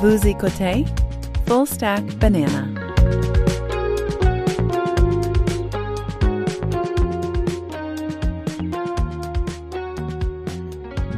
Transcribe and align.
Vous 0.00 0.28
écoutez 0.28 0.84
Full 1.48 1.66
Stack 1.66 2.04
Banana. 2.18 2.68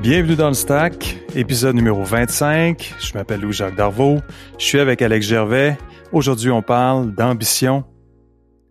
Bienvenue 0.01 0.35
dans 0.35 0.49
le 0.49 0.55
Stack, 0.55 1.19
épisode 1.35 1.75
numéro 1.75 2.03
25. 2.03 2.95
Je 2.99 3.13
m'appelle 3.13 3.41
Louis-Jacques 3.43 3.77
Darvaux. 3.77 4.21
Je 4.59 4.65
suis 4.65 4.81
avec 4.81 5.03
Alex 5.03 5.27
Gervais. 5.27 5.77
Aujourd'hui, 6.13 6.51
on 6.51 6.63
parle 6.63 7.15
d'ambition. 7.15 7.85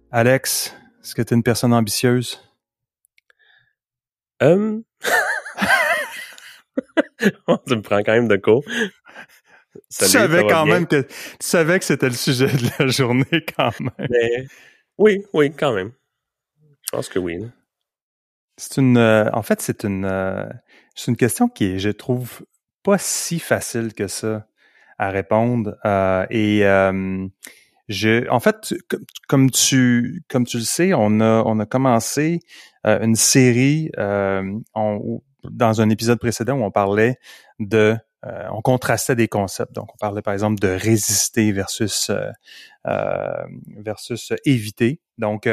Alex, 0.10 0.76
est-ce 1.04 1.14
que 1.14 1.21
tu 1.21 1.36
es 1.36 1.38
une 1.38 1.44
personne 1.44 1.71
ambitieuse? 1.71 2.39
Um... 4.41 4.84
tu 7.68 7.76
me 7.76 7.82
prends 7.82 7.99
quand 7.99 8.13
même 8.13 8.27
de 8.27 8.38
court. 8.38 8.63
Tu 9.98 10.05
savais 10.05 10.43
quand 10.48 10.66
même 10.66 10.85
que 10.88 11.02
tu 11.02 11.07
savais 11.39 11.79
que 11.79 11.85
c'était 11.85 12.09
le 12.09 12.16
sujet 12.16 12.48
de 12.48 12.70
la 12.79 12.88
journée 12.88 13.45
quand 13.57 13.71
même. 13.79 14.48
oui, 14.98 15.25
oui, 15.34 15.52
quand 15.52 15.73
même. 15.73 15.91
Je 16.91 16.91
pense 16.91 17.09
que 17.09 17.20
oui. 17.20 17.39
C'est 18.57 18.81
une, 18.81 18.98
euh, 18.98 19.29
en 19.31 19.41
fait, 19.41 19.62
c'est 19.62 19.84
une, 19.84 20.05
euh, 20.05 20.45
c'est 20.93 21.12
une 21.12 21.17
question 21.17 21.48
qui 21.48 21.65
est, 21.65 21.79
je 21.79 21.89
trouve, 21.89 22.41
pas 22.84 22.98
si 22.98 23.39
facile 23.39 23.93
que 23.93 24.07
ça 24.07 24.48
à 24.98 25.12
répondre. 25.12 25.77
Euh, 25.85 26.26
et 26.29 26.62
je, 27.87 28.29
en 28.29 28.40
fait, 28.40 28.73
comme 29.27 29.49
tu, 29.49 30.23
comme 30.29 30.45
tu 30.45 30.57
le 30.57 30.63
sais, 30.63 30.93
on 30.93 31.21
a, 31.21 31.41
on 31.45 31.59
a 31.59 31.65
commencé 31.65 32.41
une 32.84 33.15
série 33.15 33.91
on, 33.98 35.21
dans 35.43 35.81
un 35.81 35.90
épisode 35.90 36.20
précédent 36.20 36.57
où 36.57 36.63
on 36.63 36.71
parlait 36.71 37.18
de 37.59 37.96
on 38.23 38.62
contrastait 38.62 39.15
des 39.15 39.27
concepts. 39.27 39.73
Donc, 39.73 39.93
on 39.93 39.98
parlait 39.98 40.21
par 40.21 40.34
exemple 40.34 40.59
de 40.59 40.67
résister 40.67 41.51
versus 41.51 42.12
euh, 42.12 43.43
versus 43.77 44.34
éviter. 44.45 45.01
Donc, 45.17 45.48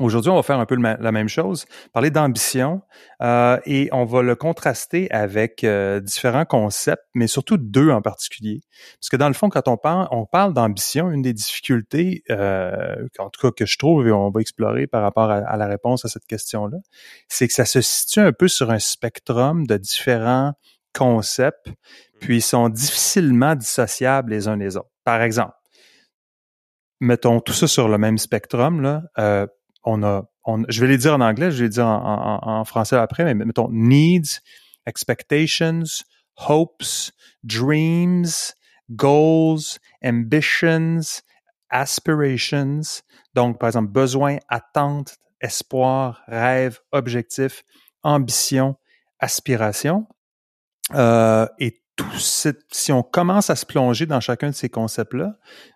Aujourd'hui, 0.00 0.30
on 0.30 0.36
va 0.36 0.42
faire 0.42 0.58
un 0.58 0.64
peu 0.64 0.76
la 0.76 1.12
même 1.12 1.28
chose, 1.28 1.66
parler 1.92 2.10
d'ambition 2.10 2.80
euh, 3.20 3.58
et 3.66 3.90
on 3.92 4.06
va 4.06 4.22
le 4.22 4.34
contraster 4.34 5.10
avec 5.10 5.62
euh, 5.62 6.00
différents 6.00 6.46
concepts, 6.46 7.04
mais 7.14 7.26
surtout 7.26 7.58
deux 7.58 7.90
en 7.90 8.00
particulier. 8.00 8.62
Parce 8.98 9.10
que 9.10 9.16
dans 9.16 9.28
le 9.28 9.34
fond, 9.34 9.50
quand 9.50 9.68
on 9.68 9.76
parle, 9.76 10.08
on 10.10 10.24
parle 10.24 10.54
d'ambition, 10.54 11.10
une 11.10 11.20
des 11.20 11.34
difficultés, 11.34 12.24
euh, 12.30 13.06
en 13.18 13.28
tout 13.28 13.42
cas 13.42 13.50
que 13.50 13.66
je 13.66 13.76
trouve 13.76 14.08
et 14.08 14.12
on 14.12 14.30
va 14.30 14.40
explorer 14.40 14.86
par 14.86 15.02
rapport 15.02 15.30
à, 15.30 15.56
la 15.58 15.66
réponse 15.66 16.06
à 16.06 16.08
cette 16.08 16.24
question-là, 16.24 16.78
c'est 17.28 17.46
que 17.46 17.52
ça 17.52 17.66
se 17.66 17.82
situe 17.82 18.20
un 18.20 18.32
peu 18.32 18.48
sur 18.48 18.70
un 18.70 18.78
spectrum 18.78 19.66
de 19.66 19.76
différents 19.76 20.54
concepts, 20.92 21.70
puis 22.20 22.36
ils 22.36 22.42
sont 22.42 22.68
difficilement 22.68 23.54
dissociables 23.54 24.30
les 24.30 24.48
uns 24.48 24.56
les 24.56 24.76
autres. 24.76 24.90
Par 25.04 25.22
exemple, 25.22 25.54
mettons 27.00 27.40
tout 27.40 27.52
ça 27.52 27.66
sur 27.66 27.88
le 27.88 27.98
même 27.98 28.18
spectrum, 28.18 28.80
là, 28.80 29.02
euh, 29.18 29.46
on 29.84 30.02
a, 30.02 30.24
on, 30.44 30.64
je 30.68 30.80
vais 30.80 30.88
les 30.88 30.98
dire 30.98 31.14
en 31.14 31.20
anglais, 31.20 31.50
je 31.50 31.58
vais 31.58 31.62
les 31.64 31.70
dire 31.70 31.86
en, 31.86 32.40
en, 32.42 32.60
en 32.60 32.64
français 32.64 32.96
après, 32.96 33.24
mais 33.24 33.34
mettons 33.44 33.68
needs, 33.70 34.40
expectations, 34.86 35.84
hopes, 36.48 37.12
dreams, 37.42 38.26
goals, 38.90 39.78
ambitions, 40.04 41.00
aspirations. 41.70 43.02
Donc, 43.34 43.58
par 43.58 43.68
exemple, 43.68 43.90
besoin, 43.90 44.38
attente, 44.48 45.16
espoir, 45.40 46.22
rêve, 46.26 46.80
objectif, 46.92 47.62
ambition, 48.02 48.76
aspiration. 49.20 50.06
Euh, 50.94 51.46
et 51.58 51.80
si 52.18 52.92
on 52.92 53.02
commence 53.02 53.50
à 53.50 53.56
se 53.56 53.66
plonger 53.66 54.06
dans 54.06 54.20
chacun 54.20 54.50
de 54.50 54.54
ces 54.54 54.68
concepts-là, 54.68 55.34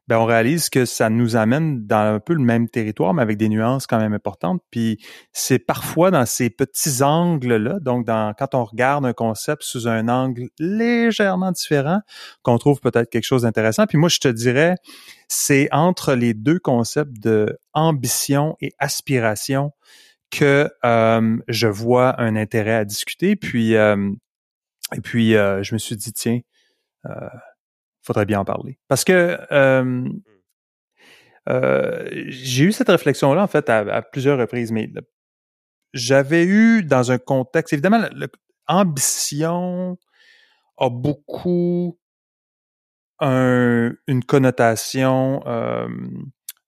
ben 0.09 0.19
on 0.19 0.25
réalise 0.25 0.69
que 0.69 0.84
ça 0.84 1.11
nous 1.11 1.37
amène 1.37 1.87
dans 1.87 2.15
un 2.15 2.21
peu 2.21 2.34
le 2.34 2.43
même 2.43 2.69
territoire, 2.69 3.15
mais 3.15 3.22
avec 3.22 3.37
des 3.37 3.49
nuances 3.49 3.87
quand 3.87 3.99
même 3.99 4.12
importantes. 4.12 4.62
Puis 4.71 4.99
c'est 5.33 5.59
parfois 5.59 6.11
dans 6.11 6.27
ces 6.27 6.50
petits 6.50 7.03
angles-là, 7.03 7.78
donc 7.81 8.06
dans, 8.06 8.34
quand 8.34 8.55
on 8.55 8.65
regarde 8.65 9.06
un 9.06 9.12
concept 9.12 9.62
sous 9.62 9.89
un 9.89 10.09
angle 10.09 10.49
légèrement 10.59 11.53
différent, 11.53 12.00
qu'on 12.43 12.59
trouve 12.59 12.81
peut-être 12.81 13.10
quelque 13.10 13.25
chose 13.25 13.43
d'intéressant. 13.43 13.87
Puis 13.87 13.99
moi, 13.99 14.09
je 14.09 14.19
te 14.19 14.28
dirais, 14.28 14.77
c'est 15.28 15.69
entre 15.72 16.15
les 16.15 16.34
deux 16.34 16.59
concepts 16.59 17.19
de 17.22 17.59
ambition 17.72 18.56
et 18.60 18.72
aspiration 18.78 19.72
que 20.31 20.69
euh, 20.84 21.37
je 21.49 21.66
vois 21.69 22.21
un 22.21 22.37
intérêt 22.37 22.75
à 22.75 22.84
discuter. 22.84 23.37
Puis 23.37 23.77
euh, 23.77 24.10
et 24.94 25.00
puis, 25.00 25.37
euh, 25.37 25.62
je 25.62 25.75
me 25.75 25.78
suis 25.78 25.97
dit, 25.97 26.12
tiens, 26.12 26.41
euh, 27.06 27.28
faudrait 28.03 28.27
bien 28.27 28.41
en 28.41 28.44
parler. 28.44 28.78
Parce 28.88 29.05
que 29.05 29.38
euh, 29.50 30.09
euh 31.49 32.09
j'ai 32.28 32.65
eu 32.65 32.72
cette 32.72 32.88
réflexion-là, 32.88 33.43
en 33.43 33.47
fait, 33.47 33.69
à, 33.69 34.03
plusieurs 34.03 34.38
reprises, 34.38 34.72
mais 34.72 34.91
j'avais 35.93 36.44
eu 36.44 36.83
dans 36.84 37.12
un 37.12 37.19
contexte, 37.19 37.72
évidemment, 37.72 38.04
l'ambition 38.69 39.99
a 40.78 40.91
beaucoup 40.91 41.99
une 43.21 44.25
connotation 44.27 45.41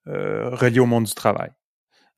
reliée 0.07 0.81
au 0.81 0.87
monde 0.87 1.05
du 1.05 1.15
travail. 1.15 1.51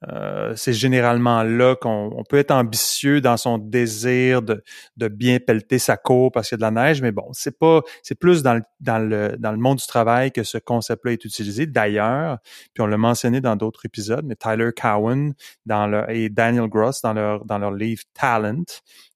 Euh, 0.07 0.55
c'est 0.55 0.73
généralement 0.73 1.43
là 1.43 1.75
qu'on 1.75 2.23
peut 2.29 2.39
être 2.39 2.53
ambitieux 2.53 3.21
dans 3.21 3.37
son 3.37 3.59
désir 3.59 4.43
de, 4.43 4.63
de 4.97 5.09
bien 5.09 5.41
pelleter 5.41 5.81
sa 5.81 5.97
cour 5.97 6.31
parce 6.31 6.49
qu'il 6.49 6.55
y 6.55 6.63
a 6.65 6.69
de 6.71 6.75
la 6.75 6.83
neige, 6.83 7.03
mais 7.03 7.11
bon, 7.11 7.29
c'est 7.33 7.59
pas, 7.59 7.81
c'est 8.05 8.15
plus 8.15 8.45
dans 8.45 8.55
le, 8.55 8.63
dans 8.81 8.99
le 8.99 9.37
dans 9.39 9.51
le 9.51 9.59
monde 9.59 9.79
du 9.79 9.87
travail 9.87 10.31
que 10.31 10.45
ce 10.45 10.57
concept-là 10.59 11.13
est 11.13 11.25
utilisé. 11.25 11.67
D'ailleurs, 11.67 12.39
puis 12.75 12.83
on 12.83 12.87
l'a 12.87 12.97
mentionné 12.97 13.41
dans 13.41 13.57
d'autres 13.57 13.87
épisodes, 13.87 14.25
mais 14.25 14.37
Tyler 14.37 14.71
Cowen 14.81 15.35
dans 15.67 16.07
et 16.09 16.29
Daniel 16.29 16.69
Gross 16.69 17.03
dans 17.03 17.13
leur 17.13 17.45
dans 17.45 17.59
leur 17.59 17.73
livre 17.73 18.03
Talent, 18.15 18.63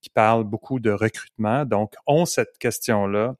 qui 0.00 0.10
parle 0.10 0.42
beaucoup 0.42 0.80
de 0.80 0.90
recrutement, 0.90 1.64
donc 1.64 1.94
ont 2.08 2.26
cette 2.26 2.58
question-là 2.58 3.36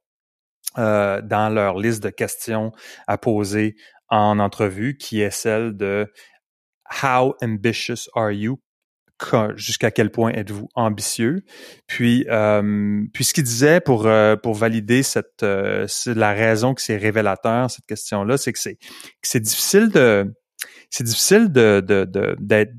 euh, 0.79 1.21
dans 1.23 1.53
leur 1.53 1.77
liste 1.77 2.03
de 2.05 2.11
questions 2.11 2.73
à 3.09 3.19
poser 3.19 3.75
en 4.09 4.39
entrevue, 4.39 4.97
qui 4.97 5.21
est 5.23 5.31
celle 5.31 5.77
de 5.77 6.13
How 7.03 7.35
ambitious 7.43 8.09
are 8.15 8.33
you? 8.33 8.59
Jusqu'à 9.55 9.93
quel 9.93 10.11
point 10.11 10.33
êtes-vous 10.33 10.69
ambitieux? 10.75 11.45
Puis, 11.87 12.27
euh, 12.29 13.05
puis 13.15 13.23
ce 13.23 13.33
qu'il 13.33 13.45
disait 13.45 13.81
pour 13.81 14.07
euh, 14.07 14.35
pour 14.35 14.55
valider 14.55 15.05
cette 15.05 15.45
euh, 15.45 15.87
la 16.07 16.33
raison 16.33 16.75
que 16.75 16.83
c'est 16.83 16.97
révélateur 16.97 17.71
cette 17.71 17.87
question-là, 17.87 18.37
c'est 18.37 18.53
que 18.53 18.59
c'est 18.59 18.79
c'est 19.23 19.39
difficile 19.39 19.91
de 19.91 20.35
c'est 20.91 21.05
difficile 21.05 21.53
de 21.53 21.81
d'être 22.41 22.73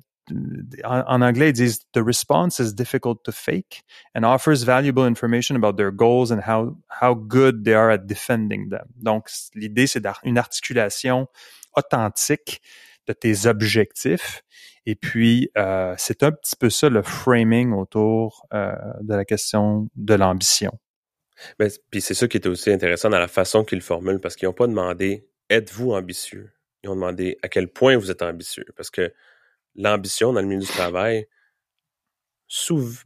en, 0.84 1.01
en, 1.01 1.22
anglais, 1.22 1.50
ils 1.50 1.53
disent 1.53 1.80
The 1.94 2.01
response 2.01 2.59
is 2.59 2.74
difficult 2.74 3.24
to 3.24 3.31
fake 3.31 3.84
and 4.16 4.24
offers 4.24 4.63
valuable 4.63 5.03
information 5.03 5.56
about 5.56 5.78
their 5.78 5.91
goals 5.91 6.31
and 6.31 6.41
how, 6.47 6.78
how 7.01 7.13
good 7.13 7.66
they 7.66 7.74
are 7.74 7.91
at 7.91 8.06
defending 8.06 8.69
them. 8.69 8.85
Donc, 8.95 9.30
l'idée, 9.53 9.88
c'est 9.88 10.03
une 10.24 10.38
articulation 10.38 11.28
authentique 11.75 12.62
de 13.08 13.14
tes 13.14 13.47
objectifs. 13.47 14.44
Et 14.86 14.96
puis, 14.96 15.50
euh, 15.58 15.96
c'est 15.97 16.24
un 16.24 16.31
petit 16.31 16.56
peu 16.56 16.69
ça 16.69 16.90
le 16.90 17.02
framing 17.02 17.74
autour 17.74 18.46
euh, 18.53 18.75
de 19.02 19.14
la 19.14 19.25
question 19.25 19.88
de 19.96 20.14
l'ambition. 20.14 20.78
Ben, 21.59 21.69
puis 21.90 22.02
c'est 22.02 22.13
ça 22.13 22.28
qui 22.28 22.38
était 22.38 22.50
aussi 22.50 22.72
intéressant 22.72 23.09
dans 23.09 23.19
la 23.19 23.28
façon 23.28 23.63
qu'ils 23.63 23.81
formulent, 23.81 24.19
parce 24.19 24.36
qu'ils 24.36 24.47
n'ont 24.47 24.53
pas 24.53 24.68
demandé 24.68 25.28
êtes-vous 25.50 25.92
ambitieux? 25.94 26.52
Ils 26.84 26.90
ont 26.90 26.96
demandé 26.96 27.38
à 27.42 27.50
quel 27.50 27.68
point 27.68 27.97
vous 27.97 28.12
êtes 28.12 28.22
ambitieux? 28.22 28.66
Parce 28.75 28.90
que 28.90 29.13
l'ambition 29.75 30.34
dans 30.34 30.42
le 30.42 30.47
milieu 30.47 30.62
du 30.62 30.68
travail, 30.68 31.28
souvent, 32.47 33.01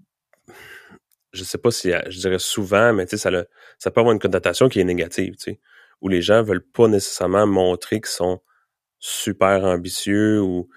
je 1.33 1.43
sais 1.43 1.57
pas 1.57 1.71
si 1.71 1.91
je 1.91 2.19
dirais 2.19 2.39
souvent, 2.39 2.93
mais 2.93 3.05
ça, 3.07 3.31
ça 3.77 3.91
peut 3.91 3.99
avoir 3.99 4.13
une 4.13 4.19
connotation 4.19 4.69
qui 4.69 4.79
est 4.79 4.83
négative, 4.83 5.35
où 6.01 6.09
les 6.09 6.21
gens 6.21 6.41
veulent 6.43 6.65
pas 6.65 6.87
nécessairement 6.87 7.45
montrer 7.45 8.01
qu'ils 8.01 8.07
sont 8.07 8.41
super 8.99 9.63
ambitieux 9.63 10.41
ou 10.41 10.69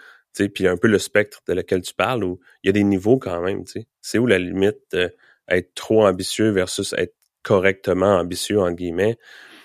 puis 0.55 0.67
un 0.67 0.77
peu 0.77 0.89
le 0.89 0.99
spectre 0.99 1.43
de 1.47 1.53
lequel 1.53 1.83
tu 1.83 1.93
parles 1.93 2.25
où 2.25 2.41
il 2.63 2.69
y 2.69 2.71
a 2.71 2.73
des 2.73 2.85
niveaux 2.85 3.19
quand 3.19 3.43
même 3.43 3.65
c'est 4.01 4.19
où 4.19 4.27
la 4.27 4.39
limite 4.39 4.79
d'être 4.93 5.75
trop 5.75 6.07
ambitieux 6.07 6.51
versus 6.51 6.95
être 6.97 7.15
correctement 7.43 8.19
ambitieux 8.19 8.61
en 8.61 8.71
guillemets? 8.73 9.19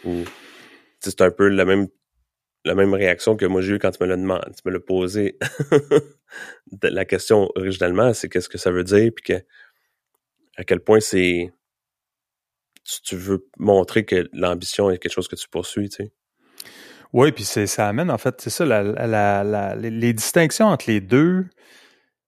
Ou 0.05 0.23
c'est 0.99 1.21
un 1.21 1.31
peu 1.31 1.47
la 1.47 1.65
même 1.65 1.87
la 2.63 2.73
même 2.73 2.93
réaction 2.95 3.35
que 3.37 3.45
moi 3.45 3.61
j'ai 3.61 3.73
eu 3.73 3.79
quand 3.79 3.91
tu 3.91 4.01
me 4.01 4.07
l'as 4.07 4.17
demandé 4.17 4.47
tu 4.55 4.61
me 4.65 4.71
l'as 4.71 4.79
posé 4.79 5.37
la 6.81 7.05
question 7.05 7.51
originalement 7.55 8.11
c'est 8.13 8.27
qu'est-ce 8.27 8.49
que 8.49 8.57
ça 8.57 8.71
veut 8.71 8.83
dire 8.83 9.11
puis 9.15 9.23
que 9.23 9.45
à 10.57 10.63
quel 10.63 10.79
point 10.79 10.99
c'est 10.99 11.53
tu, 12.83 13.01
tu 13.03 13.15
veux 13.17 13.47
montrer 13.59 14.03
que 14.03 14.27
l'ambition 14.33 14.89
est 14.89 14.97
quelque 14.97 15.13
chose 15.13 15.27
que 15.27 15.35
tu 15.35 15.47
poursuis 15.47 15.89
tu 15.89 16.05
sais 16.05 16.11
oui, 17.15 17.31
puis 17.31 17.43
ça 17.43 17.87
amène, 17.87 18.11
en 18.11 18.17
fait, 18.17 18.41
c'est 18.41 18.49
ça, 18.49 18.65
les 18.65 20.13
distinctions 20.13 20.67
entre 20.67 20.85
les 20.87 21.01
deux 21.01 21.45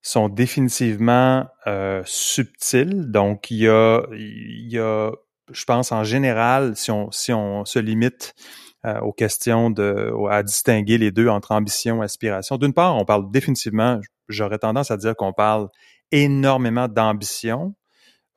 sont 0.01 0.29
définitivement 0.29 1.45
euh, 1.67 2.01
subtiles. 2.05 3.11
Donc, 3.11 3.51
il 3.51 3.57
y 3.57 3.67
a, 3.67 4.01
il 4.13 4.71
y 4.71 4.79
a 4.79 5.11
je 5.51 5.65
pense 5.65 5.91
en 5.91 6.03
général, 6.03 6.75
si 6.75 6.91
on, 6.91 7.11
si 7.11 7.33
on 7.33 7.65
se 7.65 7.79
limite 7.79 8.33
euh, 8.85 8.99
aux 9.01 9.13
questions 9.13 9.69
de, 9.69 10.13
à 10.29 10.43
distinguer 10.43 10.97
les 10.97 11.11
deux 11.11 11.27
entre 11.27 11.51
ambition 11.51 12.01
et 12.01 12.05
aspiration. 12.05 12.57
D'une 12.57 12.73
part, 12.73 12.95
on 12.95 13.05
parle 13.05 13.31
définitivement, 13.31 13.99
j'aurais 14.27 14.59
tendance 14.59 14.91
à 14.91 14.97
dire 14.97 15.15
qu'on 15.15 15.33
parle 15.33 15.69
énormément 16.11 16.87
d'ambition, 16.87 17.75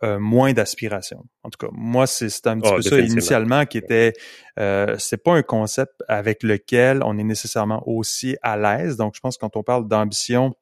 euh, 0.02 0.18
moins 0.18 0.52
d'aspiration. 0.52 1.24
En 1.42 1.50
tout 1.50 1.58
cas, 1.58 1.70
moi, 1.72 2.06
c'est 2.06 2.46
un 2.46 2.58
petit 2.58 2.70
ah, 2.72 2.76
peu 2.76 2.82
ça 2.82 3.00
initialement 3.00 3.66
qui 3.66 3.78
était, 3.78 4.14
euh, 4.58 4.96
c'est 4.98 5.22
pas 5.22 5.34
un 5.34 5.42
concept 5.42 6.02
avec 6.08 6.42
lequel 6.42 7.02
on 7.04 7.18
est 7.18 7.24
nécessairement 7.24 7.82
aussi 7.86 8.36
à 8.42 8.56
l'aise. 8.56 8.96
Donc, 8.96 9.14
je 9.14 9.20
pense 9.20 9.36
que 9.36 9.40
quand 9.40 9.56
on 9.56 9.62
parle 9.62 9.88
d'ambition, 9.88 10.54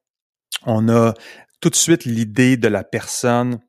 on 0.66 0.88
a 0.88 1.14
tout 1.60 1.70
de 1.70 1.76
suite 1.76 2.04
l'idée 2.04 2.56
de 2.56 2.68
la 2.68 2.82
personne 2.82 3.60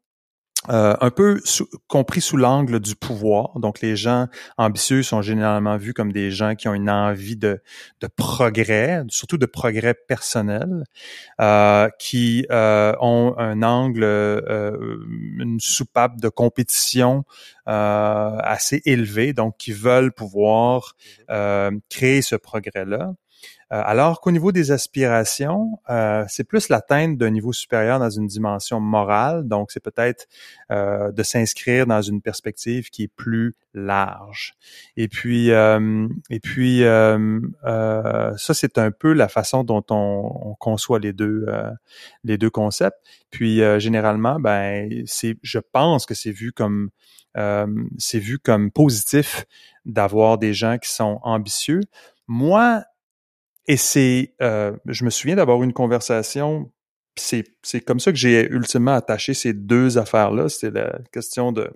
euh, 0.68 0.94
un 1.00 1.10
peu 1.10 1.40
compris 1.88 2.20
sous 2.20 2.36
l'angle 2.36 2.82
du 2.82 2.94
pouvoir. 2.94 3.58
Donc, 3.60 3.80
les 3.80 3.96
gens 3.96 4.28
ambitieux 4.58 5.04
sont 5.04 5.22
généralement 5.22 5.78
vus 5.78 5.94
comme 5.94 6.12
des 6.12 6.32
gens 6.32 6.56
qui 6.56 6.68
ont 6.68 6.74
une 6.74 6.90
envie 6.90 7.38
de, 7.38 7.62
de 8.02 8.08
progrès, 8.08 9.04
surtout 9.08 9.38
de 9.38 9.46
progrès 9.46 9.94
personnel, 9.94 10.84
euh, 11.40 11.88
qui 11.98 12.46
euh, 12.52 12.94
ont 13.00 13.36
un 13.38 13.64
angle, 13.64 14.04
une 14.04 15.60
soupape 15.62 16.20
de 16.20 16.28
compétition 16.28 17.24
assez 17.66 18.82
élevée, 18.84 19.32
donc 19.32 19.56
qui 19.58 19.72
veulent 19.72 20.12
pouvoir 20.12 20.96
mmh 21.30 21.70
créer 21.90 22.22
ce 22.22 22.36
progrès-là. 22.36 23.14
Euh, 23.72 23.82
alors 23.86 24.20
qu'au 24.20 24.32
niveau 24.32 24.52
des 24.52 24.72
aspirations, 24.72 25.80
euh, 25.90 26.26
c'est 26.28 26.44
plus 26.44 26.70
l'atteinte 26.70 27.18
d'un 27.18 27.30
niveau 27.30 27.54
supérieur 27.54 28.00
dans 28.00 28.10
une 28.10 28.26
dimension 28.26 28.80
morale. 28.80 29.48
Donc, 29.48 29.72
c'est 29.72 29.84
peut-être 29.84 30.28
euh, 30.72 31.12
de 31.12 31.22
s'inscrire 31.22 31.86
dans 31.86 32.02
une 32.02 32.22
perspective 32.22 32.90
qui 32.90 33.04
est 33.04 33.14
plus 33.16 33.56
large. 33.76 34.56
Et 34.98 35.08
puis, 35.08 35.50
et 35.50 36.40
puis, 36.42 36.82
ça 36.82 38.54
c'est 38.54 38.78
un 38.80 38.90
peu 38.90 39.14
la 39.14 39.28
façon 39.28 39.64
dont 39.64 39.86
on, 39.92 40.56
conçoit 40.60 40.98
les 41.00 41.14
deux 41.14 41.46
les 42.24 42.40
deux 42.40 42.50
concepts. 42.50 42.98
Puis, 43.30 43.62
généralement, 43.80 44.40
ben, 44.40 45.04
c'est, 45.06 45.38
je 45.44 45.60
pense 45.60 46.08
que 46.08 46.16
c'est 46.16 46.32
vu 46.32 46.52
comme 46.52 46.90
c'est 48.00 48.20
vu 48.20 48.40
comme 48.40 48.72
positif 48.72 49.46
d'avoir 49.86 50.40
des 50.40 50.54
gens 50.56 50.80
qui 50.80 50.90
sont 50.92 51.20
ambitieux. 51.22 51.82
Moi, 52.28 52.84
et 53.70 53.78
c'est, 53.78 54.34
euh, 54.42 54.76
je 54.88 55.06
me 55.06 55.12
souviens 55.12 55.36
d'avoir 55.36 55.62
une 55.62 55.74
conversation, 55.74 56.72
c'est, 57.16 57.44
c'est 57.62 57.82
comme 57.82 58.00
ça 58.00 58.12
que 58.12 58.18
j'ai 58.18 58.50
ultimement 58.50 58.96
attaché 58.96 59.36
ces 59.36 59.54
deux 59.54 60.00
affaires-là. 60.00 60.50
C'était 60.50 60.72
la 60.72 61.00
question 61.12 61.52
de 61.52 61.70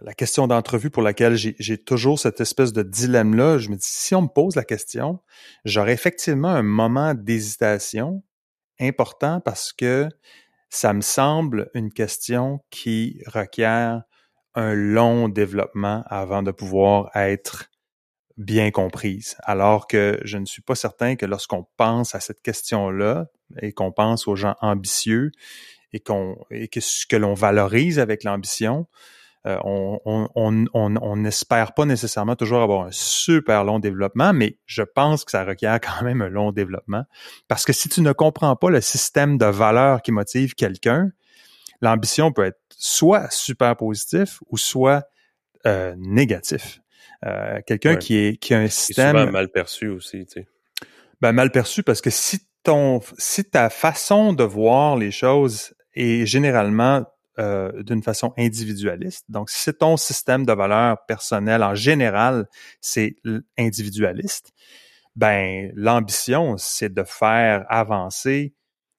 la 0.00 0.14
question 0.14 0.46
d'entrevue 0.48 0.88
pour 0.88 1.02
laquelle 1.02 1.36
j'ai, 1.36 1.54
j'ai 1.58 1.76
toujours 1.76 2.18
cette 2.18 2.40
espèce 2.40 2.72
de 2.72 2.82
dilemme-là. 2.82 3.58
Je 3.58 3.68
me 3.68 3.76
dis, 3.76 3.86
si 3.86 4.14
on 4.14 4.22
me 4.22 4.28
pose 4.28 4.56
la 4.56 4.64
question, 4.64 5.20
j'aurais 5.66 5.92
effectivement 5.92 6.48
un 6.48 6.62
moment 6.62 7.12
d'hésitation 7.12 8.24
important 8.80 9.42
parce 9.42 9.74
que 9.74 10.08
ça 10.70 10.94
me 10.94 11.02
semble 11.02 11.70
une 11.74 11.92
question 11.92 12.64
qui 12.70 13.20
requiert 13.26 14.04
un 14.54 14.72
long 14.72 15.28
développement 15.28 16.02
avant 16.06 16.42
de 16.42 16.50
pouvoir 16.50 17.10
être 17.14 17.68
bien 18.36 18.70
comprise. 18.70 19.36
Alors 19.42 19.86
que 19.86 20.20
je 20.24 20.38
ne 20.38 20.46
suis 20.46 20.62
pas 20.62 20.74
certain 20.74 21.16
que 21.16 21.26
lorsqu'on 21.26 21.66
pense 21.76 22.14
à 22.14 22.20
cette 22.20 22.42
question-là 22.42 23.26
et 23.60 23.72
qu'on 23.72 23.92
pense 23.92 24.26
aux 24.26 24.36
gens 24.36 24.56
ambitieux 24.60 25.30
et 25.92 26.00
qu'on 26.00 26.36
et 26.50 26.68
que 26.68 26.80
ce 26.80 27.06
que 27.06 27.16
l'on 27.16 27.34
valorise 27.34 27.98
avec 27.98 28.24
l'ambition, 28.24 28.86
euh, 29.46 29.58
on 29.64 31.16
n'espère 31.16 31.74
pas 31.74 31.84
nécessairement 31.84 32.34
toujours 32.34 32.62
avoir 32.62 32.86
un 32.86 32.90
super 32.90 33.62
long 33.62 33.78
développement, 33.78 34.32
mais 34.32 34.58
je 34.64 34.82
pense 34.82 35.24
que 35.24 35.30
ça 35.30 35.44
requiert 35.44 35.80
quand 35.80 36.02
même 36.02 36.22
un 36.22 36.30
long 36.30 36.50
développement. 36.50 37.04
Parce 37.46 37.64
que 37.64 37.72
si 37.72 37.88
tu 37.88 38.00
ne 38.00 38.12
comprends 38.12 38.56
pas 38.56 38.70
le 38.70 38.80
système 38.80 39.36
de 39.36 39.46
valeurs 39.46 40.02
qui 40.02 40.12
motive 40.12 40.54
quelqu'un, 40.54 41.10
l'ambition 41.82 42.32
peut 42.32 42.44
être 42.44 42.60
soit 42.70 43.30
super 43.30 43.76
positif 43.76 44.40
ou 44.48 44.56
soit 44.56 45.04
euh, 45.66 45.94
négatif. 45.98 46.80
Euh, 47.24 47.60
quelqu'un 47.66 47.96
qui 47.96 48.16
est 48.16 48.36
qui 48.36 48.54
a 48.54 48.58
un 48.58 48.68
système 48.68 49.16
souvent 49.16 49.30
mal 49.30 49.48
perçu 49.48 49.88
aussi, 49.88 50.26
tu 50.26 50.40
sais. 50.40 50.48
Ben 51.20 51.32
mal 51.32 51.50
perçu 51.50 51.82
parce 51.82 52.00
que 52.00 52.10
si 52.10 52.40
ton 52.62 53.00
si 53.18 53.44
ta 53.44 53.70
façon 53.70 54.32
de 54.32 54.44
voir 54.44 54.96
les 54.96 55.10
choses 55.10 55.74
est 55.94 56.26
généralement 56.26 57.04
euh, 57.40 57.82
d'une 57.82 58.00
façon 58.00 58.32
individualiste. 58.38 59.24
Donc, 59.28 59.50
si 59.50 59.72
ton 59.74 59.96
système 59.96 60.46
de 60.46 60.52
valeurs 60.52 61.04
personnelles 61.06 61.64
en 61.64 61.74
général, 61.74 62.46
c'est 62.80 63.16
individualiste, 63.58 64.52
ben 65.16 65.72
l'ambition, 65.74 66.56
c'est 66.58 66.94
de 66.94 67.02
faire 67.02 67.66
avancer 67.68 68.54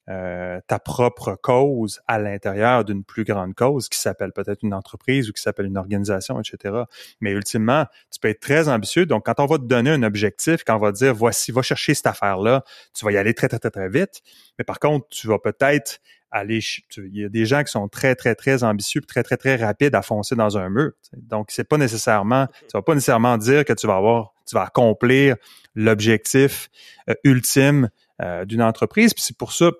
euh, 0.07 0.59
ta 0.67 0.77
propre 0.77 1.35
cause 1.41 1.99
à 2.07 2.19
l'intérieur 2.19 2.85
d'une 2.85 3.03
plus 3.03 3.23
grande 3.23 3.55
cause 3.55 3.89
qui 3.89 3.99
s'appelle 3.99 4.31
peut-être 4.31 4.61
une 4.61 4.73
entreprise 4.73 5.29
ou 5.29 5.33
qui 5.33 5.41
s'appelle 5.41 5.65
une 5.65 5.77
organisation, 5.77 6.39
etc. 6.39 6.83
Mais 7.21 7.31
ultimement, 7.31 7.85
tu 8.11 8.19
peux 8.19 8.29
être 8.29 8.39
très 8.39 8.67
ambitieux. 8.67 9.07
Donc, 9.07 9.25
quand 9.25 9.39
on 9.39 9.47
va 9.47 9.57
te 9.57 9.63
donner 9.63 9.89
un 9.89 10.03
objectif, 10.03 10.63
quand 10.63 10.75
on 10.75 10.79
va 10.79 10.91
te 10.91 10.97
dire, 10.97 11.13
voici, 11.13 11.51
va 11.51 11.63
chercher 11.63 11.95
cette 11.95 12.07
affaire-là, 12.07 12.63
tu 12.93 13.03
vas 13.03 13.11
y 13.11 13.17
aller 13.17 13.33
très, 13.33 13.47
très, 13.47 13.57
très, 13.57 13.71
très 13.71 13.89
vite. 13.89 14.21
Mais 14.59 14.63
par 14.63 14.79
contre, 14.79 15.07
tu 15.09 15.27
vas 15.27 15.39
peut-être 15.39 15.99
aller, 16.31 16.59
il 16.97 17.21
y 17.21 17.25
a 17.25 17.29
des 17.29 17.45
gens 17.45 17.63
qui 17.63 17.71
sont 17.71 17.87
très, 17.87 18.13
très, 18.13 18.35
très 18.35 18.63
ambitieux, 18.63 19.01
très, 19.01 19.23
très, 19.23 19.37
très 19.37 19.55
rapides 19.55 19.95
à 19.95 20.01
foncer 20.01 20.35
dans 20.35 20.57
un 20.57 20.69
mur. 20.69 20.91
Donc, 21.13 21.47
c'est 21.49 21.67
pas 21.67 21.77
nécessairement, 21.77 22.47
tu 22.61 22.73
vas 22.73 22.81
pas 22.81 22.93
nécessairement 22.93 23.37
dire 23.37 23.65
que 23.65 23.73
tu 23.73 23.87
vas 23.87 23.95
avoir, 23.95 24.33
tu 24.45 24.55
vas 24.55 24.63
accomplir 24.63 25.37
l'objectif 25.75 26.69
euh, 27.09 27.15
ultime 27.23 27.89
euh, 28.21 28.45
d'une 28.45 28.61
entreprise. 28.61 29.13
Puis 29.13 29.23
c'est 29.23 29.37
pour 29.37 29.53
ça, 29.53 29.71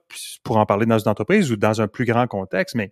pour 0.44 0.58
en 0.58 0.66
parler 0.66 0.86
dans 0.86 1.00
une 1.00 1.10
entreprise 1.10 1.52
ou 1.52 1.56
dans 1.56 1.82
un 1.82 1.88
plus 1.88 2.06
grand 2.06 2.28
contexte, 2.28 2.76
mais 2.76 2.92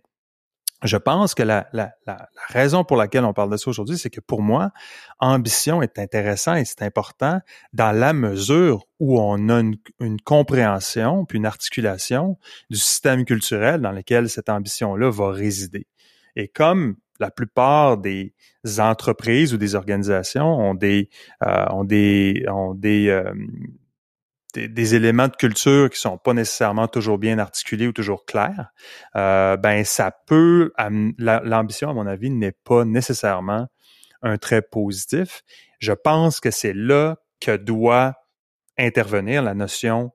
je 0.82 0.96
pense 0.96 1.34
que 1.34 1.42
la, 1.42 1.66
la, 1.72 1.94
la, 2.06 2.28
raison 2.48 2.84
pour 2.84 2.96
laquelle 2.96 3.24
on 3.24 3.32
parle 3.32 3.50
de 3.50 3.56
ça 3.56 3.70
aujourd'hui, 3.70 3.96
c'est 3.96 4.10
que 4.10 4.20
pour 4.20 4.42
moi, 4.42 4.70
ambition 5.18 5.80
est 5.80 5.98
intéressant 5.98 6.54
et 6.56 6.64
c'est 6.64 6.82
important 6.82 7.40
dans 7.72 7.92
la 7.92 8.12
mesure 8.12 8.84
où 9.00 9.18
on 9.18 9.48
a 9.48 9.60
une, 9.60 9.76
une, 10.00 10.20
compréhension 10.20 11.24
puis 11.24 11.38
une 11.38 11.46
articulation 11.46 12.38
du 12.68 12.76
système 12.76 13.24
culturel 13.24 13.80
dans 13.80 13.92
lequel 13.92 14.28
cette 14.28 14.50
ambition-là 14.50 15.10
va 15.10 15.30
résider. 15.30 15.86
Et 16.36 16.48
comme 16.48 16.96
la 17.20 17.30
plupart 17.30 17.98
des 17.98 18.34
entreprises 18.78 19.54
ou 19.54 19.56
des 19.56 19.74
organisations 19.74 20.46
ont 20.46 20.74
des 20.74 21.08
euh, 21.46 21.66
ont 21.70 21.84
des 21.84 22.44
ont 22.48 22.74
des 22.74 23.08
euh, 23.08 23.32
des, 24.54 24.94
éléments 24.94 25.28
de 25.28 25.36
culture 25.36 25.90
qui 25.90 25.98
sont 25.98 26.18
pas 26.18 26.32
nécessairement 26.32 26.88
toujours 26.88 27.18
bien 27.18 27.38
articulés 27.38 27.86
ou 27.86 27.92
toujours 27.92 28.24
clairs, 28.24 28.70
euh, 29.16 29.56
ben 29.56 29.84
ça 29.84 30.12
peut 30.26 30.72
l'ambition 31.18 31.90
à 31.90 31.92
mon 31.92 32.06
avis 32.06 32.30
n'est 32.30 32.52
pas 32.64 32.84
nécessairement 32.84 33.68
un 34.22 34.38
trait 34.38 34.62
positif. 34.62 35.42
Je 35.80 35.92
pense 35.92 36.40
que 36.40 36.50
c'est 36.50 36.72
là 36.72 37.16
que 37.40 37.56
doit 37.56 38.14
intervenir 38.78 39.42
la 39.42 39.54
notion 39.54 40.12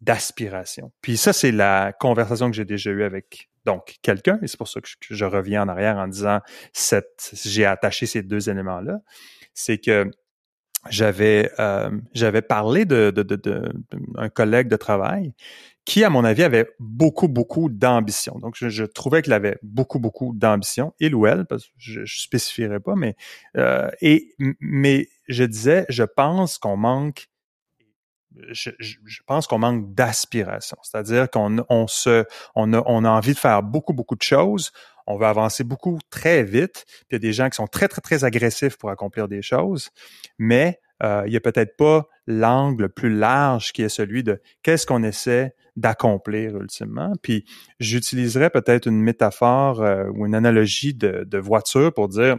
d'aspiration. 0.00 0.92
Puis 1.00 1.16
ça 1.16 1.32
c'est 1.32 1.52
la 1.52 1.92
conversation 1.92 2.50
que 2.50 2.56
j'ai 2.56 2.64
déjà 2.64 2.90
eue 2.90 3.04
avec 3.04 3.48
donc 3.64 3.96
quelqu'un 4.02 4.38
et 4.42 4.46
c'est 4.46 4.58
pour 4.58 4.68
ça 4.68 4.80
que 4.80 4.88
je, 5.00 5.24
reviens 5.24 5.62
en 5.62 5.68
arrière 5.68 5.96
en 5.96 6.06
disant 6.06 6.40
cette 6.72 7.32
j'ai 7.44 7.64
attaché 7.64 8.06
ces 8.06 8.22
deux 8.22 8.50
éléments 8.50 8.80
là, 8.80 8.98
c'est 9.54 9.78
que 9.78 10.10
j'avais 10.90 11.50
euh, 11.58 11.90
j'avais 12.12 12.42
parlé 12.42 12.84
de, 12.84 13.10
de, 13.10 13.22
de, 13.22 13.72
un 14.16 14.28
collègue 14.28 14.68
de 14.68 14.76
travail 14.76 15.34
qui, 15.84 16.02
à 16.02 16.10
mon 16.10 16.24
avis, 16.24 16.42
avait 16.42 16.68
beaucoup, 16.80 17.28
beaucoup 17.28 17.68
d'ambition. 17.68 18.38
Donc, 18.40 18.56
je, 18.58 18.84
trouvais 18.84 19.22
qu'il 19.22 19.32
avait 19.32 19.56
beaucoup, 19.62 20.00
beaucoup 20.00 20.32
d'ambition, 20.34 20.92
il 20.98 21.14
ou 21.14 21.26
elle, 21.26 21.46
parce 21.46 21.66
que 21.66 21.72
je, 21.78 22.04
je 22.04 22.20
spécifierai 22.20 22.80
pas, 22.80 22.96
mais 22.96 23.14
euh, 23.56 23.88
et 24.00 24.34
mais 24.60 25.08
je 25.28 25.44
disais, 25.44 25.86
je 25.88 26.02
pense 26.02 26.58
qu'on 26.58 26.76
manque 26.76 27.28
je, 28.50 28.70
je, 28.78 29.20
pense 29.26 29.46
qu'on 29.46 29.58
manque 29.58 29.94
d'aspiration. 29.94 30.76
C'est-à-dire 30.82 31.30
qu'on 31.30 31.64
on 31.68 31.86
se, 31.86 32.24
on 32.54 32.72
a, 32.74 32.82
on 32.86 33.04
a 33.04 33.08
envie 33.08 33.32
de 33.32 33.38
faire 33.38 33.62
beaucoup, 33.62 33.92
beaucoup 33.92 34.16
de 34.16 34.22
choses. 34.22 34.72
On 35.06 35.16
veut 35.16 35.26
avancer 35.26 35.64
beaucoup 35.64 35.98
très 36.10 36.42
vite. 36.42 36.84
Il 37.10 37.14
y 37.14 37.16
a 37.16 37.18
des 37.18 37.32
gens 37.32 37.48
qui 37.48 37.56
sont 37.56 37.66
très, 37.66 37.88
très, 37.88 38.00
très 38.00 38.24
agressifs 38.24 38.76
pour 38.76 38.90
accomplir 38.90 39.28
des 39.28 39.42
choses. 39.42 39.90
Mais 40.38 40.80
euh, 41.02 41.22
il 41.26 41.30
n'y 41.30 41.36
a 41.36 41.40
peut-être 41.40 41.76
pas 41.76 42.08
l'angle 42.26 42.88
plus 42.88 43.14
large 43.14 43.72
qui 43.72 43.82
est 43.82 43.88
celui 43.88 44.22
de 44.22 44.40
qu'est-ce 44.62 44.86
qu'on 44.86 45.02
essaie 45.02 45.54
d'accomplir 45.76 46.56
ultimement. 46.56 47.12
Puis 47.22 47.44
j'utiliserais 47.80 48.50
peut-être 48.50 48.86
une 48.86 49.00
métaphore 49.00 49.82
euh, 49.82 50.06
ou 50.14 50.26
une 50.26 50.34
analogie 50.34 50.94
de, 50.94 51.38
voiture 51.38 51.92
pour 51.92 52.08
dire 52.08 52.36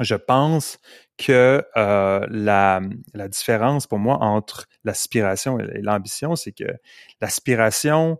je 0.00 0.14
pense 0.14 0.78
que 1.16 1.64
euh, 1.76 2.26
la, 2.28 2.80
différence 3.28 3.86
pour 3.86 3.98
moi 3.98 4.18
entre 4.20 4.66
l'aspiration 4.84 5.58
et 5.58 5.80
l'ambition, 5.80 6.36
c'est 6.36 6.52
que 6.52 6.64
l'aspiration, 7.20 8.18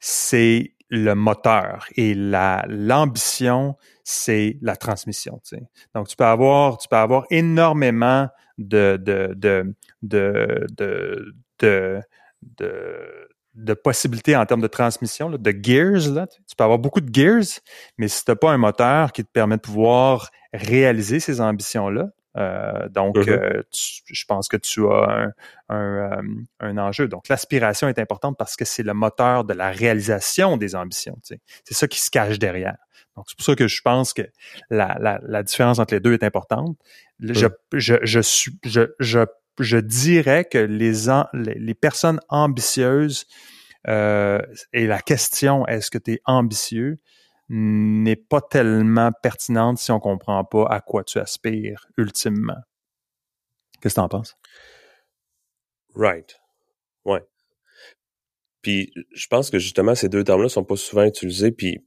c'est 0.00 0.75
le 0.88 1.14
moteur 1.14 1.86
et 1.96 2.14
la 2.14 2.64
l'ambition, 2.68 3.76
c'est 4.04 4.58
la 4.62 4.76
transmission. 4.76 5.40
Donc, 5.94 6.08
tu 6.08 6.16
peux 6.16 6.24
avoir, 6.24 6.78
tu 6.78 6.88
peux 6.88 6.96
avoir 6.96 7.24
énormément 7.30 8.28
de, 8.58 8.98
de, 9.02 9.34
de, 9.34 9.74
de, 10.02 10.56
de, 11.58 12.00
de, 13.54 13.74
possibilités 13.74 14.36
en 14.36 14.46
termes 14.46 14.60
de 14.60 14.66
transmission, 14.66 15.30
de 15.30 15.50
gears. 15.62 16.26
Tu 16.46 16.56
peux 16.56 16.64
avoir 16.64 16.78
beaucoup 16.78 17.00
de 17.00 17.12
gears, 17.12 17.60
mais 17.98 18.08
si 18.08 18.24
tu 18.24 18.30
n'as 18.30 18.36
pas 18.36 18.52
un 18.52 18.58
moteur 18.58 19.12
qui 19.12 19.24
te 19.24 19.30
permet 19.30 19.56
de 19.56 19.62
pouvoir 19.62 20.30
réaliser 20.52 21.20
ces 21.20 21.40
ambitions-là, 21.40 22.10
euh, 22.36 22.88
donc, 22.88 23.16
mm-hmm. 23.16 23.30
euh, 23.30 23.62
je 23.72 24.24
pense 24.26 24.48
que 24.48 24.56
tu 24.56 24.86
as 24.86 25.32
un, 25.68 25.74
un, 25.74 26.20
euh, 26.20 26.22
un 26.60 26.78
enjeu. 26.78 27.08
Donc, 27.08 27.28
l'aspiration 27.28 27.88
est 27.88 27.98
importante 27.98 28.36
parce 28.38 28.56
que 28.56 28.64
c'est 28.64 28.82
le 28.82 28.94
moteur 28.94 29.44
de 29.44 29.54
la 29.54 29.70
réalisation 29.70 30.56
des 30.56 30.74
ambitions. 30.74 31.18
C'est 31.22 31.74
ça 31.74 31.88
qui 31.88 32.00
se 32.00 32.10
cache 32.10 32.38
derrière. 32.38 32.76
Donc, 33.16 33.26
c'est 33.28 33.36
pour 33.36 33.46
ça 33.46 33.54
que 33.54 33.66
je 33.66 33.80
pense 33.80 34.12
que 34.12 34.22
la, 34.68 34.96
la, 35.00 35.20
la 35.22 35.42
différence 35.42 35.78
entre 35.78 35.94
les 35.94 36.00
deux 36.00 36.12
est 36.12 36.22
importante. 36.22 36.76
Je, 37.20 37.46
mm. 37.46 37.50
je, 37.72 37.94
je, 38.02 38.20
suis, 38.20 38.58
je, 38.64 38.82
je 39.00 39.24
je 39.58 39.78
dirais 39.78 40.44
que 40.44 40.58
les, 40.58 40.92
les 41.32 41.74
personnes 41.74 42.20
ambitieuses 42.28 43.26
euh, 43.88 44.40
et 44.72 44.86
la 44.86 45.00
question 45.00 45.66
est-ce 45.66 45.90
que 45.90 45.98
tu 45.98 46.12
es 46.12 46.20
ambitieux? 46.24 46.98
N'est 47.48 48.16
pas 48.16 48.40
tellement 48.40 49.12
pertinente 49.22 49.78
si 49.78 49.92
on 49.92 50.00
comprend 50.00 50.44
pas 50.44 50.66
à 50.66 50.80
quoi 50.80 51.04
tu 51.04 51.18
aspires 51.18 51.86
ultimement. 51.96 52.58
Qu'est-ce 53.80 53.94
que 53.94 54.00
tu 54.00 54.04
en 54.04 54.08
penses? 54.08 54.36
Right. 55.94 56.36
Ouais. 57.04 57.22
Puis 58.62 58.92
je 59.12 59.26
pense 59.28 59.50
que 59.50 59.58
justement 59.58 59.94
ces 59.94 60.08
deux 60.08 60.24
termes-là 60.24 60.48
sont 60.48 60.64
pas 60.64 60.76
souvent 60.76 61.04
utilisés. 61.04 61.52
Puis 61.52 61.78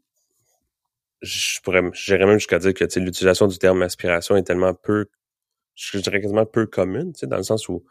je 1.21 1.59
pourrais, 1.61 1.81
j'irais 1.93 2.25
même 2.25 2.39
jusqu'à 2.39 2.59
dire 2.59 2.73
que 2.73 2.85
l'utilisation 2.99 3.47
du 3.47 3.57
terme 3.57 3.81
aspiration 3.81 4.37
est 4.37 4.43
tellement 4.43 4.73
peu 4.73 5.07
je 5.79 5.97
dirais 5.99 6.21
quasiment 6.21 6.45
peu 6.45 6.65
commune, 6.65 7.13
dans 7.23 7.37
le 7.37 7.43
sens 7.43 7.69
où 7.69 7.83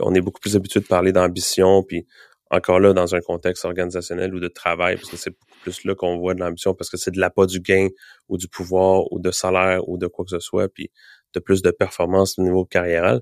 on 0.00 0.14
est 0.14 0.20
beaucoup 0.20 0.40
plus 0.40 0.56
habitué 0.56 0.80
de 0.80 0.86
parler 0.86 1.12
d'ambition, 1.12 1.82
puis 1.82 2.06
encore 2.50 2.80
là, 2.80 2.92
dans 2.92 3.14
un 3.14 3.20
contexte 3.20 3.64
organisationnel 3.64 4.34
ou 4.34 4.40
de 4.40 4.48
travail, 4.48 4.96
parce 4.96 5.10
que 5.10 5.16
c'est 5.16 5.36
plus 5.62 5.84
là 5.84 5.94
qu'on 5.94 6.18
voit 6.18 6.34
de 6.34 6.40
l'ambition, 6.40 6.74
parce 6.74 6.90
que 6.90 6.96
c'est 6.96 7.12
de 7.12 7.20
l'appât 7.20 7.46
du 7.46 7.60
gain 7.60 7.88
ou 8.28 8.38
du 8.38 8.48
pouvoir 8.48 9.10
ou 9.12 9.20
de 9.20 9.30
salaire 9.30 9.88
ou 9.88 9.98
de 9.98 10.06
quoi 10.06 10.24
que 10.24 10.30
ce 10.30 10.40
soit, 10.40 10.68
puis 10.68 10.90
de 11.34 11.40
plus 11.40 11.62
de 11.62 11.70
performance 11.70 12.38
au 12.38 12.42
niveau 12.42 12.64
carriéral. 12.64 13.20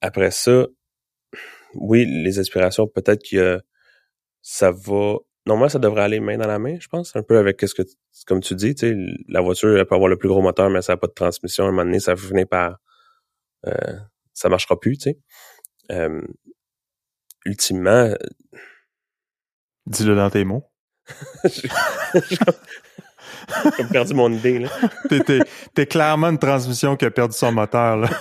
Après 0.00 0.30
ça, 0.30 0.66
oui, 1.74 2.06
les 2.06 2.38
aspirations, 2.38 2.86
peut-être 2.86 3.22
que 3.28 3.60
ça 4.42 4.70
va... 4.70 5.16
Normalement, 5.46 5.70
ça 5.70 5.78
devrait 5.78 6.02
aller 6.02 6.20
main 6.20 6.36
dans 6.36 6.46
la 6.46 6.58
main, 6.58 6.78
je 6.78 6.88
pense, 6.88 7.16
un 7.16 7.22
peu 7.22 7.38
avec 7.38 7.60
ce 7.60 7.74
que, 7.74 7.82
comme 8.26 8.40
tu 8.40 8.54
dis, 8.54 8.74
tu 8.74 8.88
sais, 8.88 8.96
la 9.28 9.40
voiture, 9.40 9.76
elle 9.76 9.86
peut 9.86 9.94
avoir 9.94 10.10
le 10.10 10.18
plus 10.18 10.28
gros 10.28 10.42
moteur, 10.42 10.68
mais 10.70 10.82
ça 10.82 10.92
n'a 10.92 10.96
pas 10.98 11.06
de 11.06 11.12
transmission. 11.12 11.64
À 11.64 11.68
un 11.68 11.70
moment 11.70 11.84
donné, 11.84 12.00
ça 12.00 12.14
finit 12.16 12.44
par 12.44 12.78
euh, 13.66 13.98
ça 14.34 14.48
marchera 14.48 14.78
plus, 14.78 14.98
tu 14.98 15.10
sais. 15.10 15.18
Euh, 15.90 16.22
ultimement. 17.48 18.14
Dis-le 19.86 20.14
dans 20.14 20.30
tes 20.30 20.44
mots. 20.44 20.64
J'ai 23.78 23.84
perdu 23.90 24.14
mon 24.14 24.32
idée, 24.32 24.58
là. 24.58 24.68
t'es, 25.74 25.86
clairement 25.86 26.28
une 26.28 26.38
transmission 26.38 26.96
qui 26.96 27.06
a 27.06 27.10
perdu 27.10 27.34
son 27.34 27.52
moteur, 27.52 27.96
là. 27.96 28.10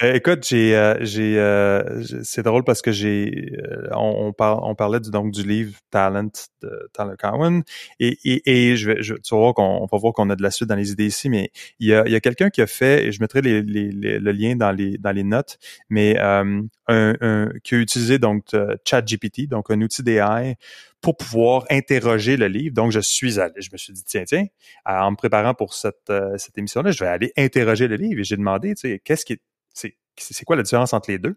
Euh, 0.00 0.14
écoute, 0.14 0.46
j'ai, 0.46 0.76
euh, 0.76 0.96
j'ai, 1.00 1.38
euh, 1.38 2.02
c'est 2.22 2.42
drôle 2.42 2.64
parce 2.64 2.80
que 2.80 2.92
j'ai, 2.92 3.52
on, 3.90 4.32
on, 4.38 4.74
parlait 4.74 5.00
du, 5.00 5.10
donc 5.10 5.32
du 5.32 5.42
livre 5.42 5.76
Talent 5.90 6.30
de 6.62 6.90
Tyler 6.92 7.14
Cowan 7.18 7.62
et, 8.00 8.18
et, 8.24 8.70
et 8.70 8.76
je 8.76 8.90
vais, 8.90 9.02
je, 9.02 9.14
tu 9.14 9.34
vas 9.34 9.40
voir 9.40 9.54
qu'on 9.54 9.86
va 9.90 9.98
voir 9.98 10.12
qu'on 10.14 10.30
a 10.30 10.36
de 10.36 10.42
la 10.42 10.50
suite 10.50 10.68
dans 10.68 10.76
les 10.76 10.92
idées 10.92 11.06
ici, 11.06 11.28
mais 11.28 11.50
il 11.78 11.88
y 11.88 11.94
a, 11.94 12.06
il 12.06 12.12
y 12.12 12.14
a 12.14 12.20
quelqu'un 12.20 12.48
qui 12.48 12.62
a 12.62 12.66
fait, 12.66 13.06
et 13.06 13.12
je 13.12 13.20
mettrai 13.20 13.42
les, 13.42 13.62
les, 13.62 13.90
le 13.90 14.32
lien 14.32 14.56
dans 14.56 14.72
les 14.72 14.96
dans 14.98 15.12
les 15.12 15.24
notes, 15.24 15.58
mais 15.90 16.18
un, 16.18 16.62
un, 16.88 17.50
qui 17.62 17.74
a 17.74 17.78
utilisé 17.78 18.18
donc 18.18 18.46
ChatGPT, 18.86 19.48
donc 19.48 19.70
un 19.70 19.80
outil 19.82 20.02
d'AI 20.02 20.56
pour 21.00 21.16
pouvoir 21.16 21.64
interroger 21.68 22.36
le 22.36 22.46
livre. 22.46 22.74
Donc, 22.74 22.92
je 22.92 23.00
suis 23.00 23.40
allé, 23.40 23.54
je 23.58 23.70
me 23.72 23.76
suis 23.76 23.92
dit, 23.92 24.04
tiens, 24.04 24.22
tiens, 24.24 24.46
en 24.86 25.10
me 25.10 25.16
préparant 25.16 25.52
pour 25.52 25.74
cette, 25.74 26.12
cette 26.36 26.56
émission-là, 26.56 26.92
je 26.92 27.00
vais 27.02 27.10
aller 27.10 27.32
interroger 27.36 27.88
le 27.88 27.96
livre. 27.96 28.20
Et 28.20 28.24
j'ai 28.24 28.36
demandé, 28.36 28.76
tu 28.76 28.82
sais, 28.82 29.00
qu'est-ce 29.04 29.24
qui, 29.24 29.40
c'est 29.74 30.44
quoi 30.44 30.56
la 30.56 30.62
différence 30.62 30.92
entre 30.92 31.10
les 31.10 31.18
deux? 31.18 31.36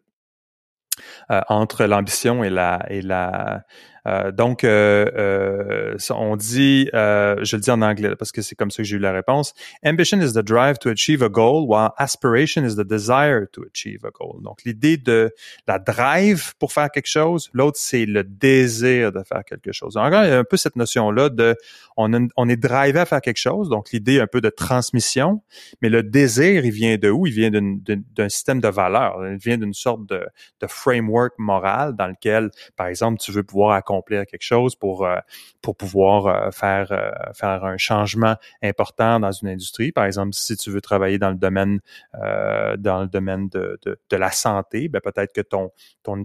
Euh, 1.29 1.41
entre 1.49 1.85
l'ambition 1.85 2.43
et 2.43 2.49
la 2.49 2.85
et 2.89 3.01
la 3.01 3.63
euh, 4.07 4.31
donc, 4.31 4.63
euh, 4.63 5.05
euh 5.15 5.97
on 6.11 6.35
dit, 6.35 6.89
euh, 6.93 7.37
je 7.43 7.55
le 7.55 7.61
dis 7.61 7.71
en 7.71 7.81
anglais 7.81 8.15
parce 8.15 8.31
que 8.31 8.41
c'est 8.41 8.55
comme 8.55 8.71
ça 8.71 8.77
que 8.77 8.83
j'ai 8.83 8.97
eu 8.97 8.99
la 8.99 9.11
réponse. 9.11 9.53
Ambition 9.83 10.19
is 10.21 10.33
the 10.33 10.43
drive 10.43 10.77
to 10.79 10.89
achieve 10.89 11.23
a 11.23 11.29
goal, 11.29 11.67
while 11.67 11.89
aspiration 11.97 12.63
is 12.63 12.75
the 12.75 12.87
desire 12.87 13.47
to 13.51 13.63
achieve 13.63 14.05
a 14.05 14.11
goal. 14.11 14.41
Donc, 14.41 14.63
l'idée 14.63 14.97
de 14.97 15.33
la 15.67 15.79
drive 15.79 16.53
pour 16.59 16.71
faire 16.71 16.91
quelque 16.91 17.07
chose, 17.07 17.49
l'autre 17.53 17.77
c'est 17.79 18.05
le 18.05 18.23
désir 18.23 19.11
de 19.11 19.23
faire 19.23 19.43
quelque 19.43 19.71
chose. 19.71 19.97
Encore, 19.97 20.23
il 20.23 20.29
y 20.29 20.33
a 20.33 20.39
un 20.39 20.43
peu 20.43 20.57
cette 20.57 20.75
notion-là 20.75 21.29
de, 21.29 21.55
on, 21.97 22.11
on 22.35 22.49
est 22.49 22.57
drivé 22.57 22.99
à 22.99 23.05
faire 23.05 23.21
quelque 23.21 23.37
chose, 23.37 23.69
donc 23.69 23.91
l'idée 23.91 24.19
un 24.19 24.27
peu 24.27 24.41
de 24.41 24.49
transmission, 24.49 25.41
mais 25.81 25.89
le 25.89 26.03
désir, 26.03 26.65
il 26.65 26.71
vient 26.71 26.97
de 26.97 27.09
où? 27.09 27.25
Il 27.25 27.33
vient 27.33 27.49
d'un 27.51 28.29
système 28.29 28.61
de 28.61 28.67
valeurs, 28.67 29.17
il 29.27 29.37
vient 29.37 29.57
d'une 29.57 29.73
sorte 29.73 30.05
de, 30.05 30.25
de 30.61 30.67
framework 30.67 31.33
moral 31.37 31.95
dans 31.95 32.07
lequel, 32.07 32.51
par 32.75 32.87
exemple, 32.87 33.19
tu 33.19 33.31
veux 33.31 33.43
pouvoir 33.43 33.71
accomplir 33.71 33.94
quelque 34.01 34.41
chose, 34.41 34.75
pour 34.75 35.05
euh, 35.05 35.17
pour 35.61 35.75
pouvoir 35.75 36.27
euh, 36.27 36.51
faire 36.51 36.91
euh, 36.91 37.11
faire 37.33 37.63
un 37.63 37.77
changement 37.77 38.35
important 38.63 39.19
dans 39.19 39.31
une 39.31 39.49
industrie. 39.49 39.91
Par 39.91 40.05
exemple, 40.05 40.33
si 40.33 40.57
tu 40.57 40.71
veux 40.71 40.81
travailler 40.81 41.17
dans 41.17 41.29
le 41.29 41.35
domaine 41.35 41.79
dans 42.13 43.01
le 43.01 43.07
domaine 43.07 43.49
de, 43.49 43.79
de, 43.83 44.17
la 44.17 44.31
santé, 44.31 44.87
ben 44.87 45.01
peut-être 45.01 45.33
que 45.33 45.41
ton 45.41 45.71
ton 46.03 46.23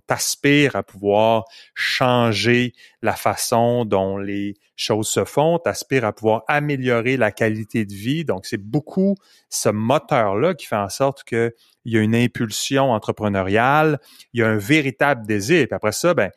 à 0.74 0.82
pouvoir 0.82 1.44
changer 1.74 2.72
la 3.02 3.14
façon 3.14 3.84
dont 3.84 4.18
les 4.18 4.54
choses 4.76 5.08
se 5.08 5.24
font, 5.24 5.58
t'aspires 5.58 6.04
à 6.04 6.12
pouvoir 6.12 6.44
améliorer 6.48 7.16
la 7.16 7.30
qualité 7.32 7.84
de 7.84 7.92
vie. 7.92 8.24
Donc, 8.24 8.46
c'est 8.46 8.60
beaucoup 8.60 9.16
ce 9.48 9.68
moteur-là 9.68 10.54
qui 10.54 10.66
fait 10.66 10.76
en 10.76 10.88
sorte 10.88 11.24
que 11.24 11.54
il 11.84 11.94
y 11.94 11.98
a 11.98 12.02
une 12.02 12.14
impulsion 12.14 12.92
entrepreneuriale, 12.92 14.00
il 14.32 14.40
y 14.40 14.42
a 14.42 14.48
un 14.48 14.56
véritable 14.56 15.26
désir. 15.26 15.66
Puis 15.66 15.74
après 15.74 15.92
ça, 15.92 16.14
ben, 16.14 16.30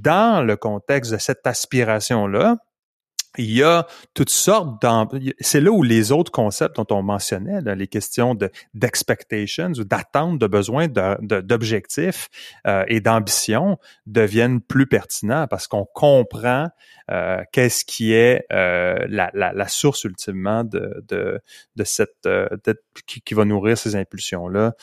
dans 0.00 0.44
le 0.44 0.56
contexte 0.56 1.12
de 1.12 1.18
cette 1.18 1.46
aspiration-là, 1.46 2.56
il 3.36 3.50
y 3.50 3.62
a 3.62 3.86
toutes 4.14 4.30
sortes 4.30 4.84
c'est 5.40 5.60
là 5.60 5.70
où 5.70 5.82
les 5.82 6.12
autres 6.12 6.30
concepts 6.30 6.76
dont 6.76 6.86
on 6.90 7.02
mentionnait, 7.02 7.60
les 7.74 7.88
questions 7.88 8.34
de 8.34 8.50
d'expectations 8.74 9.72
ou 9.72 9.84
d'attentes, 9.84 10.38
de 10.38 10.46
besoins, 10.46 10.86
d'objectifs 10.88 12.28
euh, 12.66 12.84
et 12.88 13.00
d'ambition 13.00 13.78
deviennent 14.06 14.60
plus 14.60 14.86
pertinents 14.86 15.46
parce 15.48 15.66
qu'on 15.66 15.84
comprend 15.84 16.68
euh, 17.10 17.42
qu'est-ce 17.52 17.84
qui 17.84 18.12
est 18.12 18.46
euh, 18.52 19.04
la, 19.08 19.30
la, 19.34 19.52
la, 19.52 19.68
source 19.68 20.04
ultimement 20.04 20.64
de, 20.64 21.04
de, 21.08 21.40
de 21.76 21.84
cette 21.84 22.28
qui, 23.06 23.20
qui, 23.20 23.34
va 23.34 23.44
nourrir 23.44 23.76
ces 23.76 23.96
impulsions 23.96 24.48
là 24.48 24.74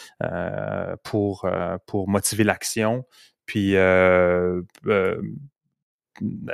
pour 1.03 1.49
pour 1.87 2.09
motiver 2.09 2.43
l'action 2.43 3.05
puis 3.51 3.75
euh, 3.75 4.61
euh, 4.87 5.21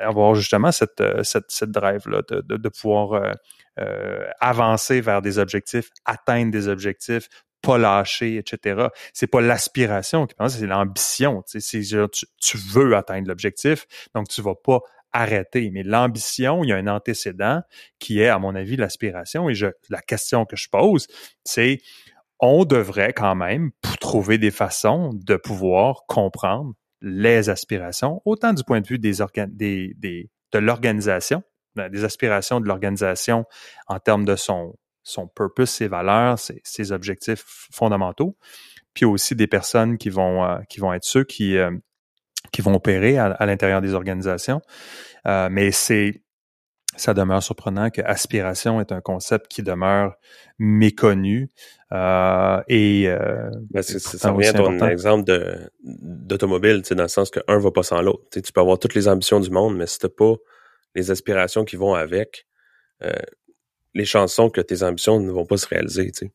avoir 0.01 0.33
justement 0.33 0.71
cette, 0.71 0.99
euh, 0.99 1.21
cette, 1.21 1.45
cette 1.49 1.69
drive-là, 1.69 2.23
de, 2.27 2.57
de, 2.57 2.69
pouvoir 2.69 3.35
avancer 4.39 4.99
vers 4.99 5.21
des 5.21 5.37
objectifs, 5.37 5.91
atteindre 6.05 6.51
des 6.51 6.67
objectifs, 6.67 7.29
pas 7.61 7.77
lâcher, 7.77 8.37
etc. 8.37 8.87
C'est 9.13 9.27
pas 9.27 9.41
l'aspiration 9.41 10.25
qui 10.25 10.33
pense, 10.33 10.57
c'est 10.57 10.65
l'ambition. 10.65 11.43
Tu, 11.43 11.61
sais, 11.61 11.81
tu, 11.81 12.25
tu 12.41 12.57
veux 12.57 12.95
atteindre 12.95 13.27
l'objectif, 13.27 13.85
donc 14.15 14.27
tu 14.27 14.41
vas 14.41 14.55
pas 14.55 14.79
arrêter. 15.13 15.69
Mais 15.69 15.83
l'ambition, 15.83 16.63
il 16.63 16.69
y 16.69 16.73
a 16.73 16.77
un 16.77 16.87
antécédent 16.87 17.61
qui 17.99 18.21
est, 18.21 18.29
à 18.29 18.39
mon 18.39 18.55
avis, 18.55 18.75
l'aspiration. 18.75 19.51
Et 19.51 19.53
je, 19.53 19.67
la 19.89 20.01
question 20.01 20.45
que 20.45 20.55
je 20.55 20.67
pose, 20.67 21.05
c'est 21.43 21.77
on 22.39 22.65
devrait 22.65 23.13
quand 23.13 23.35
même 23.35 23.69
trouver 23.99 24.39
des 24.39 24.51
façons 24.51 25.11
de 25.13 25.35
pouvoir 25.35 26.05
comprendre 26.07 26.73
les 27.07 27.49
aspirations, 27.49 28.21
autant 28.25 28.53
du 28.53 28.63
point 28.63 28.81
de 28.81 28.87
vue 28.87 28.99
des, 28.99 29.13
des, 29.47 30.29
de 30.51 30.59
l'organisation, 30.59 31.43
ben, 31.75 31.89
des 31.89 32.03
aspirations 32.03 32.59
de 32.59 32.67
l'organisation 32.67 33.45
en 33.87 33.99
termes 33.99 34.25
de 34.25 34.35
son, 34.35 34.75
son 35.03 35.27
purpose, 35.27 35.69
ses 35.69 35.87
valeurs, 35.87 36.37
ses, 36.39 36.91
objectifs 36.91 37.67
fondamentaux, 37.71 38.37
puis 38.93 39.05
aussi 39.05 39.35
des 39.35 39.47
personnes 39.47 39.97
qui 39.97 40.09
vont, 40.09 40.43
euh, 40.43 40.93
être 40.93 41.05
ceux 41.05 41.23
qui, 41.23 41.57
euh, 41.57 41.71
qui 42.51 42.61
vont 42.61 42.75
opérer 42.75 43.17
à, 43.17 43.45
l'intérieur 43.45 43.81
des 43.81 43.93
organisations. 43.93 44.61
Euh, 45.27 45.49
mais 45.51 45.71
c'est 45.71 46.23
ça 46.97 47.13
demeure 47.13 47.41
surprenant 47.41 47.89
que 47.89 48.01
aspiration 48.01 48.81
est 48.81 48.91
un 48.91 49.01
concept 49.01 49.47
qui 49.47 49.63
demeure 49.63 50.15
méconnu 50.59 51.51
euh, 51.93 52.61
et 52.67 53.07
euh, 53.07 53.49
ben 53.71 53.81
ça 53.81 54.31
revient 54.31 54.47
à 54.47 54.53
ton 54.53 54.87
exemple 54.87 55.23
de 55.23 55.71
d'automobile, 55.81 56.81
dans 56.81 57.03
le 57.03 57.07
sens 57.07 57.29
que 57.29 57.39
un 57.47 57.59
va 57.59 57.71
pas 57.71 57.83
sans 57.83 58.01
l'autre. 58.01 58.23
Tu 58.31 58.51
peux 58.51 58.61
avoir 58.61 58.79
toutes 58.79 58.95
les 58.95 59.07
ambitions 59.07 59.39
du 59.39 59.49
monde, 59.49 59.77
mais 59.77 59.87
si 59.87 59.99
t'as 59.99 60.09
pas 60.09 60.35
les 60.95 61.11
aspirations 61.11 61.63
qui 61.63 61.75
vont 61.75 61.93
avec, 61.93 62.45
euh, 63.03 63.13
les 63.93 64.05
chansons 64.05 64.49
que 64.49 64.61
tes 64.61 64.83
ambitions 64.83 65.19
ne 65.19 65.31
vont 65.31 65.45
pas 65.45 65.57
se 65.57 65.67
réaliser, 65.67 66.11
tu. 66.11 66.31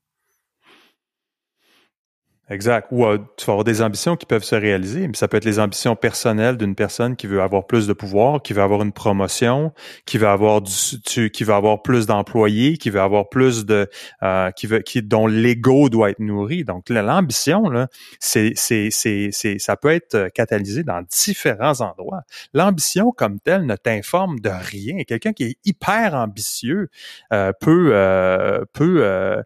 Exact. 2.51 2.89
Ou 2.91 3.07
euh, 3.07 3.19
tu 3.37 3.47
vas 3.47 3.53
avoir 3.53 3.65
des 3.65 3.83
ambitions 3.83 4.17
qui 4.17 4.27
peuvent 4.27 4.43
se 4.43 4.57
réaliser, 4.57 5.07
mais 5.07 5.15
ça 5.15 5.29
peut 5.29 5.37
être 5.37 5.45
les 5.45 5.61
ambitions 5.61 5.95
personnelles 5.95 6.57
d'une 6.57 6.75
personne 6.75 7.15
qui 7.15 7.29
veut 7.29 7.41
avoir 7.41 7.67
plus 7.69 7.87
de 7.87 7.93
pouvoir, 7.93 8.43
qui 8.43 8.53
veut 8.53 8.63
avoir 8.63 8.83
une 8.83 8.93
promotion, 8.93 9.73
qui 10.07 10.19
veut 10.19 10.27
avoir 10.27 10.61
du, 10.61 11.31
qui 11.31 11.45
veut 11.45 11.55
avoir 11.55 11.83
plus 11.83 12.07
d'employés, 12.07 12.79
qui 12.79 12.91
veut 12.91 13.01
avoir 13.01 13.29
plus 13.29 13.65
de, 13.65 13.89
euh, 14.25 14.51
qui 14.51 14.67
veut, 14.67 14.81
qui 14.81 15.03
dont 15.03 15.29
l'ego 15.29 15.89
doit 15.89 16.11
être 16.11 16.19
nourri. 16.19 16.65
Donc 16.65 16.89
l'ambition 16.89 17.71
là, 17.71 17.87
c'est, 18.19 18.53
c'est, 18.57 18.89
c'est, 18.91 19.29
c'est, 19.31 19.61
ça 19.61 19.77
peut 19.77 19.91
être 19.91 20.15
euh, 20.17 20.29
catalysé 20.29 20.83
dans 20.83 21.01
différents 21.03 21.81
endroits. 21.81 22.23
L'ambition 22.55 23.13
comme 23.13 23.39
telle 23.39 23.67
ne 23.67 23.77
t'informe 23.77 24.41
de 24.41 24.51
rien. 24.51 25.05
Quelqu'un 25.05 25.33
qui 25.33 25.45
est 25.45 25.57
hyper 25.65 26.15
ambitieux 26.15 26.89
euh, 27.33 27.53
peut, 27.61 27.91
euh, 27.95 28.65
peut, 28.73 29.43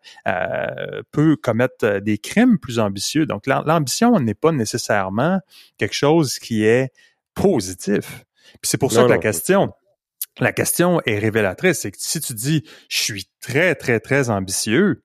peut 1.13 1.37
commettre 1.37 1.99
des 2.01 2.17
crimes 2.17 2.59
plus 2.59 2.81
donc, 3.27 3.47
l'ambition 3.47 4.19
n'est 4.21 4.35
pas 4.35 4.53
nécessairement 4.53 5.41
quelque 5.79 5.95
chose 5.95 6.39
qui 6.39 6.65
est 6.65 6.93
positif. 7.35 8.25
Puis 8.61 8.71
c'est 8.71 8.79
pour 8.79 8.93
ça 8.93 9.05
que 9.05 9.09
la 9.09 9.19
question, 9.19 9.73
la 10.39 10.53
question 10.53 11.01
est 11.07 11.19
révélatrice. 11.19 11.81
C'est 11.81 11.91
que 11.91 11.99
si 12.01 12.21
tu 12.21 12.35
dis, 12.35 12.65
je 12.89 12.97
suis 12.97 13.29
très, 13.41 13.75
très, 13.75 14.01
très 14.01 14.31
ambitieux, 14.31 15.03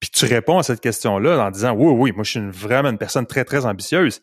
puis 0.00 0.10
tu 0.10 0.24
réponds 0.24 0.58
à 0.58 0.62
cette 0.62 0.80
question-là 0.80 1.44
en 1.44 1.50
disant, 1.50 1.72
oui, 1.72 1.92
oui, 1.92 2.12
moi, 2.12 2.24
je 2.24 2.30
suis 2.30 2.50
vraiment 2.50 2.88
une 2.88 2.98
personne 2.98 3.26
très, 3.26 3.44
très 3.44 3.66
ambitieuse, 3.66 4.20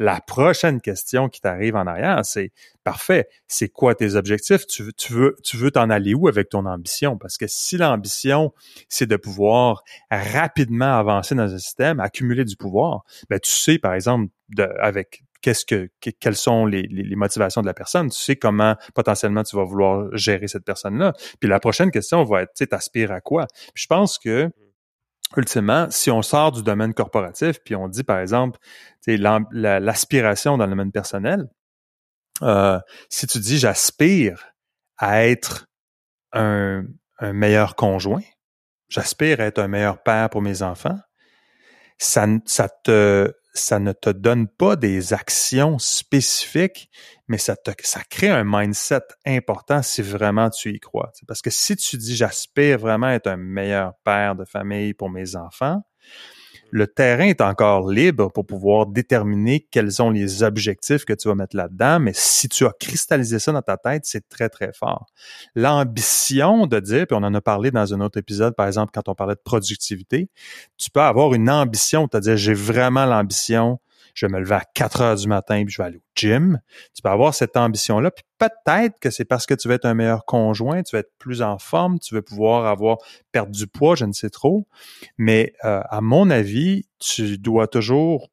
la 0.00 0.18
prochaine 0.22 0.80
question 0.80 1.28
qui 1.28 1.42
t'arrive 1.42 1.76
en 1.76 1.86
arrière, 1.86 2.24
c'est 2.24 2.52
parfait. 2.84 3.28
C'est 3.46 3.68
quoi 3.68 3.94
tes 3.94 4.14
objectifs? 4.14 4.66
Tu 4.66 4.82
veux, 4.82 4.92
tu 4.94 5.12
veux, 5.12 5.36
tu 5.44 5.58
veux 5.58 5.70
t'en 5.70 5.90
aller 5.90 6.14
où 6.14 6.26
avec 6.26 6.48
ton 6.48 6.64
ambition? 6.64 7.18
Parce 7.18 7.36
que 7.36 7.46
si 7.46 7.76
l'ambition, 7.76 8.54
c'est 8.88 9.06
de 9.06 9.16
pouvoir 9.16 9.84
rapidement 10.10 10.98
avancer 10.98 11.34
dans 11.34 11.52
un 11.54 11.58
système, 11.58 12.00
accumuler 12.00 12.46
du 12.46 12.56
pouvoir, 12.56 13.04
ben, 13.28 13.38
tu 13.38 13.50
sais, 13.50 13.78
par 13.78 13.92
exemple, 13.92 14.30
de, 14.48 14.66
avec 14.80 15.22
qu'est-ce 15.42 15.66
que, 15.66 15.90
quelles 16.00 16.36
sont 16.36 16.64
les, 16.64 16.88
motivations 17.14 17.60
de 17.60 17.66
la 17.66 17.74
personne. 17.74 18.08
Tu 18.08 18.18
sais 18.18 18.36
comment 18.36 18.76
potentiellement 18.94 19.42
tu 19.42 19.54
vas 19.54 19.64
vouloir 19.64 20.08
gérer 20.16 20.48
cette 20.48 20.64
personne-là. 20.64 21.12
Puis 21.40 21.50
la 21.50 21.60
prochaine 21.60 21.90
question 21.90 22.24
va 22.24 22.42
être, 22.42 22.54
tu 22.54 22.64
sais, 22.64 22.68
t'aspires 22.68 23.12
à 23.12 23.20
quoi? 23.20 23.46
Puis 23.74 23.82
je 23.82 23.86
pense 23.86 24.18
que 24.18 24.50
ultimement, 25.36 25.90
si 25.90 26.10
on 26.10 26.22
sort 26.22 26.52
du 26.52 26.62
domaine 26.62 26.94
corporatif, 26.94 27.60
puis 27.64 27.76
on 27.76 27.88
dit, 27.88 28.02
par 28.02 28.18
exemple, 28.18 28.58
l'aspiration 29.06 30.58
dans 30.58 30.64
le 30.64 30.70
domaine 30.70 30.92
personnel, 30.92 31.48
euh, 32.42 32.80
si 33.08 33.26
tu 33.26 33.38
dis 33.38 33.58
j'aspire 33.58 34.54
à 34.96 35.26
être 35.26 35.66
un, 36.32 36.84
meilleur 37.20 37.76
conjoint, 37.76 38.22
j'aspire 38.88 39.40
à 39.40 39.44
être 39.44 39.58
un 39.58 39.68
meilleur 39.68 40.02
père 40.02 40.30
pour 40.30 40.42
mes 40.42 40.62
enfants, 40.62 40.98
ça 41.98 42.68
te 42.82 43.32
ça 43.52 43.78
ne 43.78 43.92
te 43.92 44.10
donne 44.10 44.48
pas 44.48 44.76
des 44.76 45.12
actions 45.12 45.78
spécifiques, 45.78 46.90
mais 47.28 47.38
ça 47.38 47.56
te 47.56 47.70
ça 47.82 48.00
crée 48.08 48.28
un 48.28 48.44
mindset 48.44 49.02
important 49.26 49.82
si 49.82 50.02
vraiment 50.02 50.50
tu 50.50 50.72
y 50.74 50.80
crois. 50.80 51.12
Parce 51.26 51.42
que 51.42 51.50
si 51.50 51.76
tu 51.76 51.96
dis 51.96 52.16
j'aspire 52.16 52.78
vraiment 52.78 53.08
à 53.08 53.14
être 53.14 53.26
un 53.26 53.36
meilleur 53.36 53.94
père 54.04 54.36
de 54.36 54.44
famille 54.44 54.94
pour 54.94 55.10
mes 55.10 55.36
enfants, 55.36 55.82
le 56.70 56.86
terrain 56.86 57.24
est 57.24 57.40
encore 57.40 57.90
libre 57.90 58.30
pour 58.32 58.46
pouvoir 58.46 58.86
déterminer 58.86 59.66
quels 59.70 59.92
sont 59.92 60.10
les 60.10 60.42
objectifs 60.42 61.04
que 61.04 61.12
tu 61.12 61.28
vas 61.28 61.34
mettre 61.34 61.56
là-dedans, 61.56 62.00
mais 62.00 62.12
si 62.14 62.48
tu 62.48 62.66
as 62.66 62.72
cristallisé 62.78 63.38
ça 63.38 63.52
dans 63.52 63.62
ta 63.62 63.76
tête, 63.76 64.02
c'est 64.04 64.28
très, 64.28 64.48
très 64.48 64.72
fort. 64.72 65.06
L'ambition 65.54 66.66
de 66.66 66.80
dire, 66.80 67.06
puis 67.06 67.16
on 67.18 67.24
en 67.24 67.34
a 67.34 67.40
parlé 67.40 67.70
dans 67.70 67.92
un 67.94 68.00
autre 68.00 68.18
épisode, 68.18 68.54
par 68.54 68.66
exemple, 68.66 68.92
quand 68.94 69.08
on 69.08 69.14
parlait 69.14 69.34
de 69.34 69.42
productivité, 69.42 70.28
tu 70.76 70.90
peux 70.90 71.00
avoir 71.00 71.34
une 71.34 71.50
ambition, 71.50 72.08
c'est-à-dire 72.10 72.36
j'ai 72.36 72.54
vraiment 72.54 73.06
l'ambition 73.06 73.78
je 74.14 74.26
vais 74.26 74.32
me 74.32 74.38
lever 74.38 74.54
à 74.54 74.64
4 74.74 75.00
heures 75.00 75.16
du 75.16 75.28
matin 75.28 75.62
puis 75.64 75.72
je 75.72 75.82
vais 75.82 75.86
aller 75.86 75.96
au 75.98 76.02
gym. 76.14 76.60
Tu 76.94 77.02
peux 77.02 77.08
avoir 77.08 77.34
cette 77.34 77.56
ambition-là. 77.56 78.10
Puis 78.10 78.24
peut-être 78.38 78.98
que 79.00 79.10
c'est 79.10 79.24
parce 79.24 79.46
que 79.46 79.54
tu 79.54 79.68
veux 79.68 79.74
être 79.74 79.84
un 79.84 79.94
meilleur 79.94 80.24
conjoint, 80.24 80.82
tu 80.82 80.96
vas 80.96 81.00
être 81.00 81.12
plus 81.18 81.42
en 81.42 81.58
forme, 81.58 81.98
tu 81.98 82.14
veux 82.14 82.22
pouvoir 82.22 82.66
avoir 82.66 82.98
perdre 83.32 83.52
du 83.52 83.66
poids, 83.66 83.94
je 83.94 84.04
ne 84.04 84.12
sais 84.12 84.30
trop. 84.30 84.66
Mais 85.18 85.54
euh, 85.64 85.82
à 85.88 86.00
mon 86.00 86.30
avis, 86.30 86.86
tu 86.98 87.38
dois 87.38 87.66
toujours 87.66 88.28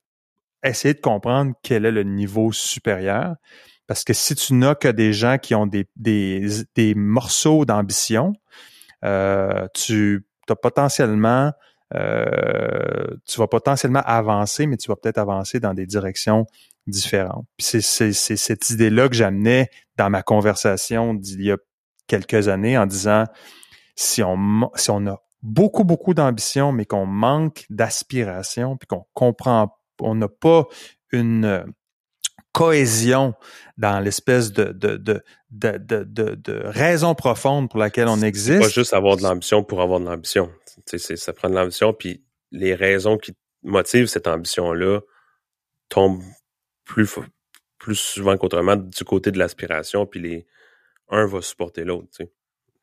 essayer 0.64 0.94
de 0.94 1.02
comprendre 1.02 1.54
quel 1.64 1.86
est 1.86 1.92
le 1.92 2.04
niveau 2.04 2.52
supérieur. 2.52 3.36
Parce 3.86 4.04
que 4.04 4.14
si 4.14 4.36
tu 4.36 4.54
n'as 4.54 4.76
que 4.76 4.90
des 4.90 5.14
gens 5.14 5.38
qui 5.38 5.56
ont 5.56 5.66
des 5.66 6.94
morceaux 6.96 7.64
d'ambition, 7.64 8.34
euh, 9.04 9.68
tu 9.74 10.26
as 10.50 10.56
potentiellement 10.56 11.54
euh, 11.96 13.08
tu 13.26 13.40
vas 13.40 13.48
potentiellement 13.48 14.02
avancer, 14.06 14.68
mais 14.68 14.78
tu 14.78 14.90
vas 14.90 14.96
peut-être 14.96 15.18
avancer 15.18 15.60
dans 15.60 15.74
des 15.74 15.86
directions 15.86 16.46
différentes. 16.86 17.46
Puis 17.58 17.82
c'est, 17.82 18.14
cette 18.14 18.70
idée-là 18.70 19.10
que 19.10 19.16
j'amenais 19.16 19.70
dans 19.98 20.10
ma 20.10 20.22
conversation 20.22 21.14
d'il 21.14 21.44
y 21.44 21.52
a 21.52 21.58
quelques 22.08 22.48
années 22.48 22.78
en 22.78 22.86
disant 22.86 23.26
si 23.96 24.22
on, 24.24 24.70
si 24.76 24.90
on 24.92 25.06
a 25.08 25.22
beaucoup, 25.42 25.84
beaucoup 25.84 26.14
d'ambition, 26.14 26.72
mais 26.72 26.86
qu'on 26.86 27.06
manque 27.06 27.66
d'aspiration, 27.70 28.78
puis 28.78 28.88
qu'on 28.88 29.06
comprend, 29.14 29.78
on 30.02 30.16
n'a 30.16 30.28
pas 30.28 30.66
une 31.12 31.66
cohésion 32.52 33.34
dans 33.78 34.00
l'espèce 34.00 34.52
de 34.52 34.72
de, 34.72 34.98
de, 34.98 35.22
de, 35.52 35.78
de, 35.78 36.36
de, 36.36 36.62
raison 36.66 37.14
profonde 37.14 37.70
pour 37.70 37.80
laquelle 37.80 38.08
on 38.08 38.22
existe. 38.22 38.62
Pas 38.62 38.70
juste 38.70 38.94
avoir 38.94 39.16
de 39.16 39.24
l'ambition 39.24 39.64
pour 39.64 39.82
avoir 39.82 40.00
de 40.00 40.06
l'ambition 40.06 40.50
ça 40.86 41.34
prend 41.34 41.50
de 41.50 41.56
l'ambition, 41.56 41.94
puis 41.94 42.24
les 42.52 42.76
raisons 42.76 43.18
qui 43.18 43.36
motivent 43.64 44.08
cette 44.08 44.28
ambition-là 44.28 45.02
tombent 45.90 46.24
plus, 46.86 47.10
plus 47.78 47.96
souvent 47.96 48.38
qu'autrement 48.38 48.76
du 48.76 49.04
côté 49.04 49.32
de 49.32 49.40
l'aspiration, 49.40 50.06
puis 50.06 50.20
les 50.20 50.48
un 51.10 51.26
va 51.26 51.42
supporter 51.42 51.84
l'autre. 51.84 52.10
Tu 52.16 52.26
sais. 52.26 52.32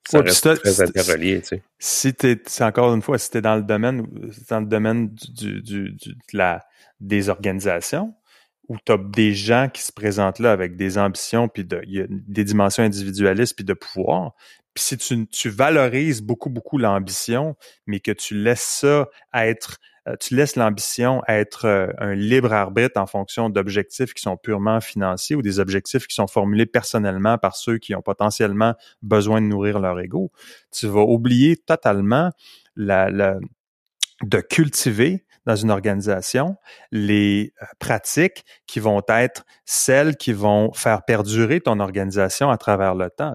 Ça 0.06 0.20
reste 0.20 0.60
très 0.60 0.82
interrelié. 0.82 1.40
Tu 1.40 1.48
sais. 1.48 1.62
Si 1.78 2.14
t'es, 2.14 2.40
c'est 2.46 2.64
encore 2.64 2.94
une 2.94 3.02
fois, 3.02 3.18
si 3.18 3.30
t'es 3.30 3.40
dans 3.40 3.56
le 3.56 3.62
domaine, 3.62 4.06
dans 4.50 4.60
le 4.60 4.66
domaine 4.66 5.14
du, 5.14 5.62
du, 5.62 5.92
du, 5.92 6.14
de 6.14 6.16
la, 6.32 6.64
des 7.00 7.28
organisations, 7.30 8.14
où 8.68 8.76
tu 8.84 8.92
as 8.92 8.98
des 8.98 9.34
gens 9.34 9.68
qui 9.72 9.82
se 9.82 9.92
présentent 9.92 10.38
là 10.38 10.52
avec 10.52 10.76
des 10.76 10.98
ambitions, 10.98 11.48
puis 11.48 11.64
de, 11.64 11.82
y 11.86 12.00
a 12.00 12.06
des 12.08 12.44
dimensions 12.44 12.82
individualistes, 12.82 13.54
puis 13.54 13.64
de 13.64 13.74
pouvoir, 13.74 14.34
puis 14.74 14.84
si 14.84 14.98
tu, 14.98 15.26
tu 15.28 15.48
valorises 15.48 16.20
beaucoup, 16.20 16.50
beaucoup 16.50 16.78
l'ambition, 16.78 17.56
mais 17.86 18.00
que 18.00 18.10
tu 18.10 18.34
laisses 18.34 18.60
ça 18.60 19.08
être, 19.32 19.78
euh, 20.08 20.16
tu 20.18 20.34
laisses 20.34 20.56
l'ambition 20.56 21.22
être 21.28 21.64
euh, 21.66 21.88
un 21.98 22.14
libre 22.14 22.52
arbitre 22.52 23.00
en 23.00 23.06
fonction 23.06 23.48
d'objectifs 23.48 24.12
qui 24.14 24.22
sont 24.22 24.36
purement 24.36 24.80
financiers 24.80 25.36
ou 25.36 25.42
des 25.42 25.60
objectifs 25.60 26.08
qui 26.08 26.14
sont 26.14 26.26
formulés 26.26 26.66
personnellement 26.66 27.38
par 27.38 27.54
ceux 27.56 27.78
qui 27.78 27.94
ont 27.94 28.02
potentiellement 28.02 28.74
besoin 29.02 29.40
de 29.40 29.46
nourrir 29.46 29.78
leur 29.78 29.98
ego, 30.00 30.32
tu 30.72 30.88
vas 30.88 31.02
oublier 31.02 31.56
totalement 31.56 32.30
la, 32.74 33.10
la 33.10 33.38
de 34.22 34.40
cultiver 34.40 35.23
dans 35.46 35.56
une 35.56 35.70
organisation 35.70 36.56
les 36.90 37.52
euh, 37.62 37.66
pratiques 37.78 38.44
qui 38.66 38.80
vont 38.80 39.02
être 39.08 39.44
celles 39.64 40.16
qui 40.16 40.32
vont 40.32 40.72
faire 40.72 41.04
perdurer 41.04 41.60
ton 41.60 41.80
organisation 41.80 42.50
à 42.50 42.58
travers 42.58 42.94
le 42.94 43.10
temps. 43.10 43.34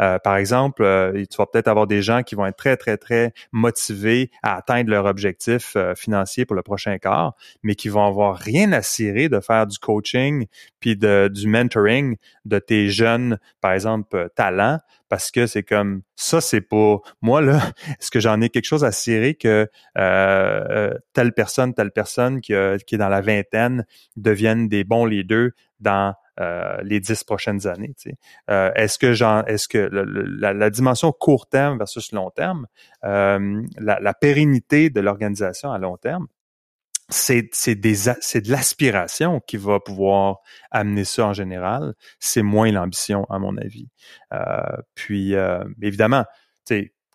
Euh, 0.00 0.18
par 0.18 0.36
exemple, 0.36 0.82
euh, 0.82 1.24
tu 1.30 1.36
vas 1.36 1.46
peut-être 1.46 1.68
avoir 1.68 1.86
des 1.86 2.02
gens 2.02 2.22
qui 2.22 2.34
vont 2.34 2.46
être 2.46 2.56
très, 2.56 2.76
très, 2.76 2.96
très 2.96 3.32
motivés 3.52 4.30
à 4.42 4.56
atteindre 4.56 4.90
leur 4.90 5.06
objectif 5.06 5.76
financier 5.96 6.44
pour 6.44 6.56
le 6.56 6.62
prochain 6.62 6.98
quart, 6.98 7.34
mais 7.62 7.74
qui 7.74 7.88
vont 7.88 8.06
avoir 8.06 8.36
rien 8.36 8.72
à 8.72 8.82
cirer 8.82 9.28
de 9.28 9.40
faire 9.40 9.66
du 9.66 9.78
coaching 9.78 10.46
puis 10.80 10.96
de, 10.96 11.30
du 11.32 11.46
mentoring 11.46 12.16
de 12.44 12.58
tes 12.58 12.88
jeunes, 12.88 13.38
par 13.60 13.72
exemple, 13.72 14.28
talents 14.34 14.78
parce 15.12 15.30
que 15.30 15.46
c'est 15.46 15.62
comme 15.62 16.00
ça, 16.16 16.40
c'est 16.40 16.62
pas 16.62 16.96
moi 17.20 17.42
là. 17.42 17.60
Est-ce 18.00 18.10
que 18.10 18.18
j'en 18.18 18.40
ai 18.40 18.48
quelque 18.48 18.64
chose 18.64 18.82
à 18.82 18.92
cirer 18.92 19.34
que 19.34 19.68
euh, 19.98 20.64
euh, 20.70 20.94
telle 21.12 21.34
personne, 21.34 21.74
telle 21.74 21.90
personne 21.90 22.40
qui, 22.40 22.54
qui 22.86 22.94
est 22.94 22.98
dans 22.98 23.10
la 23.10 23.20
vingtaine 23.20 23.84
devienne 24.16 24.68
des 24.68 24.84
bons 24.84 25.04
leaders 25.04 25.50
dans 25.80 26.14
euh, 26.40 26.78
les 26.82 26.98
dix 26.98 27.24
prochaines 27.24 27.66
années. 27.66 27.94
est-ce 28.48 28.98
que 28.98 29.12
j'en, 29.12 29.44
est-ce 29.44 29.68
que 29.68 29.90
la, 29.92 30.70
dimension 30.70 31.12
court 31.12 31.46
terme 31.46 31.76
versus 31.76 32.10
long 32.12 32.30
terme, 32.30 32.66
la, 33.02 33.38
la, 33.76 34.14
pérennité 34.14 34.88
de 34.88 35.02
l'organisation 35.02 35.72
à 35.72 35.78
long 35.78 35.98
terme, 35.98 36.26
c'est 37.12 37.48
c'est 37.52 37.74
des 37.74 37.94
c'est 38.20 38.40
de 38.40 38.50
l'aspiration 38.50 39.40
qui 39.40 39.56
va 39.56 39.78
pouvoir 39.80 40.38
amener 40.70 41.04
ça 41.04 41.26
en 41.26 41.32
général. 41.32 41.94
C'est 42.18 42.42
moins 42.42 42.72
l'ambition 42.72 43.24
à 43.30 43.38
mon 43.38 43.56
avis. 43.56 43.88
Euh, 44.32 44.76
puis 44.94 45.34
euh, 45.34 45.62
évidemment, 45.80 46.24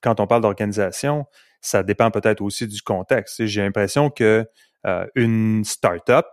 quand 0.01 0.19
on 0.19 0.27
parle 0.27 0.41
d'organisation, 0.41 1.25
ça 1.61 1.83
dépend 1.83 2.11
peut-être 2.11 2.41
aussi 2.41 2.67
du 2.67 2.81
contexte. 2.81 3.45
J'ai 3.45 3.61
l'impression 3.61 4.09
que 4.09 4.45
euh, 4.85 5.05
une 5.15 5.63
startup, 5.65 6.27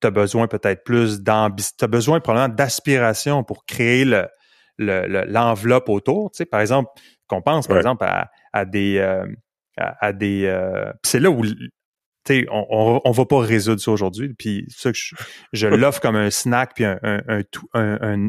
tu 0.00 0.06
as 0.06 0.10
besoin 0.10 0.48
peut-être 0.48 0.82
plus 0.82 1.20
d'ambition, 1.20 1.74
tu 1.78 1.84
as 1.84 1.88
besoin 1.88 2.20
probablement 2.20 2.54
d'aspiration 2.54 3.44
pour 3.44 3.64
créer 3.64 4.04
le 4.04 4.26
l'enveloppe 4.78 5.90
autour. 5.90 6.30
Tu 6.32 6.38
sais, 6.38 6.46
par 6.46 6.60
exemple, 6.60 6.90
qu'on 7.28 7.42
pense 7.42 7.68
par 7.68 7.76
exemple 7.76 8.04
à, 8.04 8.30
à 8.52 8.64
des 8.64 8.98
à, 9.76 10.12
des 10.12 10.90
c'est 11.04 11.20
là 11.20 11.30
où 11.30 11.42
on, 12.30 13.00
on, 13.04 13.10
va 13.10 13.24
pas 13.26 13.40
résoudre 13.40 13.80
ça 13.80 13.90
aujourd'hui. 13.90 14.34
Puis 14.34 14.66
ça 14.68 14.92
que 14.92 14.98
je, 15.52 15.66
l'offre 15.66 16.00
comme 16.00 16.16
un 16.16 16.30
snack, 16.30 16.74
puis 16.74 16.84
un, 16.84 16.98
un, 17.02 17.42
un, 17.74 18.28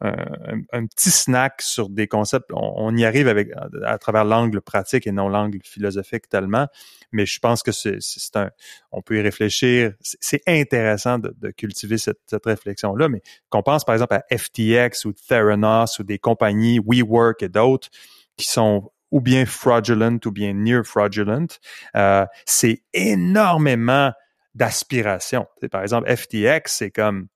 un, 0.00 0.86
petit 0.86 1.10
snack 1.10 1.62
sur 1.62 1.88
des 1.88 2.06
concepts. 2.06 2.50
On, 2.52 2.94
y 2.96 3.04
arrive 3.04 3.28
avec 3.28 3.50
à, 3.84 3.98
travers 3.98 4.24
l'angle 4.24 4.60
pratique 4.60 5.06
et 5.06 5.12
non 5.12 5.28
l'angle 5.28 5.58
philosophique 5.62 6.28
tellement. 6.28 6.66
Mais 7.12 7.26
je 7.26 7.38
pense 7.38 7.62
que 7.62 7.72
c'est 7.72 8.00
un. 8.36 8.50
On 8.92 9.02
peut 9.02 9.18
y 9.18 9.20
réfléchir. 9.20 9.92
C'est 10.00 10.42
intéressant 10.46 11.18
de, 11.18 11.50
cultiver 11.50 11.98
cette, 11.98 12.20
cette 12.26 12.44
réflexion-là. 12.46 13.08
Mais 13.08 13.22
qu'on 13.50 13.62
pense 13.62 13.84
par 13.84 13.94
exemple 13.94 14.14
à 14.14 14.36
FTX 14.36 15.04
ou 15.04 15.12
Theranos 15.12 15.98
ou 15.98 16.02
des 16.02 16.18
compagnies, 16.18 16.80
WeWork 16.84 17.42
et 17.42 17.48
d'autres 17.48 17.88
qui 18.36 18.46
sont 18.46 18.90
ou 19.14 19.20
bien 19.20 19.46
fraudulent 19.46 20.18
ou 20.26 20.32
bien 20.32 20.52
near 20.52 20.84
fraudulent, 20.84 21.46
euh, 21.94 22.26
c'est 22.46 22.82
énormément 22.92 24.10
d'aspiration. 24.56 25.46
Par 25.70 25.82
exemple, 25.82 26.12
FTX, 26.14 26.62
c'est 26.66 26.90
comme 26.90 27.28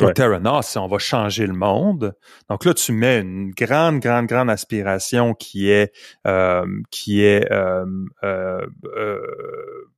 Ouais. 0.00 0.12
Terranos, 0.12 0.76
on 0.76 0.88
va 0.88 0.98
changer 0.98 1.46
le 1.46 1.52
monde. 1.52 2.16
Donc 2.50 2.64
là, 2.64 2.74
tu 2.74 2.90
mets 2.90 3.20
une 3.20 3.52
grande, 3.52 4.00
grande, 4.00 4.26
grande 4.26 4.50
aspiration 4.50 5.34
qui 5.34 5.70
est 5.70 5.92
euh, 6.26 6.66
qui 6.90 7.22
est 7.22 7.48
euh, 7.52 7.86
euh, 8.24 8.66
euh 8.96 9.20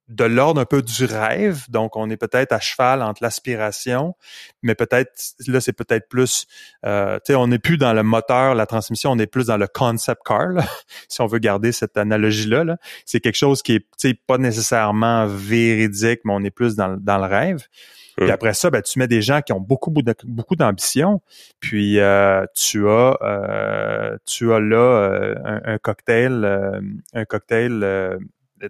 de 0.09 0.25
l'ordre 0.25 0.61
un 0.61 0.65
peu 0.65 0.83
du 0.83 1.05
rêve. 1.05 1.65
Donc, 1.69 1.97
on 1.97 2.09
est 2.11 2.17
peut-être 2.17 2.53
à 2.53 2.61
cheval 2.61 3.03
entre 3.03 3.23
l'aspiration, 3.23 4.15
mais 4.63 4.75
peut-être 4.75 5.13
là, 5.47 5.61
c'est 5.61 5.73
peut-être 5.73 6.09
plus, 6.09 6.47
euh, 6.85 7.17
tu 7.17 7.33
sais, 7.33 7.35
on 7.35 7.49
n'est 7.49 7.59
plus 7.59 7.77
dans 7.77 7.93
le 7.93 8.03
moteur, 8.03 8.55
la 8.55 8.67
transmission, 8.67 9.13
on 9.13 9.19
est 9.19 9.27
plus 9.27 9.47
dans 9.47 9.57
le 9.57 9.67
concept 9.67 10.23
car, 10.25 10.49
si 11.09 11.21
on 11.21 11.27
veut 11.27 11.39
garder 11.39 11.73
cette 11.73 11.97
analogie-là. 11.97 12.65
-là, 12.65 12.77
c'est 13.05 13.21
quelque 13.21 13.37
chose 13.37 13.63
qui 13.63 13.75
est, 13.75 13.81
tu 13.81 14.09
sais, 14.09 14.15
pas 14.15 14.39
nécessairement 14.39 15.27
véridique, 15.27 16.21
mais 16.25 16.33
on 16.35 16.45
est 16.45 16.51
plus 16.51 16.77
dans, 16.77 16.97
dans 16.97 17.19
le 17.19 17.27
rêve. 17.27 17.67
Puis 18.17 18.31
après 18.31 18.55
ça, 18.55 18.71
ben, 18.71 18.81
tu 18.81 18.99
mets 18.99 19.09
des 19.09 19.21
gens 19.21 19.43
qui 19.43 19.53
ont 19.53 19.61
beaucoup, 19.61 19.93
beaucoup 20.25 20.57
d'ambition. 20.57 21.21
Puis 21.61 21.99
euh, 22.01 22.47
tu 22.55 22.89
as 22.89 23.19
euh, 23.21 24.17
tu 24.25 24.53
as 24.53 24.61
là 24.61 24.77
euh, 24.77 25.35
un, 25.45 25.61
un, 25.75 25.79
cocktail, 25.79 26.81
un 27.13 27.25
cocktail 27.27 28.19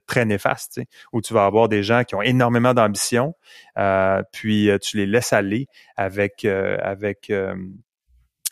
très 0.07 0.25
néfaste, 0.25 0.81
où 1.13 1.21
tu 1.21 1.35
vas 1.35 1.45
avoir 1.45 1.69
des 1.69 1.83
gens 1.83 2.05
qui 2.05 2.15
ont 2.15 2.23
énormément 2.23 2.75
d'ambition, 2.75 3.35
euh, 3.79 4.23
puis 4.33 4.71
euh, 4.71 4.79
tu 4.79 4.97
les 4.97 5.07
laisses 5.07 5.33
aller 5.33 5.67
avec 5.97 6.45
euh, 6.45 6.77
avec 6.83 7.33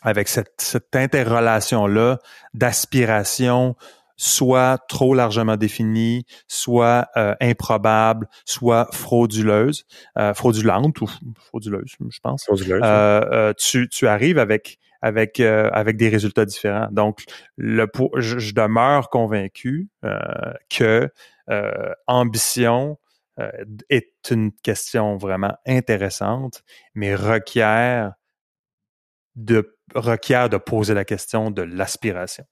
avec 0.01 0.27
cette, 0.27 0.61
cette 0.61 0.95
interrelation-là 0.95 2.19
d'aspiration, 2.53 3.75
soit 4.17 4.77
trop 4.87 5.15
largement 5.15 5.57
définie, 5.57 6.25
soit 6.47 7.09
improbable, 7.41 8.27
soit 8.45 8.87
frauduleuse, 8.93 9.85
fraudulente 10.35 11.01
ou 11.01 11.07
frauduleuse, 11.47 11.95
je 12.09 12.19
pense. 12.21 12.43
Frauduleuse. 12.45 13.55
tu, 13.57 13.89
tu 13.89 14.07
arrives 14.07 14.37
avec 14.37 14.77
avec 15.05 15.39
avec 15.39 15.97
des 15.97 16.09
résultats 16.09 16.45
différents. 16.45 16.87
Donc, 16.91 17.23
le 17.57 17.87
je, 18.17 18.53
demeure 18.53 19.09
convaincu 19.09 19.89
que 20.69 21.09
euh, 21.49 21.93
ambition 22.07 22.97
euh, 23.39 23.51
est 23.89 24.31
une 24.31 24.51
question 24.51 25.17
vraiment 25.17 25.55
intéressante, 25.67 26.63
mais 26.95 27.13
requiert 27.15 28.13
de 29.35 29.77
requiert 29.93 30.49
de 30.49 30.57
poser 30.57 30.93
la 30.93 31.05
question 31.05 31.51
de 31.51 31.61
l'aspiration. 31.61 32.45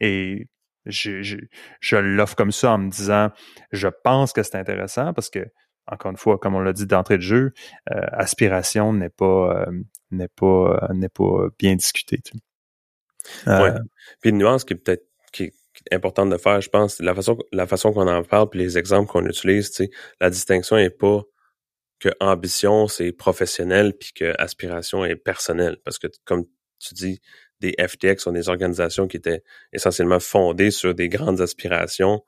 Et 0.00 0.48
je, 0.86 1.22
je, 1.22 1.36
je 1.80 1.96
l'offre 1.96 2.34
comme 2.34 2.50
ça 2.50 2.72
en 2.72 2.78
me 2.78 2.90
disant, 2.90 3.30
je 3.70 3.88
pense 4.02 4.32
que 4.32 4.42
c'est 4.42 4.56
intéressant 4.56 5.12
parce 5.12 5.30
que, 5.30 5.46
encore 5.86 6.10
une 6.10 6.16
fois, 6.16 6.38
comme 6.38 6.56
on 6.56 6.60
l'a 6.60 6.72
dit 6.72 6.86
d'entrée 6.86 7.18
de 7.18 7.22
jeu, 7.22 7.52
euh, 7.92 8.00
aspiration 8.12 8.92
n'est 8.92 9.10
pas 9.10 9.66
n'est 10.14 10.28
pas 10.28 10.88
n'est 10.92 11.08
pas 11.08 11.48
bien 11.58 11.76
discutée. 11.76 12.18
Tu 12.24 12.38
ouais. 13.46 13.72
Puis 14.20 14.30
une 14.30 14.38
nuance 14.38 14.64
qui 14.64 14.74
est 14.74 14.76
peut-être 14.76 15.06
qui, 15.32 15.52
importante 15.92 16.30
de 16.30 16.36
faire, 16.36 16.60
je 16.60 16.70
pense, 16.70 17.00
la 17.00 17.14
façon, 17.14 17.38
la 17.52 17.66
façon 17.66 17.92
qu'on 17.92 18.06
en 18.08 18.22
parle, 18.22 18.48
puis 18.50 18.60
les 18.60 18.78
exemples 18.78 19.10
qu'on 19.10 19.26
utilise, 19.26 19.70
tu 19.70 19.84
sais, 19.84 19.90
la 20.20 20.30
distinction 20.30 20.76
est 20.76 20.90
pas 20.90 21.22
que 21.98 22.10
ambition 22.20 22.86
c'est 22.88 23.12
professionnel 23.12 23.96
puis 23.98 24.12
que 24.12 24.34
aspiration 24.38 25.04
est 25.04 25.16
personnelle, 25.16 25.78
parce 25.84 25.98
que 25.98 26.06
comme 26.24 26.44
tu 26.78 26.94
dis, 26.94 27.20
des 27.60 27.74
FTX 27.78 28.18
sont 28.18 28.32
des 28.32 28.48
organisations 28.48 29.08
qui 29.08 29.16
étaient 29.16 29.42
essentiellement 29.72 30.20
fondées 30.20 30.70
sur 30.70 30.94
des 30.94 31.08
grandes 31.08 31.40
aspirations, 31.40 32.24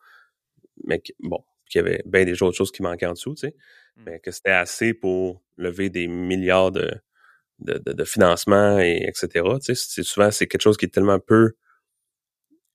mais 0.84 1.00
qui, 1.00 1.14
bon, 1.20 1.44
qu'il 1.68 1.80
y 1.80 1.84
avait 1.84 2.02
bien 2.06 2.24
des 2.24 2.42
autres 2.42 2.56
choses 2.56 2.72
qui 2.72 2.82
manquaient 2.82 3.06
en 3.06 3.12
dessous, 3.12 3.34
tu 3.34 3.48
sais, 3.48 3.54
mmh. 3.96 4.02
mais 4.06 4.20
que 4.20 4.30
c'était 4.30 4.50
assez 4.50 4.94
pour 4.94 5.42
lever 5.56 5.90
des 5.90 6.06
milliards 6.06 6.72
de, 6.72 6.90
de, 7.58 7.78
de, 7.78 8.04
financement 8.04 8.78
et 8.78 9.06
etc. 9.08 9.44
Tu 9.64 9.74
sais, 9.74 10.02
souvent 10.02 10.30
c'est 10.30 10.46
quelque 10.46 10.62
chose 10.62 10.76
qui 10.76 10.84
est 10.84 10.94
tellement 10.94 11.18
peu 11.18 11.52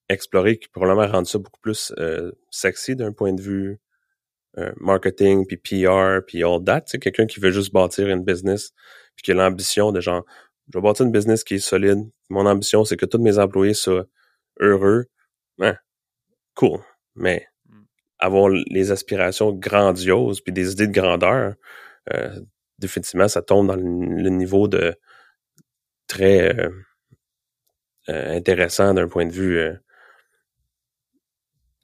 explorer 0.08 0.58
qui 0.58 0.68
probablement 0.68 1.10
rendre 1.10 1.26
ça 1.26 1.38
beaucoup 1.38 1.60
plus 1.60 1.92
euh, 1.98 2.32
sexy 2.50 2.96
d'un 2.96 3.12
point 3.12 3.32
de 3.32 3.40
vue 3.40 3.80
euh, 4.58 4.72
marketing, 4.76 5.46
puis 5.46 5.56
PR, 5.56 6.20
puis 6.26 6.44
all 6.44 6.62
that. 6.64 6.82
C'est 6.86 6.98
quelqu'un 6.98 7.26
qui 7.26 7.40
veut 7.40 7.50
juste 7.50 7.72
bâtir 7.72 8.08
une 8.08 8.22
business, 8.22 8.72
puis 9.16 9.22
qui 9.22 9.32
a 9.32 9.34
l'ambition 9.34 9.92
de 9.92 10.00
genre, 10.00 10.24
je 10.68 10.78
vais 10.78 10.82
bâtir 10.82 11.06
une 11.06 11.12
business 11.12 11.42
qui 11.42 11.54
est 11.54 11.58
solide. 11.58 12.00
Mon 12.28 12.46
ambition, 12.46 12.84
c'est 12.84 12.96
que 12.96 13.06
tous 13.06 13.18
mes 13.18 13.38
employés 13.38 13.74
soient 13.74 14.04
heureux. 14.60 15.06
Hein, 15.58 15.76
cool. 16.54 16.80
Mais 17.14 17.46
mm. 17.68 17.82
avoir 18.18 18.50
les 18.50 18.90
aspirations 18.90 19.52
grandioses, 19.52 20.40
puis 20.42 20.52
des 20.52 20.72
idées 20.72 20.88
de 20.88 20.92
grandeur, 20.92 21.54
euh, 22.12 22.40
définitivement, 22.82 23.28
ça 23.28 23.40
tombe 23.40 23.68
dans 23.68 23.76
le, 23.76 24.28
niveau 24.28 24.68
de 24.68 24.94
très 26.06 26.54
intéressant 28.08 28.92
d'un 28.92 29.08
point 29.08 29.24
de 29.24 29.32
vue 29.32 29.60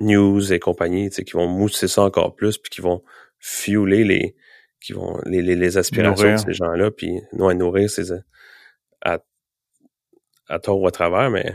news 0.00 0.52
et 0.52 0.58
compagnie, 0.58 1.08
qui 1.10 1.32
vont 1.32 1.48
mousser 1.48 1.88
ça 1.88 2.02
encore 2.02 2.34
plus, 2.34 2.58
puis 2.58 2.70
qui 2.70 2.80
vont 2.80 3.02
fueler 3.38 4.04
les, 4.04 4.36
qui 4.80 4.92
vont 4.92 5.20
les, 5.24 5.42
les, 5.42 5.78
aspirations 5.78 6.32
de 6.32 6.36
ces 6.36 6.52
gens-là, 6.52 6.90
puis 6.90 7.20
non 7.32 7.48
à 7.48 7.54
nourrir 7.54 7.88
ces 7.88 8.12
à, 9.00 9.20
à 10.48 10.58
tort 10.58 10.80
ou 10.80 10.86
à 10.86 10.90
travers, 10.90 11.30
mais 11.30 11.54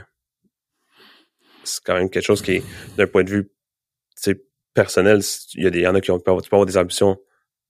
c'est 1.64 1.84
quand 1.84 1.96
même 1.96 2.10
quelque 2.10 2.26
chose 2.26 2.42
qui 2.42 2.54
est 2.54 2.64
d'un 2.98 3.08
point 3.08 3.24
de 3.24 3.30
vue 3.30 3.50
personnel, 4.74 5.22
il 5.54 5.64
y 5.64 5.68
a 5.68 5.70
des 5.70 5.82
y 5.82 5.88
en 5.88 5.96
a 5.96 6.02
qui 6.02 6.12
ont 6.12 6.20
pas 6.20 6.32
avoir 6.32 6.66
des 6.66 6.78
ambitions 6.78 7.20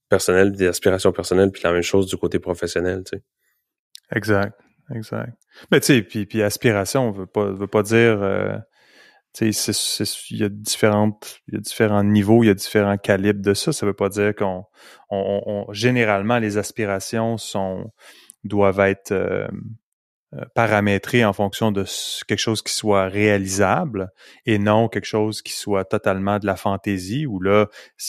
personnelles, 0.08 0.52
des 0.52 0.66
aspirations 0.66 1.12
personnelles, 1.12 1.50
puis 1.50 1.62
la 1.64 1.72
même 1.72 1.82
chose 1.82 2.06
du 2.06 2.16
côté 2.16 2.38
professionnel, 2.38 3.02
tu 3.04 3.16
sais. 3.16 3.22
Exact, 4.14 4.58
exact. 4.94 5.32
Mais 5.70 5.80
tu 5.80 5.86
sais, 5.86 6.02
puis, 6.02 6.26
puis 6.26 6.42
aspiration, 6.42 7.08
on 7.08 7.10
veut 7.10 7.26
pas 7.26 7.46
veut 7.46 7.66
pas 7.66 7.82
dire 7.82 8.22
euh, 8.22 8.56
il 9.40 9.52
y 10.30 10.44
a 10.44 10.48
différentes, 10.48 11.40
il 11.48 11.54
y 11.54 11.56
a 11.56 11.60
différents 11.60 12.04
niveaux, 12.04 12.42
il 12.42 12.46
y 12.46 12.50
a 12.50 12.54
différents 12.54 12.96
calibres 12.96 13.42
de 13.42 13.54
ça. 13.54 13.72
Ça 13.72 13.86
veut 13.86 13.94
pas 13.94 14.08
dire 14.08 14.34
qu'on, 14.34 14.64
on, 15.10 15.66
généralement 15.72 16.38
les 16.38 16.56
aspirations 16.58 17.36
sont 17.36 17.92
doivent 18.44 18.80
être 18.80 19.12
euh, 19.12 19.48
paramétrer 20.54 21.24
en 21.24 21.32
fonction 21.32 21.72
de 21.72 21.84
quelque 22.26 22.38
chose 22.38 22.62
qui 22.62 22.72
soit 22.72 23.06
réalisable 23.06 24.10
et 24.46 24.58
non 24.58 24.88
quelque 24.88 25.06
chose 25.06 25.42
qui 25.42 25.52
soit 25.52 25.84
totalement 25.84 26.38
de 26.38 26.46
la 26.46 26.56
fantaisie 26.56 27.26
où 27.26 27.40
là 27.40 27.66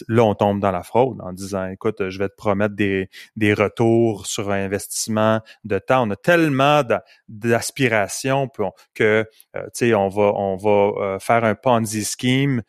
là 0.07 0.23
on 0.23 0.35
tombe 0.35 0.59
dans 0.59 0.71
la 0.71 0.83
fraude 0.83 1.17
en 1.21 1.33
disant 1.33 1.67
écoute 1.67 2.09
je 2.09 2.19
vais 2.19 2.29
te 2.29 2.35
promettre 2.35 2.75
des, 2.75 3.09
des 3.35 3.53
retours 3.53 4.25
sur 4.25 4.51
un 4.51 4.65
investissement 4.65 5.41
de 5.63 5.79
temps. 5.79 6.07
On 6.07 6.11
a 6.11 6.15
tellement 6.15 6.81
d'aspirations 7.27 8.49
que 8.93 9.03
euh, 9.03 9.63
tu 9.65 9.69
sais 9.73 9.93
on 9.93 10.09
va 10.09 10.33
on 10.35 10.55
va 10.55 10.69
euh, 10.69 11.19
faire 11.19 11.43
un 11.43 11.55
Ponzi 11.55 12.05
scheme 12.05 12.61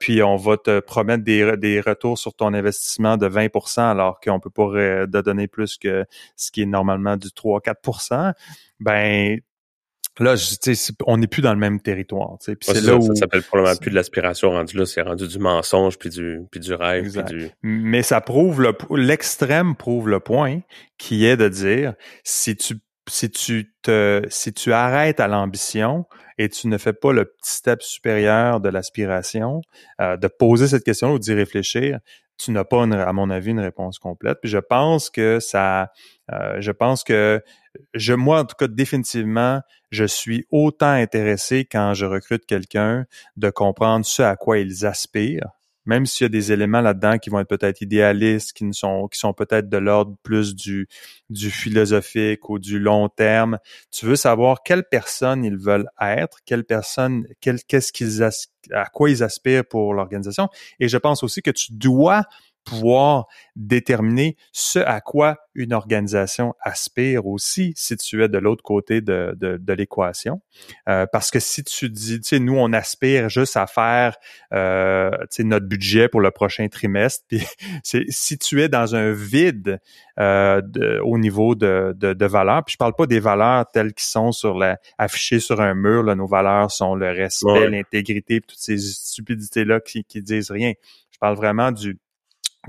puis 0.00 0.22
on 0.22 0.36
va 0.36 0.56
te 0.56 0.80
promettre 0.80 1.24
des, 1.24 1.56
des 1.56 1.80
retours 1.80 2.18
sur 2.18 2.34
ton 2.34 2.54
investissement 2.54 3.16
de 3.16 3.28
20% 3.28 3.80
alors 3.80 4.20
qu'on 4.20 4.40
peut 4.40 4.50
pas 4.50 4.70
te 5.06 5.20
donner 5.20 5.48
plus 5.48 5.76
que 5.76 6.04
ce 6.36 6.50
qui 6.50 6.62
est 6.62 6.66
normalement 6.66 7.16
du 7.16 7.30
3 7.32 7.60
4% 7.60 8.32
ben 8.84 9.40
là, 10.20 10.34
on 11.06 11.16
n'est 11.16 11.26
plus 11.26 11.42
dans 11.42 11.52
le 11.52 11.58
même 11.58 11.80
territoire. 11.80 12.36
c'est 12.40 12.80
là 12.82 12.96
où... 12.96 13.02
ça 13.02 13.14
s'appelle 13.14 13.42
probablement 13.42 13.76
plus 13.76 13.90
de 13.90 13.96
l'aspiration 13.96 14.50
rendu 14.50 14.76
là, 14.76 14.86
c'est 14.86 15.02
rendu 15.02 15.26
du 15.26 15.38
mensonge 15.38 15.98
puis 15.98 16.10
du 16.10 16.40
puis 16.50 16.60
du 16.60 16.74
rêve. 16.74 17.24
du... 17.24 17.50
Mais 17.62 18.02
ça 18.02 18.20
prouve 18.20 18.62
le 18.62 18.76
l'extrême 18.90 19.74
prouve 19.74 20.08
le 20.08 20.20
point 20.20 20.60
qui 20.98 21.26
est 21.26 21.36
de 21.36 21.48
dire 21.48 21.94
si 22.22 22.56
tu 22.56 22.76
si 23.08 23.30
tu 23.30 23.74
te 23.82 24.22
si 24.28 24.52
tu 24.52 24.72
arrêtes 24.72 25.20
à 25.20 25.28
l'ambition 25.28 26.06
et 26.38 26.48
tu 26.48 26.68
ne 26.68 26.78
fais 26.78 26.92
pas 26.92 27.12
le 27.12 27.24
petit 27.24 27.54
step 27.54 27.82
supérieur 27.82 28.60
de 28.60 28.68
l'aspiration, 28.68 29.60
euh, 30.00 30.16
de 30.16 30.26
poser 30.26 30.66
cette 30.66 30.84
question 30.84 31.12
ou 31.12 31.18
d'y 31.18 31.32
réfléchir, 31.32 32.00
tu 32.38 32.50
n'as 32.50 32.64
pas, 32.64 32.82
à 32.82 33.12
mon 33.12 33.30
avis, 33.30 33.50
une 33.50 33.60
réponse 33.60 33.98
complète. 33.98 34.38
Puis 34.42 34.50
je 34.50 34.58
pense 34.58 35.10
que 35.10 35.38
ça, 35.40 35.92
euh, 36.32 36.60
je 36.60 36.70
pense 36.70 37.04
que 37.04 37.42
je, 37.92 38.14
moi, 38.14 38.40
en 38.40 38.44
tout 38.44 38.56
cas, 38.58 38.68
définitivement, 38.68 39.60
je 39.90 40.04
suis 40.04 40.46
autant 40.50 40.92
intéressé 40.92 41.64
quand 41.64 41.94
je 41.94 42.06
recrute 42.06 42.46
quelqu'un 42.46 43.06
de 43.36 43.50
comprendre 43.50 44.06
ce 44.06 44.22
à 44.22 44.36
quoi 44.36 44.58
ils 44.58 44.86
aspirent 44.86 45.50
même 45.86 46.06
s'il 46.06 46.24
y 46.24 46.26
a 46.26 46.28
des 46.28 46.52
éléments 46.52 46.80
là-dedans 46.80 47.18
qui 47.18 47.30
vont 47.30 47.40
être 47.40 47.48
peut-être 47.48 47.80
idéalistes, 47.82 48.52
qui 48.52 48.64
ne 48.64 48.72
sont 48.72 49.08
qui 49.08 49.18
sont 49.18 49.32
peut-être 49.32 49.68
de 49.68 49.76
l'ordre 49.76 50.16
plus 50.22 50.54
du 50.54 50.88
du 51.30 51.50
philosophique 51.50 52.48
ou 52.48 52.58
du 52.58 52.78
long 52.78 53.08
terme, 53.08 53.58
tu 53.90 54.06
veux 54.06 54.16
savoir 54.16 54.62
quelle 54.62 54.84
personne 54.84 55.44
ils 55.44 55.56
veulent 55.56 55.88
être, 56.00 56.38
quelle 56.46 56.64
personne, 56.64 57.26
qu'est-ce 57.40 57.92
qu'ils 57.92 58.22
à 58.72 58.86
quoi 58.86 59.10
ils 59.10 59.22
aspirent 59.22 59.66
pour 59.66 59.94
l'organisation. 59.94 60.48
Et 60.80 60.88
je 60.88 60.96
pense 60.96 61.22
aussi 61.22 61.42
que 61.42 61.50
tu 61.50 61.72
dois 61.72 62.24
pouvoir 62.64 63.26
déterminer 63.56 64.36
ce 64.52 64.78
à 64.78 65.00
quoi 65.00 65.38
une 65.54 65.72
organisation 65.72 66.54
aspire 66.60 67.26
aussi 67.26 67.72
si 67.76 67.96
tu 67.96 68.24
es 68.24 68.28
de 68.28 68.38
l'autre 68.38 68.62
côté 68.62 69.00
de, 69.00 69.36
de, 69.38 69.56
de 69.56 69.72
l'équation. 69.72 70.40
Euh, 70.88 71.06
parce 71.12 71.30
que 71.30 71.38
si 71.38 71.62
tu 71.62 71.88
dis, 71.88 72.20
tu 72.20 72.28
sais, 72.28 72.38
nous, 72.40 72.56
on 72.56 72.72
aspire 72.72 73.28
juste 73.28 73.56
à 73.56 73.66
faire 73.66 74.16
euh, 74.52 75.10
tu 75.20 75.26
sais, 75.30 75.44
notre 75.44 75.66
budget 75.66 76.08
pour 76.08 76.20
le 76.20 76.30
prochain 76.30 76.66
trimestre, 76.68 77.24
puis 77.28 77.46
si 77.84 78.38
tu 78.38 78.62
es 78.62 78.68
dans 78.68 78.96
un 78.96 79.12
vide 79.12 79.80
euh, 80.18 80.60
de, 80.64 81.00
au 81.04 81.18
niveau 81.18 81.54
de, 81.54 81.94
de, 81.96 82.12
de 82.12 82.26
valeurs, 82.26 82.64
puis 82.64 82.72
je 82.72 82.78
parle 82.78 82.94
pas 82.94 83.06
des 83.06 83.20
valeurs 83.20 83.66
telles 83.72 83.94
qui 83.94 84.06
sont 84.06 84.32
sur 84.32 84.58
la, 84.58 84.78
affichées 84.98 85.40
sur 85.40 85.60
un 85.60 85.74
mur, 85.74 86.02
là, 86.02 86.14
nos 86.14 86.26
valeurs 86.26 86.70
sont 86.70 86.94
le 86.94 87.10
respect, 87.10 87.68
l'intégrité, 87.68 88.40
toutes 88.40 88.58
ces 88.58 88.78
stupidités-là 88.78 89.80
qui, 89.80 90.04
qui 90.04 90.22
disent 90.22 90.50
rien. 90.50 90.72
Je 91.10 91.18
parle 91.18 91.36
vraiment 91.36 91.70
du 91.70 91.98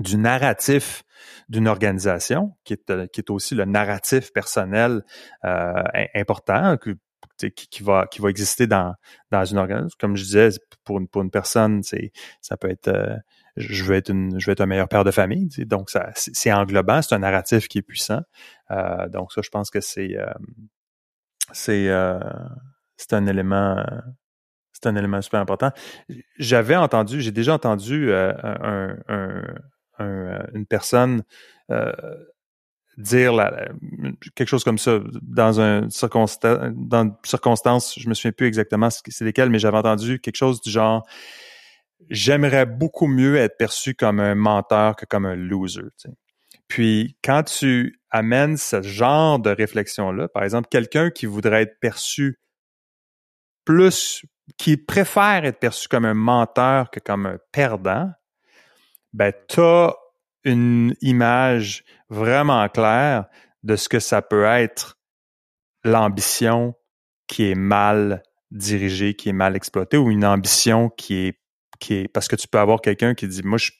du 0.00 0.16
narratif 0.16 1.04
d'une 1.48 1.68
organisation, 1.68 2.56
qui 2.64 2.74
est, 2.74 2.90
euh, 2.90 3.06
qui 3.06 3.20
est 3.20 3.30
aussi 3.30 3.54
le 3.54 3.64
narratif 3.64 4.32
personnel 4.32 5.02
euh, 5.44 5.82
important, 6.14 6.76
qui, 6.76 7.50
qui, 7.52 7.82
va 7.82 8.06
qui 8.06 8.20
va 8.20 8.30
exister 8.30 8.66
dans 8.66 8.94
dans 9.30 9.44
une 9.44 9.58
organisation. 9.58 9.96
Comme 10.00 10.16
je 10.16 10.24
disais, 10.24 10.48
pour 10.84 10.98
une 10.98 11.08
pour 11.08 11.22
une 11.22 11.30
personne, 11.30 11.82
ça 12.40 12.56
peut 12.56 12.70
être 12.70 12.88
euh, 12.88 13.16
je 13.56 13.84
veux 13.84 13.94
être 13.94 14.10
une 14.10 14.38
je 14.40 14.46
veux 14.46 14.52
être 14.52 14.60
un 14.60 14.66
meilleur 14.66 14.88
père 14.88 15.04
de 15.04 15.10
famille. 15.10 15.48
Donc 15.66 15.90
ça 15.90 16.10
c'est 16.14 16.52
englobant, 16.52 17.02
c'est 17.02 17.14
un 17.14 17.20
narratif 17.20 17.68
qui 17.68 17.78
est 17.78 17.82
puissant. 17.82 18.20
Euh, 18.70 19.08
donc 19.08 19.32
ça, 19.32 19.40
je 19.42 19.50
pense 19.50 19.70
que 19.70 19.80
c'est 19.80 20.16
c'est 21.52 21.88
c'est 22.96 23.12
un 23.12 23.26
élément 23.26 23.84
c'est 24.72 24.86
un 24.86 24.96
élément 24.96 25.22
super 25.22 25.40
important. 25.40 25.70
J'avais 26.38 26.76
entendu, 26.76 27.20
j'ai 27.20 27.32
déjà 27.32 27.54
entendu 27.54 28.12
un, 28.12 28.96
un, 29.08 29.44
euh, 30.00 30.38
une 30.54 30.66
personne 30.66 31.22
euh, 31.70 31.92
dire 32.96 33.34
quelque 34.34 34.48
chose 34.48 34.64
comme 34.64 34.78
ça 34.78 35.00
dans 35.22 35.60
un 35.60 35.82
une 35.82 37.14
circonstance, 37.22 37.98
je 37.98 38.08
me 38.08 38.14
souviens 38.14 38.32
plus 38.32 38.46
exactement 38.46 38.88
c'est 38.90 39.24
lesquelles, 39.24 39.50
mais 39.50 39.58
j'avais 39.58 39.76
entendu 39.76 40.18
quelque 40.18 40.36
chose 40.36 40.60
du 40.60 40.70
genre 40.70 41.06
j'aimerais 42.10 42.66
beaucoup 42.66 43.06
mieux 43.06 43.36
être 43.36 43.56
perçu 43.56 43.94
comme 43.94 44.20
un 44.20 44.34
menteur 44.34 44.96
que 44.96 45.06
comme 45.06 45.26
un 45.26 45.36
loser. 45.36 45.82
Puis 46.68 47.16
quand 47.22 47.44
tu 47.44 48.00
amènes 48.10 48.56
ce 48.56 48.82
genre 48.82 49.38
de 49.38 49.50
réflexion-là, 49.50 50.28
par 50.28 50.42
exemple, 50.42 50.68
quelqu'un 50.70 51.10
qui 51.10 51.26
voudrait 51.26 51.62
être 51.62 51.78
perçu 51.80 52.40
plus, 53.64 54.24
qui 54.56 54.76
préfère 54.76 55.44
être 55.44 55.58
perçu 55.58 55.88
comme 55.88 56.04
un 56.04 56.14
menteur 56.14 56.90
que 56.90 57.00
comme 57.00 57.26
un 57.26 57.38
perdant, 57.52 58.10
ben, 59.16 59.32
tu 59.48 59.60
as 59.60 59.94
une 60.44 60.94
image 61.00 61.84
vraiment 62.10 62.68
claire 62.68 63.24
de 63.62 63.74
ce 63.74 63.88
que 63.88 63.98
ça 63.98 64.20
peut 64.20 64.44
être 64.44 64.98
l'ambition 65.84 66.74
qui 67.26 67.50
est 67.50 67.54
mal 67.54 68.22
dirigée, 68.50 69.14
qui 69.14 69.30
est 69.30 69.32
mal 69.32 69.56
exploitée, 69.56 69.96
ou 69.96 70.10
une 70.10 70.24
ambition 70.24 70.90
qui 70.90 71.34
est, 71.80 72.08
parce 72.12 72.28
que 72.28 72.36
tu 72.36 72.46
peux 72.46 72.58
avoir 72.58 72.82
quelqu'un 72.82 73.14
qui 73.14 73.26
dit, 73.26 73.42
moi, 73.42 73.58
je, 73.58 73.70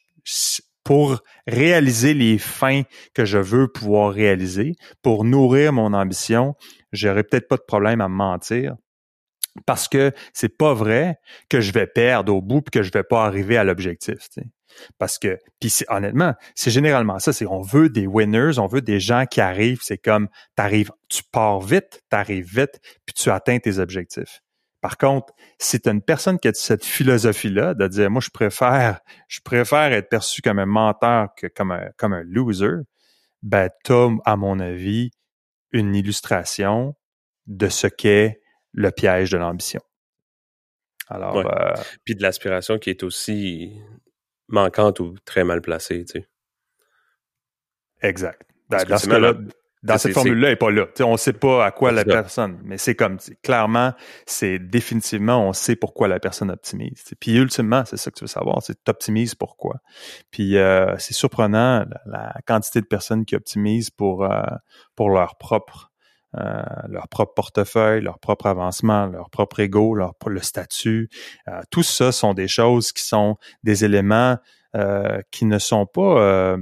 pour 0.85 1.21
réaliser 1.47 2.15
les 2.15 2.39
fins 2.39 2.83
que 3.13 3.27
je 3.27 3.39
veux 3.39 3.69
pouvoir 3.69 4.13
réaliser, 4.13 4.73
pour 5.03 5.25
nourrir 5.25 5.75
mon 5.75 5.93
ambition, 5.93 6.55
j'aurais 6.93 7.25
peut-être 7.25 7.49
pas 7.49 7.57
de 7.57 7.65
problème 7.67 8.01
à 8.01 8.09
me 8.09 8.15
mentir 8.15 8.75
parce 9.67 9.89
que 9.89 10.13
c'est 10.33 10.57
pas 10.57 10.75
vrai 10.75 11.19
que 11.49 11.61
je 11.61 11.73
vais 11.73 11.87
perdre 11.87 12.35
au 12.35 12.43
bout 12.43 12.63
et 12.67 12.71
que 12.71 12.83
je 12.83 12.91
vais 12.91 13.05
pas 13.05 13.25
arriver 13.25 13.57
à 13.57 13.65
l'objectif. 13.65 14.29
Parce 14.99 15.19
que, 15.19 15.39
puis 15.61 15.73
honnêtement, 15.89 16.35
c'est 16.55 16.71
généralement 16.71 17.19
ça, 17.19 17.33
c'est 17.33 17.47
on 17.47 17.63
veut 17.63 17.89
des 17.89 18.07
winners, 18.07 18.59
on 18.59 18.67
veut 18.67 18.83
des 18.83 19.01
gens 19.01 19.27
qui 19.27 19.41
arrivent, 19.41 19.81
c'est 19.83 19.99
comme 19.99 20.29
t'arrives, 20.55 20.91
tu 21.09 21.23
pars 21.31 21.61
vite, 21.61 22.03
t'arrives 22.09 22.47
vite, 22.47 22.81
puis 23.05 23.15
tu 23.15 23.31
atteins 23.31 23.59
tes 23.59 23.79
objectifs. 23.79 24.43
Par 24.81 24.99
contre, 24.99 25.33
si 25.59 25.81
tu 25.81 25.89
une 25.89 26.03
personne 26.03 26.39
qui 26.39 26.49
a 26.49 26.53
cette 26.55 26.85
philosophie-là 26.85 27.75
de 27.75 27.89
dire 27.89 28.11
moi 28.11 28.21
je 28.21 28.31
préfère, 28.31 29.01
je 29.27 29.41
préfère 29.41 29.93
être 29.93 30.09
perçu 30.09 30.43
comme 30.43 30.59
un 30.59 30.67
menteur 30.67 31.29
que 31.37 31.47
comme 31.47 31.73
un, 31.73 31.89
comme 31.97 32.13
un 32.13 32.23
loser, 32.23 32.83
ben 33.43 33.71
t'as, 33.85 34.11
à 34.25 34.37
mon 34.37 34.61
avis, 34.61 35.11
une 35.73 35.95
illustration 35.95 36.95
de 37.47 37.69
ce 37.69 37.87
qu'est 37.87 38.41
le 38.73 38.91
piège 38.91 39.31
de 39.31 39.39
l'ambition. 39.39 39.81
Alors, 41.09 41.37
euh, 41.37 41.75
puis 42.05 42.17
de 42.17 42.23
l'aspiration 42.23 42.79
qui 42.79 42.91
est 42.91 43.03
aussi 43.03 43.81
manquante 44.49 45.01
ou 45.01 45.15
très 45.25 45.45
mal 45.45 45.61
placée, 45.61 46.05
tu 46.05 46.21
sais. 46.21 46.29
Exact. 48.03 48.43
Dans, 48.69 48.85
dans 49.87 49.99
cette 49.99 50.13
formule-là, 50.13 50.49
elle 50.49 50.53
n'est 50.53 50.57
pas 50.57 50.71
là. 50.71 50.87
on 51.01 51.13
ne 51.13 51.17
sait 51.17 51.33
pas 51.33 51.65
à 51.65 51.71
quoi 51.71 51.93
la 51.93 52.05
personne, 52.05 52.59
mais 52.65 52.77
c'est 52.77 52.95
comme, 52.95 53.19
clairement, 53.43 53.93
c'est 54.27 54.59
définitivement, 54.59 55.47
on 55.47 55.53
sait 55.53 55.77
pourquoi 55.77 56.09
la 56.09 56.19
personne 56.19 56.51
optimise. 56.51 57.05
Puis 57.21 57.37
ultimement, 57.37 57.85
c'est 57.85 57.97
ça 57.97 58.11
que 58.11 58.17
tu 58.17 58.25
veux 58.25 58.29
savoir, 58.29 58.61
c'est 58.63 58.89
optimises 58.89 59.35
pourquoi. 59.35 59.77
Puis 60.31 60.57
euh, 60.57 60.97
c'est 60.99 61.15
surprenant 61.15 61.85
la, 62.05 62.35
quantité 62.47 62.81
de 62.81 62.87
personnes 62.87 63.25
qui 63.25 63.37
optimisent 63.37 63.91
pour, 63.91 64.25
euh, 64.25 64.43
pour 64.97 65.11
leur 65.11 65.37
propre 65.37 65.93
euh, 66.37 66.63
leur 66.89 67.09
propre 67.09 67.35
portefeuille, 67.35 68.03
leur 68.03 68.19
propre 68.19 68.47
avancement, 68.47 69.07
leur 69.07 69.31
propre 69.31 69.61
ego, 69.61 69.95
leur 69.95 70.15
le 70.27 70.41
statut. 70.41 71.09
Euh, 71.49 71.61
tout 71.71 71.83
ça 71.83 72.13
sont 72.13 72.35
des 72.35 72.49
choses 72.49 72.93
qui 72.93 73.03
sont 73.03 73.37
des 73.63 73.85
éléments 73.85 74.37
euh, 74.75 75.21
qui 75.31 75.45
ne 75.47 75.59
sont 75.59 75.87
pas 75.87 76.57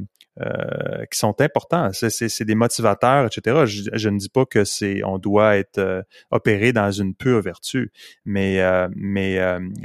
qui 1.11 1.19
sont 1.19 1.41
importants. 1.41 1.91
C'est 1.93 2.43
des 2.43 2.57
motivateurs, 2.57 3.27
etc. 3.27 3.67
Je, 3.67 4.09
ne 4.09 4.19
dis 4.19 4.29
pas 4.29 4.45
que 4.45 4.65
c'est 4.65 5.05
on 5.05 5.19
doit 5.19 5.57
être 5.57 6.05
opéré 6.33 6.73
dans 6.73 6.91
une 6.91 7.15
pure 7.15 7.41
vertu, 7.41 7.93
mais 8.25 8.61
mais 8.97 9.39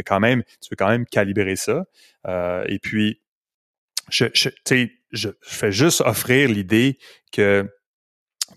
quand 0.06 0.20
même, 0.20 0.44
tu 0.60 0.70
veux 0.72 0.76
quand 0.76 0.90
même 0.90 1.06
calibrer 1.06 1.56
ça. 1.56 1.84
et 2.28 2.80
puis, 2.82 3.22
je, 4.10 4.26
je, 4.34 4.50
je 5.12 5.30
fais 5.42 5.72
juste 5.72 6.02
offrir 6.02 6.50
l'idée 6.50 6.98
que 7.32 7.70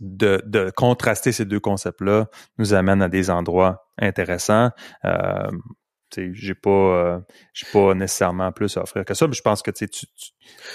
de, 0.00 0.42
de, 0.46 0.70
contraster 0.70 1.32
ces 1.32 1.44
deux 1.44 1.60
concepts-là 1.60 2.28
nous 2.58 2.74
amène 2.74 3.02
à 3.02 3.08
des 3.08 3.30
endroits 3.30 3.88
intéressants. 3.98 4.70
Euh, 5.04 5.50
j'ai 6.32 6.54
pas 6.54 6.70
euh, 6.70 7.20
j'ai 7.52 7.66
pas 7.72 7.94
nécessairement 7.94 8.52
plus 8.52 8.76
à 8.76 8.82
offrir 8.82 9.04
que 9.04 9.14
ça 9.14 9.26
mais 9.26 9.32
je 9.32 9.42
pense 9.42 9.62
que 9.62 9.70
tu, 9.70 9.88
tu 9.88 10.06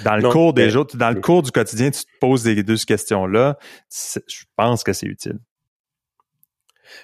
dans 0.03 0.15
le 0.15 0.30
cours 0.30 0.53
des 0.53 0.75
autres 0.75 0.97
dans 0.97 1.12
le 1.12 1.21
cours 1.21 1.43
du 1.43 1.51
quotidien 1.51 1.91
tu 1.91 2.03
te 2.03 2.10
poses 2.19 2.43
des 2.43 2.63
deux 2.63 2.77
questions 2.77 3.27
là 3.27 3.58
je 3.91 4.43
pense 4.56 4.84
que 4.84 4.93
c'est 4.93 5.06
utile 5.06 5.38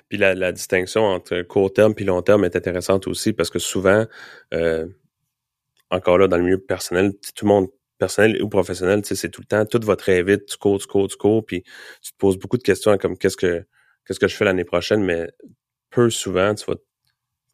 puis 0.09 0.17
la, 0.17 0.33
la, 0.33 0.51
distinction 0.51 1.03
entre 1.03 1.41
court 1.43 1.73
terme 1.73 1.93
puis 1.93 2.05
long 2.05 2.21
terme 2.21 2.45
est 2.45 2.55
intéressante 2.55 3.07
aussi 3.07 3.33
parce 3.33 3.49
que 3.49 3.59
souvent 3.59 4.05
euh, 4.53 4.87
encore 5.89 6.17
là 6.17 6.27
dans 6.27 6.37
le 6.37 6.43
milieu 6.43 6.59
personnel 6.59 7.13
tout 7.35 7.45
le 7.45 7.49
monde 7.49 7.67
personnel 7.97 8.41
ou 8.41 8.49
professionnel, 8.49 9.01
c'est 9.03 9.29
tout 9.29 9.41
le 9.41 9.47
temps, 9.47 9.65
tout 9.65 9.79
va 9.85 9.95
très 9.95 10.23
vite, 10.23 10.45
tu 10.45 10.57
cours, 10.57 10.79
tu 10.79 10.87
cours, 10.87 11.07
tu 11.07 11.17
cours, 11.17 11.45
puis 11.45 11.63
tu 12.01 12.11
te 12.11 12.17
poses 12.17 12.37
beaucoup 12.37 12.57
de 12.57 12.63
questions 12.63 12.97
comme 12.97 13.17
qu'est-ce 13.17 13.37
que 13.37 13.65
qu'est-ce 14.05 14.19
que 14.19 14.27
je 14.27 14.35
fais 14.35 14.45
l'année 14.45 14.65
prochaine, 14.65 15.03
mais 15.03 15.29
peu 15.91 16.09
souvent, 16.09 16.53
tu 16.55 16.65
vas 16.65 16.75
te 16.75 16.81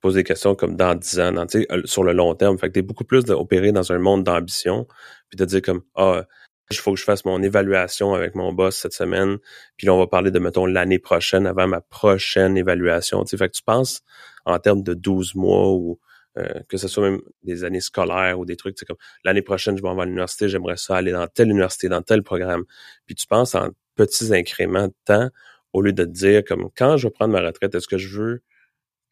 poser 0.01 0.19
des 0.19 0.23
questions 0.23 0.55
comme 0.55 0.75
dans 0.75 0.95
10 0.95 1.19
ans, 1.19 1.31
dans, 1.33 1.45
euh, 1.55 1.81
sur 1.85 2.03
le 2.03 2.13
long 2.13 2.33
terme. 2.35 2.57
Fait 2.57 2.69
que 2.69 2.73
tu 2.73 2.79
es 2.79 2.81
beaucoup 2.81 3.03
plus 3.03 3.25
d'opérer 3.25 3.71
dans 3.71 3.91
un 3.91 3.99
monde 3.99 4.23
d'ambition, 4.23 4.87
puis 5.29 5.37
de 5.37 5.45
dire 5.45 5.61
comme 5.61 5.81
Ah, 5.95 6.25
il 6.71 6.77
faut 6.77 6.93
que 6.93 6.99
je 6.99 7.03
fasse 7.03 7.25
mon 7.25 7.41
évaluation 7.41 8.13
avec 8.13 8.35
mon 8.35 8.53
boss 8.53 8.77
cette 8.77 8.93
semaine, 8.93 9.37
puis 9.77 9.87
là, 9.87 9.93
on 9.93 9.99
va 9.99 10.07
parler 10.07 10.31
de, 10.31 10.39
mettons, 10.39 10.65
l'année 10.65 10.99
prochaine 10.99 11.47
avant 11.47 11.67
ma 11.67 11.81
prochaine 11.81 12.57
évaluation. 12.57 13.25
Fait 13.25 13.49
que 13.49 13.55
tu 13.55 13.63
penses 13.63 14.01
en 14.45 14.59
termes 14.59 14.83
de 14.83 14.93
12 14.93 15.35
mois 15.35 15.71
ou 15.71 15.99
euh, 16.37 16.59
que 16.67 16.77
ce 16.77 16.87
soit 16.87 17.09
même 17.09 17.21
des 17.43 17.63
années 17.63 17.81
scolaires 17.81 18.39
ou 18.39 18.45
des 18.45 18.55
trucs, 18.55 18.77
c'est 18.77 18.85
comme 18.85 18.97
l'année 19.23 19.41
prochaine, 19.41 19.77
je 19.77 19.81
m'en 19.81 19.95
vais 19.95 20.03
à 20.03 20.05
l'université, 20.05 20.47
j'aimerais 20.47 20.77
ça 20.77 20.97
aller 20.97 21.11
dans 21.11 21.27
telle 21.27 21.49
université, 21.49 21.89
dans 21.89 22.01
tel 22.01 22.23
programme. 22.23 22.65
Puis 23.05 23.15
tu 23.15 23.27
penses 23.27 23.55
en 23.55 23.69
petits 23.95 24.33
incréments 24.33 24.87
de 24.87 24.93
temps 25.05 25.29
au 25.73 25.81
lieu 25.81 25.93
de 25.93 26.03
te 26.03 26.09
dire 26.09 26.43
comme 26.45 26.69
quand 26.75 26.97
je 26.97 27.07
vais 27.07 27.11
prendre 27.11 27.33
ma 27.33 27.41
retraite, 27.41 27.73
est-ce 27.75 27.87
que 27.87 27.97
je 27.97 28.19
veux 28.19 28.43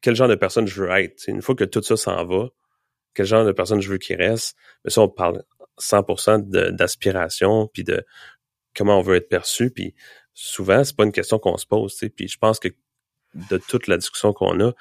quel 0.01 0.15
genre 0.15 0.27
de 0.27 0.35
personne 0.35 0.67
je 0.67 0.81
veux 0.81 0.89
être? 0.91 1.27
une 1.27 1.41
fois 1.41 1.55
que 1.55 1.63
tout 1.63 1.81
ça 1.81 1.97
s'en 1.97 2.23
va, 2.25 2.49
quel 3.13 3.25
genre 3.25 3.45
de 3.45 3.51
personne 3.51 3.81
je 3.81 3.89
veux 3.89 3.97
qu'il 3.97 4.15
reste? 4.15 4.55
Mais 4.83 4.91
ça, 4.91 5.01
on 5.01 5.09
parle 5.09 5.43
100% 5.79 6.49
d'aspiration, 6.71 7.67
puis 7.67 7.83
de 7.83 8.05
comment 8.75 8.99
on 8.99 9.01
veut 9.01 9.15
être 9.15 9.29
perçu, 9.29 9.71
puis 9.71 9.95
souvent, 10.33 10.83
c'est 10.83 10.95
pas 10.95 11.03
une 11.03 11.11
question 11.11 11.39
qu'on 11.39 11.57
se 11.57 11.65
pose, 11.65 11.93
tu 11.93 11.99
sais. 11.99 12.09
Puis 12.09 12.27
je 12.27 12.37
pense 12.37 12.59
que 12.59 12.69
de 13.33 13.57
toute 13.57 13.87
la 13.87 13.97
discussion 13.97 14.33
qu'on 14.33 14.59
a, 14.61 14.73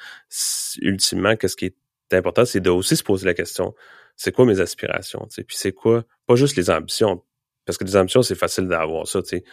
ultimement, 0.83 1.37
qu'est-ce 1.37 1.57
qui 1.57 1.66
est 1.66 1.77
important, 2.12 2.45
c'est 2.45 2.61
de 2.61 2.71
aussi 2.71 2.97
se 2.97 3.03
poser 3.03 3.27
la 3.27 3.35
question, 3.35 3.75
c'est 4.16 4.33
quoi 4.33 4.45
mes 4.47 4.61
aspirations, 4.61 5.27
tu 5.29 5.35
sais, 5.35 5.45
puis 5.45 5.57
c'est 5.57 5.73
quoi, 5.73 6.05
pas 6.27 6.37
juste 6.37 6.57
les 6.57 6.71
ambitions, 6.71 7.23
parce 7.64 7.79
que 7.79 7.85
les 7.85 7.97
ambitions, 7.97 8.23
c'est 8.23 8.35
facile 8.35 8.69
d'avoir 8.69 9.07
ça, 9.07 9.23
tu 9.23 9.29
sais. 9.29 9.45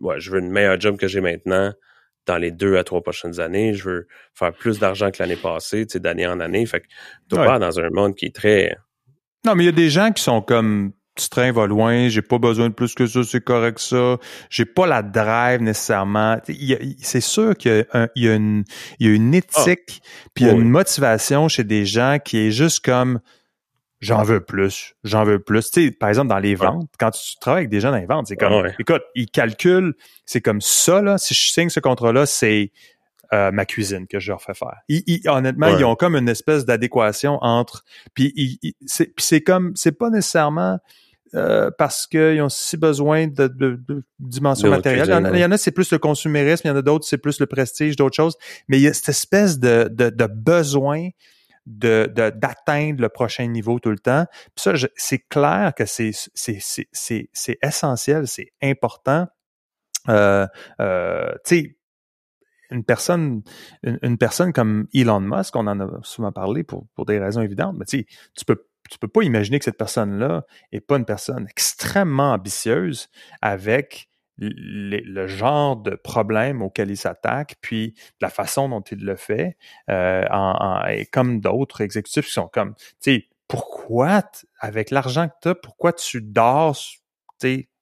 Ouais, 0.00 0.20
je 0.20 0.30
veux 0.30 0.38
une 0.38 0.50
meilleure 0.50 0.80
job 0.80 0.96
que 0.96 1.08
j'ai 1.08 1.20
maintenant 1.20 1.72
dans 2.26 2.36
les 2.36 2.50
deux 2.50 2.76
à 2.76 2.84
trois 2.84 3.02
prochaines 3.02 3.40
années, 3.40 3.74
je 3.74 3.88
veux 3.88 4.06
faire 4.34 4.52
plus 4.52 4.78
d'argent 4.78 5.10
que 5.10 5.16
l'année 5.20 5.36
passée, 5.36 5.86
tu 5.86 5.94
sais, 5.94 6.00
d'année 6.00 6.26
en 6.26 6.40
année, 6.40 6.66
fait 6.66 6.80
que 6.80 6.86
tu 7.30 7.36
pas 7.36 7.58
dans 7.58 7.80
un 7.80 7.90
monde 7.90 8.14
qui 8.14 8.26
est 8.26 8.34
très... 8.34 8.76
Non, 9.44 9.54
mais 9.54 9.64
il 9.64 9.66
y 9.66 9.70
a 9.70 9.72
des 9.72 9.88
gens 9.88 10.12
qui 10.12 10.22
sont 10.22 10.42
comme 10.42 10.92
ce 11.20 11.28
train 11.28 11.52
va 11.52 11.66
loin, 11.66 12.08
j'ai 12.08 12.22
pas 12.22 12.38
besoin 12.38 12.68
de 12.68 12.74
plus 12.74 12.94
que 12.94 13.06
ça, 13.06 13.22
c'est 13.24 13.42
correct 13.42 13.78
ça. 13.78 14.18
J'ai 14.50 14.64
pas 14.64 14.86
la 14.86 15.02
drive 15.02 15.62
nécessairement. 15.62 16.38
C'est 17.00 17.20
sûr 17.20 17.56
qu'il 17.56 17.86
y, 18.16 18.28
a 18.28 18.34
une, 18.34 18.64
une 19.00 19.34
éthique, 19.34 20.00
ah. 20.02 20.28
puis 20.34 20.44
il 20.44 20.46
y 20.46 20.50
a 20.50 20.54
une 20.54 20.70
motivation 20.70 21.48
chez 21.48 21.64
des 21.64 21.84
gens 21.86 22.18
qui 22.24 22.38
est 22.38 22.50
juste 22.50 22.84
comme 22.84 23.20
j'en 24.00 24.22
veux 24.22 24.40
plus, 24.40 24.94
j'en 25.04 25.24
veux 25.24 25.40
plus. 25.40 25.70
Tu 25.70 25.86
sais, 25.86 25.90
par 25.90 26.08
exemple, 26.08 26.28
dans 26.28 26.38
les 26.38 26.54
ventes, 26.54 26.88
quand 26.98 27.10
tu 27.10 27.36
travailles 27.40 27.62
avec 27.62 27.70
des 27.70 27.80
gens 27.80 27.90
dans 27.90 27.98
les 27.98 28.06
ventes, 28.06 28.28
c'est 28.28 28.36
comme, 28.36 28.70
écoute, 28.78 29.02
ils 29.14 29.30
calculent, 29.30 29.94
c'est 30.24 30.40
comme 30.40 30.60
ça, 30.60 31.02
là, 31.02 31.18
si 31.18 31.34
je 31.34 31.50
signe 31.50 31.68
ce 31.68 31.80
contrat-là, 31.80 32.26
c'est 32.26 32.72
euh, 33.34 33.50
ma 33.50 33.66
cuisine 33.66 34.06
que 34.06 34.20
je 34.20 34.30
leur 34.30 34.40
fais 34.40 34.54
faire. 34.54 34.78
honnêtement, 35.26 35.68
ils 35.76 35.84
ont 35.84 35.96
comme 35.96 36.16
une 36.16 36.28
espèce 36.28 36.64
d'adéquation 36.64 37.38
entre, 37.42 37.84
puis 38.14 38.58
c'est 38.86 39.42
comme, 39.42 39.72
c'est 39.74 39.92
pas 39.92 40.10
nécessairement 40.10 40.78
euh, 41.34 41.70
parce 41.76 42.06
qu'ils 42.06 42.40
ont 42.40 42.48
si 42.48 42.76
besoin 42.76 43.26
de, 43.26 43.48
de, 43.48 43.80
de 43.88 44.02
dimension 44.18 44.70
matérielle. 44.70 45.30
Il 45.34 45.40
y 45.40 45.44
en 45.44 45.50
a, 45.50 45.58
c'est 45.58 45.70
plus 45.70 45.90
le 45.92 45.98
consumérisme, 45.98 46.66
il 46.66 46.70
y 46.70 46.72
en 46.72 46.76
a 46.76 46.82
d'autres, 46.82 47.06
c'est 47.06 47.18
plus 47.18 47.40
le 47.40 47.46
prestige, 47.46 47.96
d'autres 47.96 48.16
choses. 48.16 48.36
Mais 48.68 48.78
il 48.78 48.82
y 48.82 48.88
a 48.88 48.94
cette 48.94 49.10
espèce 49.10 49.58
de, 49.58 49.88
de, 49.92 50.10
de 50.10 50.26
besoin 50.26 51.08
de, 51.66 52.10
d'atteindre 52.14 53.02
le 53.02 53.08
prochain 53.08 53.46
niveau 53.46 53.78
tout 53.78 53.90
le 53.90 53.98
temps. 53.98 54.24
Puis 54.56 54.62
ça, 54.62 54.72
c'est 54.96 55.28
clair 55.28 55.72
que 55.76 55.84
c'est, 55.84 56.12
c'est, 56.12 56.58
c'est, 56.60 56.88
c'est, 56.92 57.28
c'est 57.32 57.58
essentiel, 57.62 58.26
c'est 58.26 58.52
important. 58.62 59.26
Euh, 60.08 60.46
euh, 60.80 61.32
tu 61.44 61.56
sais, 61.56 61.76
une 62.70 62.84
personne, 62.84 63.42
une, 63.82 64.18
personne 64.18 64.52
comme 64.52 64.88
Elon 64.94 65.20
Musk, 65.20 65.56
on 65.56 65.66
en 65.66 65.80
a 65.80 66.00
souvent 66.02 66.32
parlé 66.32 66.64
pour, 66.64 66.86
pour 66.94 67.06
des 67.06 67.18
raisons 67.18 67.40
évidentes, 67.40 67.76
mais 67.78 67.84
tu 67.86 68.00
sais, 68.00 68.06
tu 68.36 68.44
peux 68.44 68.67
tu 68.90 68.98
peux 68.98 69.08
pas 69.08 69.22
imaginer 69.22 69.58
que 69.58 69.64
cette 69.64 69.78
personne-là 69.78 70.44
est 70.72 70.80
pas 70.80 70.96
une 70.96 71.04
personne 71.04 71.46
extrêmement 71.48 72.32
ambitieuse 72.32 73.08
avec 73.42 74.08
le, 74.40 75.26
genre 75.26 75.76
de 75.76 75.96
problème 75.96 76.62
auquel 76.62 76.90
il 76.90 76.96
s'attaque, 76.96 77.56
puis 77.60 77.94
la 78.20 78.30
façon 78.30 78.68
dont 78.68 78.82
il 78.82 79.04
le 79.04 79.16
fait, 79.16 79.56
euh, 79.90 80.24
en, 80.30 80.84
et 80.86 81.06
comme 81.06 81.40
d'autres 81.40 81.80
exécutifs 81.80 82.26
qui 82.26 82.32
sont 82.32 82.48
comme, 82.48 82.74
tu 82.76 82.84
sais, 83.00 83.28
pourquoi, 83.48 84.22
avec 84.60 84.90
l'argent 84.90 85.28
que 85.28 85.34
tu 85.42 85.48
as, 85.48 85.54
pourquoi 85.54 85.92
tu 85.92 86.20
dors, 86.22 86.76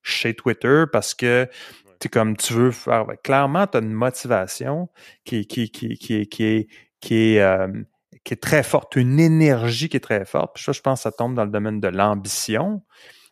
chez 0.02 0.34
Twitter 0.34 0.84
parce 0.92 1.14
que 1.14 1.48
tu 1.98 2.08
comme 2.08 2.36
tu 2.36 2.52
veux 2.52 2.70
faire. 2.70 3.06
Clairement, 3.24 3.66
tu 3.66 3.78
as 3.78 3.80
une 3.80 3.92
motivation 3.92 4.88
qui, 5.24 5.46
qui, 5.46 5.70
qui, 5.70 5.96
qui, 5.96 6.28
qui 6.28 6.44
est, 6.44 6.68
qui 7.00 7.14
est, 7.14 7.40
euh, 7.40 7.68
qui 8.26 8.34
est 8.34 8.42
très 8.42 8.64
forte, 8.64 8.96
une 8.96 9.20
énergie 9.20 9.88
qui 9.88 9.96
est 9.96 10.00
très 10.00 10.24
forte. 10.24 10.56
Puis 10.56 10.64
ça, 10.64 10.72
je 10.72 10.80
pense 10.80 10.98
que 10.98 11.02
ça 11.04 11.12
tombe 11.12 11.36
dans 11.36 11.44
le 11.44 11.50
domaine 11.50 11.78
de 11.78 11.86
l'ambition. 11.86 12.82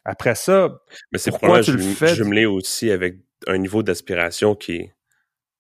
Après 0.04 0.37
ça, 0.37 0.68
mais 1.11 1.18
c'est 1.18 1.33
pourquoi 1.33 1.62
tu 1.62 1.72
je, 1.72 1.76
le 1.76 1.83
fais? 1.83 2.14
jumelé 2.14 2.46
aussi 2.46 2.92
avec 2.92 3.16
un 3.48 3.59
niveau 3.59 3.83
d'aspiration 3.83 4.54
qui 4.54 4.76
est 4.76 4.94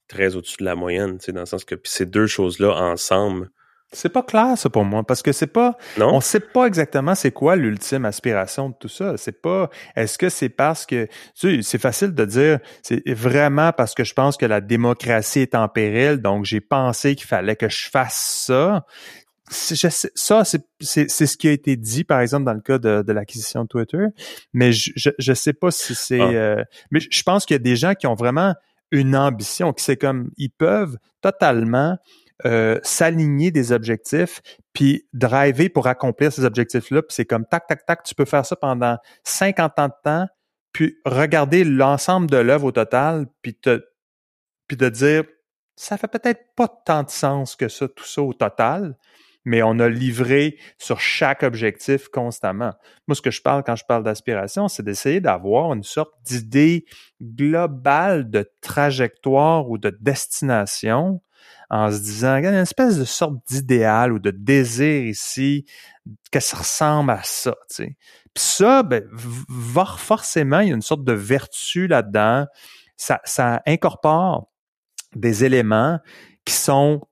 très 0.06 0.36
au-dessus 0.36 0.58
de 0.60 0.64
la 0.64 0.76
moyenne, 0.76 1.18
tu 1.18 1.26
sais, 1.26 1.32
dans 1.32 1.40
le 1.40 1.46
sens 1.46 1.64
que 1.64 1.74
ces 1.82 2.06
deux 2.06 2.28
choses-là 2.28 2.76
ensemble 2.76 3.50
c'est 3.94 4.08
pas 4.08 4.22
clair 4.22 4.58
ça 4.58 4.68
pour 4.68 4.84
moi 4.84 5.04
parce 5.04 5.22
que 5.22 5.32
c'est 5.32 5.46
pas 5.46 5.76
non? 5.98 6.14
on 6.14 6.20
sait 6.20 6.40
pas 6.40 6.66
exactement 6.66 7.14
c'est 7.14 7.30
quoi 7.30 7.56
l'ultime 7.56 8.04
aspiration 8.04 8.70
de 8.70 8.74
tout 8.78 8.88
ça. 8.88 9.16
C'est 9.16 9.40
pas 9.40 9.70
est-ce 9.96 10.18
que 10.18 10.28
c'est 10.28 10.48
parce 10.48 10.84
que 10.84 11.06
tu 11.38 11.56
sais, 11.56 11.62
c'est 11.62 11.78
facile 11.78 12.12
de 12.12 12.24
dire 12.24 12.58
c'est 12.82 13.02
vraiment 13.08 13.72
parce 13.72 13.94
que 13.94 14.04
je 14.04 14.12
pense 14.12 14.36
que 14.36 14.46
la 14.46 14.60
démocratie 14.60 15.40
est 15.40 15.54
en 15.54 15.68
péril 15.68 16.18
donc 16.18 16.44
j'ai 16.44 16.60
pensé 16.60 17.14
qu'il 17.14 17.26
fallait 17.26 17.56
que 17.56 17.68
je 17.68 17.88
fasse 17.88 18.44
ça. 18.46 18.84
Ça, 19.50 20.44
c'est 20.44 21.26
ce 21.26 21.36
qui 21.36 21.48
a 21.48 21.52
été 21.52 21.76
dit, 21.76 22.04
par 22.04 22.20
exemple, 22.20 22.44
dans 22.44 22.54
le 22.54 22.60
cas 22.60 22.78
de, 22.78 23.02
de 23.02 23.12
l'acquisition 23.12 23.64
de 23.64 23.68
Twitter, 23.68 24.06
mais 24.52 24.72
je, 24.72 24.92
je, 24.96 25.10
je 25.18 25.32
sais 25.34 25.52
pas 25.52 25.70
si 25.70 25.94
c'est... 25.94 26.20
Ah. 26.20 26.30
Euh, 26.30 26.64
mais 26.90 27.00
je 27.00 27.22
pense 27.22 27.44
qu'il 27.44 27.54
y 27.54 27.60
a 27.60 27.62
des 27.62 27.76
gens 27.76 27.94
qui 27.94 28.06
ont 28.06 28.14
vraiment 28.14 28.54
une 28.90 29.16
ambition, 29.16 29.72
qui 29.72 29.84
c'est 29.84 29.96
comme, 29.96 30.30
ils 30.36 30.50
peuvent 30.50 30.98
totalement 31.20 31.98
euh, 32.46 32.78
s'aligner 32.82 33.50
des 33.50 33.72
objectifs, 33.72 34.40
puis 34.72 35.06
driver 35.12 35.68
pour 35.68 35.86
accomplir 35.86 36.32
ces 36.32 36.44
objectifs-là. 36.44 37.02
Puis 37.02 37.14
c'est 37.14 37.24
comme 37.24 37.46
tac, 37.46 37.66
tac, 37.66 37.86
tac, 37.86 38.02
tu 38.02 38.14
peux 38.14 38.24
faire 38.24 38.44
ça 38.44 38.56
pendant 38.56 38.98
50 39.24 39.78
ans 39.78 39.88
de 39.88 39.92
temps, 40.02 40.26
puis 40.72 40.96
regarder 41.04 41.64
l'ensemble 41.64 42.28
de 42.28 42.36
l'œuvre 42.36 42.66
au 42.66 42.72
total, 42.72 43.26
puis 43.42 43.54
te, 43.54 43.84
puis 44.68 44.76
de 44.76 44.88
dire, 44.88 45.24
ça 45.76 45.96
fait 45.96 46.08
peut-être 46.08 46.40
pas 46.56 46.68
tant 46.68 47.02
de 47.02 47.10
sens 47.10 47.56
que 47.56 47.68
ça, 47.68 47.88
tout 47.88 48.04
ça 48.04 48.22
au 48.22 48.32
total, 48.32 48.96
mais 49.44 49.62
on 49.62 49.78
a 49.78 49.88
livré 49.88 50.58
sur 50.78 51.00
chaque 51.00 51.42
objectif 51.42 52.08
constamment. 52.08 52.72
Moi, 53.06 53.14
ce 53.14 53.22
que 53.22 53.30
je 53.30 53.42
parle 53.42 53.62
quand 53.64 53.76
je 53.76 53.84
parle 53.84 54.02
d'aspiration, 54.02 54.68
c'est 54.68 54.82
d'essayer 54.82 55.20
d'avoir 55.20 55.72
une 55.72 55.82
sorte 55.82 56.14
d'idée 56.24 56.86
globale 57.22 58.30
de 58.30 58.50
trajectoire 58.60 59.68
ou 59.68 59.78
de 59.78 59.90
destination 60.00 61.20
en 61.70 61.90
se 61.90 61.98
disant, 61.98 62.36
il 62.36 62.44
y 62.44 62.46
a 62.46 62.50
une 62.50 62.56
espèce 62.56 62.98
de 62.98 63.04
sorte 63.04 63.36
d'idéal 63.48 64.12
ou 64.12 64.18
de 64.18 64.30
désir 64.30 65.04
ici, 65.04 65.64
que 66.30 66.40
ça 66.40 66.58
ressemble 66.58 67.10
à 67.10 67.20
ça. 67.22 67.54
Puis 67.76 67.94
ça, 68.34 68.82
ben, 68.82 69.02
forcément, 69.96 70.60
il 70.60 70.68
y 70.68 70.72
a 70.72 70.74
une 70.74 70.82
sorte 70.82 71.04
de 71.04 71.12
vertu 71.12 71.86
là-dedans. 71.86 72.46
Ça, 72.96 73.20
ça 73.24 73.62
incorpore 73.66 74.48
des 75.14 75.44
éléments 75.44 75.98
qui 76.44 76.54
sont 76.54 77.06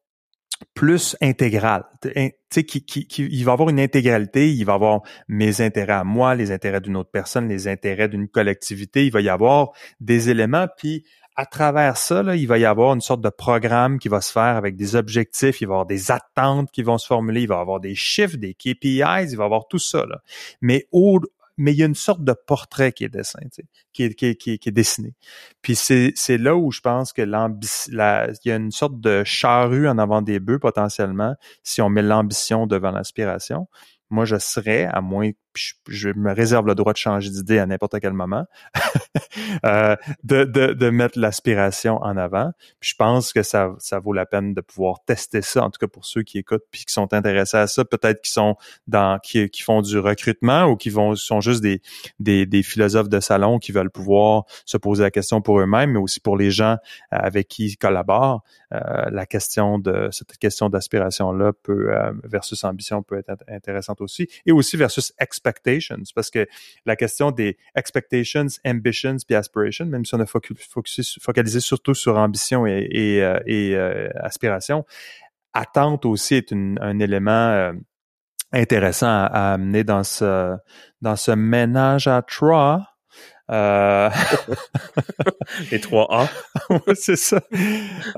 plus 0.74 1.16
intégral. 1.20 1.84
Tu 2.00 2.10
sais, 2.50 2.64
qui, 2.64 2.84
qui, 2.84 3.06
qui, 3.06 3.24
il 3.24 3.44
va 3.44 3.52
avoir 3.52 3.70
une 3.70 3.80
intégralité, 3.80 4.52
il 4.52 4.64
va 4.64 4.74
avoir 4.74 5.00
mes 5.28 5.60
intérêts 5.60 5.92
à 5.92 6.04
moi, 6.04 6.34
les 6.34 6.50
intérêts 6.50 6.80
d'une 6.80 6.96
autre 6.96 7.10
personne, 7.10 7.48
les 7.48 7.68
intérêts 7.68 8.08
d'une 8.08 8.28
collectivité, 8.28 9.06
il 9.06 9.12
va 9.12 9.20
y 9.20 9.28
avoir 9.28 9.72
des 10.00 10.30
éléments, 10.30 10.66
puis 10.76 11.04
à 11.34 11.46
travers 11.46 11.96
ça, 11.96 12.22
là, 12.22 12.36
il 12.36 12.46
va 12.46 12.58
y 12.58 12.64
avoir 12.64 12.92
une 12.92 13.00
sorte 13.00 13.22
de 13.22 13.30
programme 13.30 13.98
qui 13.98 14.08
va 14.08 14.20
se 14.20 14.32
faire 14.32 14.56
avec 14.56 14.76
des 14.76 14.96
objectifs, 14.96 15.60
il 15.60 15.66
va 15.66 15.72
y 15.72 15.74
avoir 15.74 15.86
des 15.86 16.10
attentes 16.10 16.70
qui 16.70 16.82
vont 16.82 16.98
se 16.98 17.06
formuler, 17.06 17.42
il 17.42 17.48
va 17.48 17.56
y 17.56 17.60
avoir 17.60 17.80
des 17.80 17.94
chiffres, 17.94 18.36
des 18.36 18.54
KPIs, 18.54 19.30
il 19.30 19.36
va 19.36 19.44
y 19.44 19.46
avoir 19.46 19.66
tout 19.66 19.78
ça. 19.78 20.04
Là. 20.04 20.20
Mais 20.60 20.86
au, 20.92 21.20
mais 21.56 21.72
il 21.72 21.78
y 21.78 21.82
a 21.82 21.86
une 21.86 21.94
sorte 21.94 22.24
de 22.24 22.32
portrait 22.32 22.92
qui 22.92 23.04
est 23.04 23.08
dessiné, 23.08 23.48
qui 23.92 24.04
est, 24.04 24.14
qui, 24.14 24.50
est 24.52 24.70
dessiné. 24.70 25.14
Puis 25.60 25.74
c'est, 25.74 26.38
là 26.38 26.56
où 26.56 26.70
je 26.70 26.80
pense 26.80 27.12
que 27.12 27.22
il 27.22 28.48
y 28.48 28.50
a 28.50 28.56
une 28.56 28.70
sorte 28.70 29.00
de 29.00 29.22
charrue 29.24 29.88
en 29.88 29.98
avant 29.98 30.22
des 30.22 30.40
bœufs 30.40 30.58
potentiellement 30.58 31.34
si 31.62 31.82
on 31.82 31.88
met 31.88 32.02
l'ambition 32.02 32.66
devant 32.66 32.90
l'aspiration 32.90 33.68
moi, 34.12 34.26
je 34.26 34.36
serais, 34.36 34.84
à 34.84 35.00
moins 35.00 35.30
je, 35.54 36.08
me 36.08 36.32
réserve 36.32 36.66
le 36.66 36.74
droit 36.74 36.92
de 36.92 36.98
changer 36.98 37.30
d'idée 37.30 37.58
à 37.58 37.66
n'importe 37.66 37.98
quel 38.00 38.12
moment, 38.12 38.46
euh, 39.64 39.96
de, 40.24 40.44
de, 40.44 40.90
mettre 40.90 41.18
l'aspiration 41.18 41.96
en 42.02 42.16
avant. 42.16 42.52
Puis 42.80 42.90
je 42.90 42.96
pense 42.96 43.32
que 43.32 43.42
ça, 43.42 43.70
ça 43.78 43.98
vaut 43.98 44.12
la 44.12 44.26
peine 44.26 44.54
de 44.54 44.60
pouvoir 44.60 45.04
tester 45.04 45.42
ça, 45.42 45.64
en 45.64 45.70
tout 45.70 45.78
cas 45.78 45.88
pour 45.88 46.04
ceux 46.04 46.22
qui 46.22 46.38
écoutent 46.38 46.64
puis 46.70 46.84
qui 46.84 46.92
sont 46.92 47.12
intéressés 47.12 47.56
à 47.56 47.66
ça, 47.66 47.84
peut-être 47.84 48.22
qui 48.22 48.30
sont 48.30 48.56
dans 48.86 49.18
qui, 49.18 49.48
qui 49.50 49.62
font 49.62 49.82
du 49.82 49.98
recrutement 49.98 50.64
ou 50.64 50.76
qui 50.76 50.90
vont 50.90 51.14
sont 51.14 51.40
juste 51.40 51.62
des, 51.62 51.80
des, 52.18 52.62
philosophes 52.62 53.08
de 53.08 53.20
salon 53.20 53.58
qui 53.58 53.72
veulent 53.72 53.90
pouvoir 53.90 54.44
se 54.64 54.76
poser 54.76 55.02
la 55.02 55.10
question 55.10 55.40
pour 55.40 55.60
eux-mêmes, 55.60 55.92
mais 55.92 55.98
aussi 55.98 56.20
pour 56.20 56.36
les 56.36 56.50
gens 56.50 56.76
avec 57.10 57.48
qui 57.48 57.66
ils 57.66 57.76
collaborent. 57.76 58.42
Euh, 58.72 59.10
la 59.10 59.26
question 59.26 59.78
de 59.78 60.08
cette 60.12 60.36
question 60.38 60.68
d'aspiration 60.68 61.32
là 61.32 61.52
peut 61.52 61.94
euh, 61.94 62.12
versus 62.24 62.64
ambition 62.64 63.02
peut 63.02 63.18
être 63.18 63.44
intéressante 63.48 64.00
aussi 64.00 64.28
et 64.46 64.52
aussi 64.52 64.76
versus 64.76 65.12
expectations 65.42 65.96
parce 66.14 66.30
que 66.30 66.46
la 66.86 66.96
question 66.96 67.30
des 67.30 67.58
expectations, 67.74 68.46
ambitions 68.66 69.16
puis 69.26 69.34
aspirations, 69.34 69.86
même 69.86 70.04
si 70.04 70.14
on 70.14 70.20
a 70.20 70.26
focalisé 70.26 71.60
surtout 71.60 71.94
sur 71.94 72.16
ambition 72.16 72.66
et, 72.66 72.88
et, 73.46 73.74
euh, 73.76 74.08
aspiration, 74.16 74.84
attente 75.52 76.06
aussi 76.06 76.36
est 76.36 76.52
un 76.52 76.98
élément 76.98 77.72
intéressant 78.52 79.06
à, 79.06 79.54
amener 79.54 79.84
dans 79.84 80.04
ce 80.04 80.56
dans 81.00 81.16
ce 81.16 81.32
ménage 81.32 82.06
à 82.06 82.22
trois 82.22 82.92
euh... 83.50 84.08
Les 85.70 85.80
trois 85.80 86.06
A. 86.10 86.28
c'est 86.94 87.16
ça. 87.16 87.40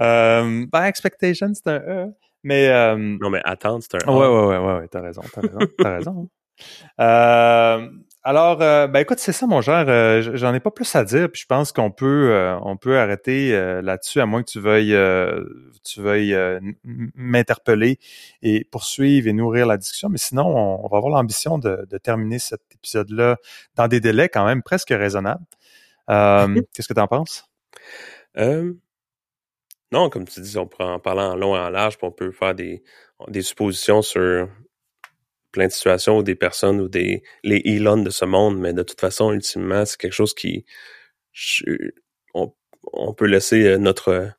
Euh, 0.01 0.66
ben, 0.70 0.85
expectation, 0.85 1.51
c'est 1.55 1.68
un 1.68 1.79
E. 1.79 2.12
Mais, 2.43 2.68
euh... 2.68 2.97
Non, 2.97 3.31
mais 3.31 3.41
attendre, 3.45 3.83
c'est 3.83 3.97
un 3.97 4.09
A. 4.09 4.12
Ouais, 4.12 4.27
ouais, 4.27 4.47
ouais, 4.47 4.59
ouais, 4.59 4.81
ouais 4.81 4.89
t'as 4.89 5.01
raison, 5.01 5.22
t'as 5.33 5.41
raison, 5.41 5.59
t'as 5.79 5.95
raison. 5.97 6.29
Euh, 7.00 7.88
Alors, 8.26 8.62
euh, 8.62 8.86
ben 8.86 9.00
écoute, 9.00 9.18
c'est 9.18 9.32
ça, 9.32 9.46
mon 9.46 9.61
cher. 9.61 9.84
Euh, 9.86 10.22
j'en 10.34 10.55
ai 10.55 10.61
pas 10.61 10.70
plus 10.70 10.96
à 10.96 11.05
dire. 11.05 11.30
Puis 11.30 11.42
je 11.42 11.46
pense 11.46 11.72
qu'on 11.72 11.90
peut, 11.90 12.30
euh, 12.32 12.59
on 12.62 12.78
peut 12.78 12.98
arrêter 12.98 13.52
là-dessus, 13.82 14.18
à 14.20 14.26
moins 14.26 14.42
que 14.42 14.50
tu 14.50 14.61
veuilles, 14.61 14.96
tu 15.84 16.00
veuilles 16.00 16.34
m'interpeller 17.14 17.98
et 18.42 18.64
poursuivre 18.64 19.28
et 19.28 19.34
nourrir 19.34 19.66
la 19.66 19.76
discussion. 19.76 20.09
Mais 20.09 20.16
sinon, 20.18 20.46
on, 20.46 20.88
va 20.88 20.96
avoir 20.96 21.11
l'ambition 21.12 21.59
de, 21.59 21.86
terminer 22.02 22.38
cet 22.38 22.62
épisode-là 22.72 23.36
dans 23.76 23.88
des 23.88 24.00
délais 24.00 24.30
quand 24.30 24.46
même 24.46 24.62
presque 24.62 24.88
raisonnables. 24.88 25.44
Qu'est-ce 26.09 26.88
que 26.88 26.94
tu 26.94 27.00
en 27.00 27.09
penses? 27.09 27.46
non, 29.92 30.09
comme 30.11 30.26
tu 30.26 30.40
dis, 30.40 30.59
on 30.59 30.66
peut 30.66 30.82
en 30.82 30.98
parler 30.98 31.22
en 31.22 31.36
long 31.36 31.55
et 31.55 31.61
en 31.61 31.70
large, 31.70 31.98
puis 31.98 32.07
on 32.07 32.11
peut 32.11 32.32
faire 32.32 32.55
des, 32.55 32.82
des 33.28 33.42
suppositions 33.42 34.02
sur 34.02 34.48
plein 35.55 35.68
de 35.68 35.72
situations 35.72 36.18
ou 36.18 36.24
des 36.24 36.34
personnes 36.34 36.80
ou 36.80 36.88
des 36.88 37.22
les 37.44 37.62
Elon 37.64 37.98
de 37.98 38.11
ce 38.11 38.24
monde, 38.24 38.59
mais 38.59 38.72
de 38.72 38.82
toute 38.82 39.00
façon, 39.00 39.32
ultimement, 39.32 39.84
c'est 39.86 39.96
quelque 39.96 40.12
chose 40.12 40.34
qui 40.34 40.66
on, 42.34 43.14
peut 43.14 43.26
laisser 43.26 43.64
euh, 43.64 43.78
notre, 43.78 44.32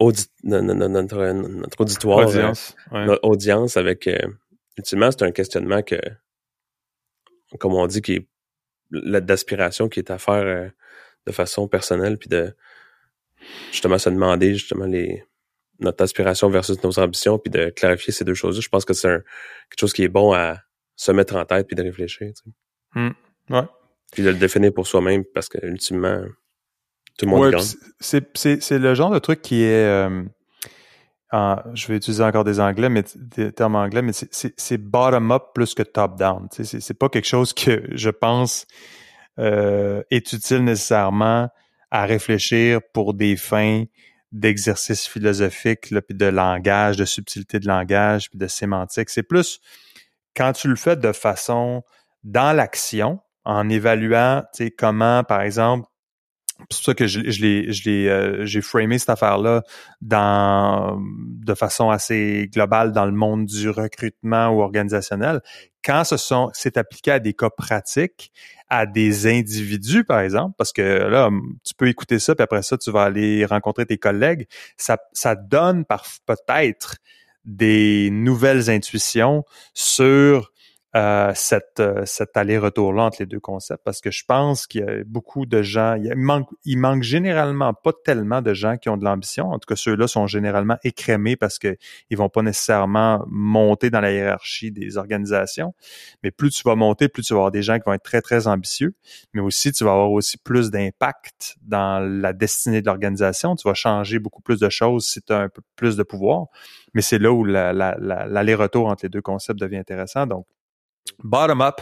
notre, 0.00 1.80
auditoire, 1.80 2.26
audience, 2.26 2.74
euh, 2.92 3.04
notre 3.06 3.24
audience 3.24 3.76
avec 3.76 4.08
euh, 4.08 4.18
ultimement, 4.76 5.10
c'est 5.12 5.22
un 5.22 5.30
questionnement 5.30 5.82
que, 5.82 6.00
comme 7.60 7.74
on 7.74 7.86
dit, 7.86 8.02
qui 8.02 8.14
est 8.14 8.28
d'aspiration 8.90 9.88
qui 9.88 10.00
est 10.00 10.10
à 10.10 10.18
faire 10.18 10.72
de 11.26 11.32
façon 11.32 11.68
personnelle, 11.68 12.18
puis 12.18 12.28
de 12.28 12.54
justement 13.70 13.98
se 13.98 14.10
demander 14.10 14.54
justement 14.54 14.86
les 14.86 15.24
notre 15.80 16.02
aspiration 16.02 16.48
versus 16.48 16.82
nos 16.82 16.98
ambitions, 16.98 17.38
puis 17.38 17.50
de 17.50 17.70
clarifier 17.70 18.12
ces 18.12 18.24
deux 18.24 18.34
choses-là. 18.34 18.60
Je 18.60 18.68
pense 18.68 18.84
que 18.84 18.94
c'est 18.94 19.08
quelque 19.70 19.80
chose 19.80 19.92
qui 19.92 20.02
est 20.02 20.08
bon 20.08 20.32
à 20.32 20.58
se 20.96 21.12
mettre 21.12 21.36
en 21.36 21.44
tête 21.44 21.66
puis 21.66 21.76
de 21.76 21.82
réfléchir. 21.82 22.28
Tu 22.28 22.42
sais. 22.44 23.00
Hmm. 23.00 23.12
ouais. 23.50 23.62
Puis 24.12 24.22
de 24.22 24.30
le 24.30 24.36
définir 24.36 24.72
pour 24.72 24.86
soi-même 24.86 25.24
parce 25.34 25.48
que 25.48 25.64
ultimement, 25.64 26.22
tout 27.18 27.26
le 27.26 27.30
monde 27.30 27.54
ouais, 27.54 27.60
C'est 28.00 28.78
le 28.78 28.94
genre 28.94 29.10
de 29.10 29.18
truc 29.18 29.42
qui 29.42 29.62
est. 29.62 29.84
Euh, 29.84 30.24
je 31.30 31.88
vais 31.88 31.96
utiliser 31.96 32.22
encore 32.22 32.44
des 32.44 32.58
anglais, 32.58 32.88
mais 32.88 33.04
des 33.16 33.52
termes 33.52 33.76
anglais, 33.76 34.00
mais 34.00 34.12
c'est 34.12 34.78
bottom-up 34.78 35.48
plus 35.54 35.74
que 35.74 35.82
top-down. 35.82 36.48
C'est 36.50 36.98
pas 36.98 37.10
quelque 37.10 37.26
chose 37.26 37.52
que 37.52 37.82
je 37.92 38.08
pense 38.08 38.66
euh, 39.38 40.02
est 40.10 40.32
utile 40.32 40.64
nécessairement 40.64 41.48
à 41.90 42.06
réfléchir 42.06 42.80
pour 42.92 43.14
des 43.14 43.36
fins 43.36 43.84
d'exercice 44.32 45.06
philosophique, 45.06 45.88
puis 46.06 46.16
de 46.16 46.26
langage, 46.26 46.96
de 46.96 47.04
subtilité 47.04 47.58
de 47.58 47.66
langage, 47.66 48.30
puis 48.30 48.38
de 48.38 48.46
sémantique. 48.46 49.10
C'est 49.10 49.22
plus 49.22 49.60
quand 50.36 50.52
tu 50.52 50.68
le 50.68 50.76
fais 50.76 50.96
de 50.96 51.12
façon 51.12 51.82
dans 52.24 52.52
l'action, 52.52 53.20
en 53.44 53.68
évaluant 53.68 54.44
comment, 54.76 55.24
par 55.24 55.40
exemple, 55.40 55.88
c'est 56.70 56.78
pour 56.78 56.84
ça 56.84 56.94
que 56.94 57.04
euh, 57.04 58.44
j'ai 58.44 58.60
framé 58.60 58.98
cette 58.98 59.10
affaire-là 59.10 59.62
de 60.00 61.54
façon 61.54 61.90
assez 61.90 62.48
globale 62.52 62.92
dans 62.92 63.06
le 63.06 63.12
monde 63.12 63.46
du 63.46 63.70
recrutement 63.70 64.48
ou 64.48 64.60
organisationnel. 64.60 65.40
Quand 65.84 66.04
ce 66.04 66.16
sont, 66.16 66.50
c'est 66.52 66.76
appliqué 66.76 67.12
à 67.12 67.20
des 67.20 67.32
cas 67.32 67.50
pratiques, 67.50 68.32
à 68.70 68.86
des 68.86 69.26
individus, 69.26 70.04
par 70.04 70.20
exemple, 70.20 70.54
parce 70.58 70.72
que 70.72 70.82
là, 70.82 71.30
tu 71.64 71.74
peux 71.74 71.88
écouter 71.88 72.18
ça, 72.18 72.34
puis 72.34 72.42
après 72.42 72.62
ça, 72.62 72.76
tu 72.76 72.90
vas 72.90 73.04
aller 73.04 73.44
rencontrer 73.46 73.86
tes 73.86 73.98
collègues. 73.98 74.46
Ça, 74.76 74.98
ça 75.12 75.34
donne 75.34 75.84
peut-être 76.26 76.96
des 77.44 78.10
nouvelles 78.10 78.68
intuitions 78.68 79.44
sur 79.72 80.52
euh, 80.96 81.32
cette, 81.34 81.82
cet 82.06 82.36
aller-retour-là 82.38 83.02
entre 83.04 83.18
les 83.20 83.26
deux 83.26 83.40
concepts 83.40 83.84
parce 83.84 84.00
que 84.00 84.10
je 84.10 84.24
pense 84.26 84.66
qu'il 84.66 84.80
y 84.80 84.84
a 84.84 85.04
beaucoup 85.04 85.44
de 85.44 85.60
gens, 85.60 85.96
il, 85.96 86.14
manque, 86.16 86.48
il 86.64 86.78
manque 86.78 87.02
généralement 87.02 87.74
pas 87.74 87.92
tellement 88.04 88.40
de 88.40 88.54
gens 88.54 88.78
qui 88.78 88.88
ont 88.88 88.96
de 88.96 89.04
l'ambition. 89.04 89.50
En 89.50 89.58
tout 89.58 89.66
cas, 89.66 89.76
ceux-là 89.76 90.08
sont 90.08 90.26
généralement 90.26 90.78
écrémés 90.84 91.36
parce 91.36 91.58
que 91.58 91.76
ils 92.08 92.16
vont 92.16 92.30
pas 92.30 92.40
nécessairement 92.40 93.22
monter 93.28 93.90
dans 93.90 94.00
la 94.00 94.12
hiérarchie 94.12 94.72
des 94.72 94.96
organisations. 94.96 95.74
Mais 96.22 96.30
plus 96.30 96.50
tu 96.50 96.62
vas 96.64 96.74
monter, 96.74 97.08
plus 97.08 97.22
tu 97.22 97.34
vas 97.34 97.40
avoir 97.40 97.50
des 97.50 97.62
gens 97.62 97.76
qui 97.76 97.84
vont 97.84 97.92
être 97.92 98.02
très, 98.02 98.22
très 98.22 98.46
ambitieux. 98.46 98.94
Mais 99.34 99.42
aussi, 99.42 99.72
tu 99.72 99.84
vas 99.84 99.92
avoir 99.92 100.10
aussi 100.10 100.38
plus 100.38 100.70
d'impact 100.70 101.56
dans 101.60 102.00
la 102.00 102.32
destinée 102.32 102.80
de 102.80 102.86
l'organisation. 102.86 103.56
Tu 103.56 103.68
vas 103.68 103.74
changer 103.74 104.18
beaucoup 104.18 104.40
plus 104.40 104.58
de 104.58 104.70
choses 104.70 105.06
si 105.06 105.20
tu 105.20 105.34
as 105.34 105.40
un 105.40 105.48
peu 105.50 105.60
plus 105.76 105.96
de 105.96 106.02
pouvoir. 106.02 106.46
Mais 106.94 107.02
c'est 107.02 107.18
là 107.18 107.30
où 107.30 107.44
l'aller-retour 107.44 108.86
entre 108.86 109.04
les 109.04 109.10
deux 109.10 109.20
concepts 109.20 109.60
devient 109.60 109.76
intéressant. 109.76 110.26
Donc, 110.26 110.46
bottom-up, 111.22 111.80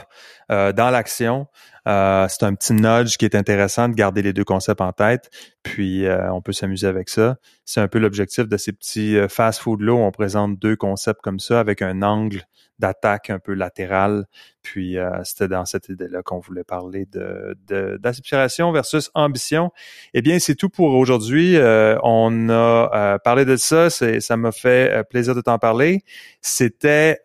euh, 0.51 0.73
dans 0.73 0.91
l'action. 0.91 1.47
Euh, 1.87 2.27
c'est 2.29 2.43
un 2.43 2.55
petit 2.55 2.73
nudge 2.73 3.17
qui 3.17 3.25
est 3.25 3.35
intéressant 3.35 3.89
de 3.89 3.95
garder 3.95 4.23
les 4.23 4.33
deux 4.33 4.45
concepts 4.45 4.81
en 4.81 4.93
tête, 4.93 5.31
puis 5.63 6.07
euh, 6.07 6.33
on 6.33 6.41
peut 6.43 6.53
s'amuser 6.53 6.87
avec 6.87 7.09
ça. 7.09 7.37
C'est 7.65 7.81
un 7.81 7.89
peu 7.89 7.99
l'objectif 7.99 8.49
de 8.49 8.57
ces 8.57 8.73
petits 8.73 9.17
fast-food-là 9.29 9.93
où 9.93 9.99
on 9.99 10.11
présente 10.11 10.59
deux 10.59 10.77
concepts 10.77 11.21
comme 11.23 11.39
ça 11.39 11.61
avec 11.61 11.83
un 11.83 12.03
angle 12.03 12.43
d'attaque 12.79 13.31
un 13.31 13.39
peu 13.39 13.55
latérale. 13.55 14.27
Puis 14.63 14.97
c'était 15.25 15.49
dans 15.49 15.65
cette 15.65 15.89
idée-là 15.89 16.23
qu'on 16.23 16.39
voulait 16.39 16.63
parler 16.63 17.07
de, 17.07 17.57
d'aspiration 17.97 18.71
versus 18.71 19.11
ambition. 19.15 19.71
Eh 20.13 20.23
bien, 20.23 20.39
c'est 20.39 20.55
tout 20.55 20.69
pour 20.69 20.95
aujourd'hui. 20.95 21.57
on 22.03 22.49
a 22.51 23.19
parlé 23.25 23.45
de 23.47 23.57
ça. 23.57 23.91
Ça 23.91 24.37
m'a 24.37 24.53
fait 24.53 25.09
plaisir 25.09 25.35
de 25.35 25.41
t'en 25.41 25.59
parler. 25.59 26.05
C'était 26.43 27.19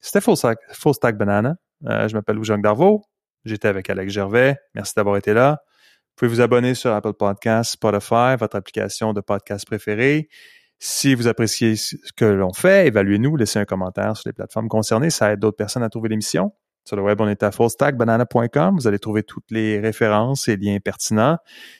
c'était 0.00 0.20
full 0.20 0.36
stack, 0.36 1.18
banana. 1.18 1.56
Euh, 1.84 2.08
je 2.08 2.14
m'appelle 2.14 2.36
Louis-Jacques 2.36 2.62
Darvaux. 2.62 3.04
J'étais 3.46 3.68
avec 3.68 3.88
Alex 3.88 4.12
Gervais. 4.12 4.56
Merci 4.74 4.92
d'avoir 4.96 5.16
été 5.16 5.32
là. 5.32 5.62
Vous 5.62 6.14
pouvez 6.16 6.28
vous 6.28 6.40
abonner 6.40 6.74
sur 6.74 6.92
Apple 6.92 7.12
Podcasts, 7.12 7.72
Spotify, 7.72 8.36
votre 8.38 8.56
application 8.56 9.12
de 9.12 9.20
podcast 9.20 9.64
préférée. 9.66 10.28
Si 10.78 11.14
vous 11.14 11.28
appréciez 11.28 11.76
ce 11.76 11.94
que 12.16 12.24
l'on 12.24 12.52
fait, 12.52 12.88
évaluez-nous, 12.88 13.36
laissez 13.36 13.58
un 13.58 13.64
commentaire 13.64 14.16
sur 14.16 14.28
les 14.28 14.32
plateformes 14.32 14.68
concernées. 14.68 15.10
Ça 15.10 15.32
aide 15.32 15.38
d'autres 15.40 15.56
personnes 15.56 15.82
à 15.82 15.88
trouver 15.88 16.08
l'émission. 16.08 16.52
Sur 16.84 16.96
le 16.96 17.02
web, 17.02 17.20
on 17.20 17.28
est 17.28 17.42
à 17.42 17.50
fullstackbanana.com. 17.50 18.76
Vous 18.76 18.86
allez 18.86 18.98
trouver 18.98 19.22
toutes 19.22 19.50
les 19.50 19.80
références 19.80 20.48
et 20.48 20.56
liens 20.56 20.78
pertinents. 20.78 21.38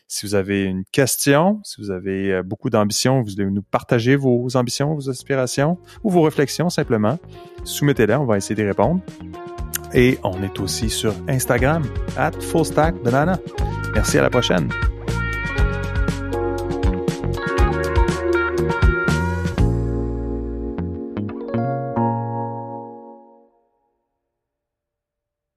Si 0.09 0.27
vous 0.27 0.35
avez 0.35 0.65
une 0.65 0.85
question, 0.85 1.61
si 1.65 1.81
vous 1.81 1.91
avez 1.91 2.33
euh, 2.33 2.43
beaucoup 2.43 2.71
d'ambition, 2.71 3.23
vous 3.23 3.31
voulez 3.31 3.51
nous 3.51 3.63
partager 3.63 4.17
vos 4.17 4.57
ambitions, 4.57 4.95
vos 4.95 5.09
aspirations 5.11 5.79
ou 6.03 6.11
vos 6.11 6.23
réflexions 6.23 6.71
simplement, 6.71 7.19
soumettez-les, 7.65 8.15
on 8.15 8.27
va 8.27 8.37
essayer 8.37 8.57
d'y 8.57 8.65
répondre. 8.65 9.01
Et 9.95 10.19
on 10.25 10.43
est 10.43 10.59
aussi 10.61 10.91
sur 10.91 11.15
Instagram, 11.29 11.85
at 12.17 12.33
FullStackBanana. 12.33 13.39
Merci, 13.95 14.19
à 14.19 14.23
la 14.23 14.31
prochaine. 14.31 14.69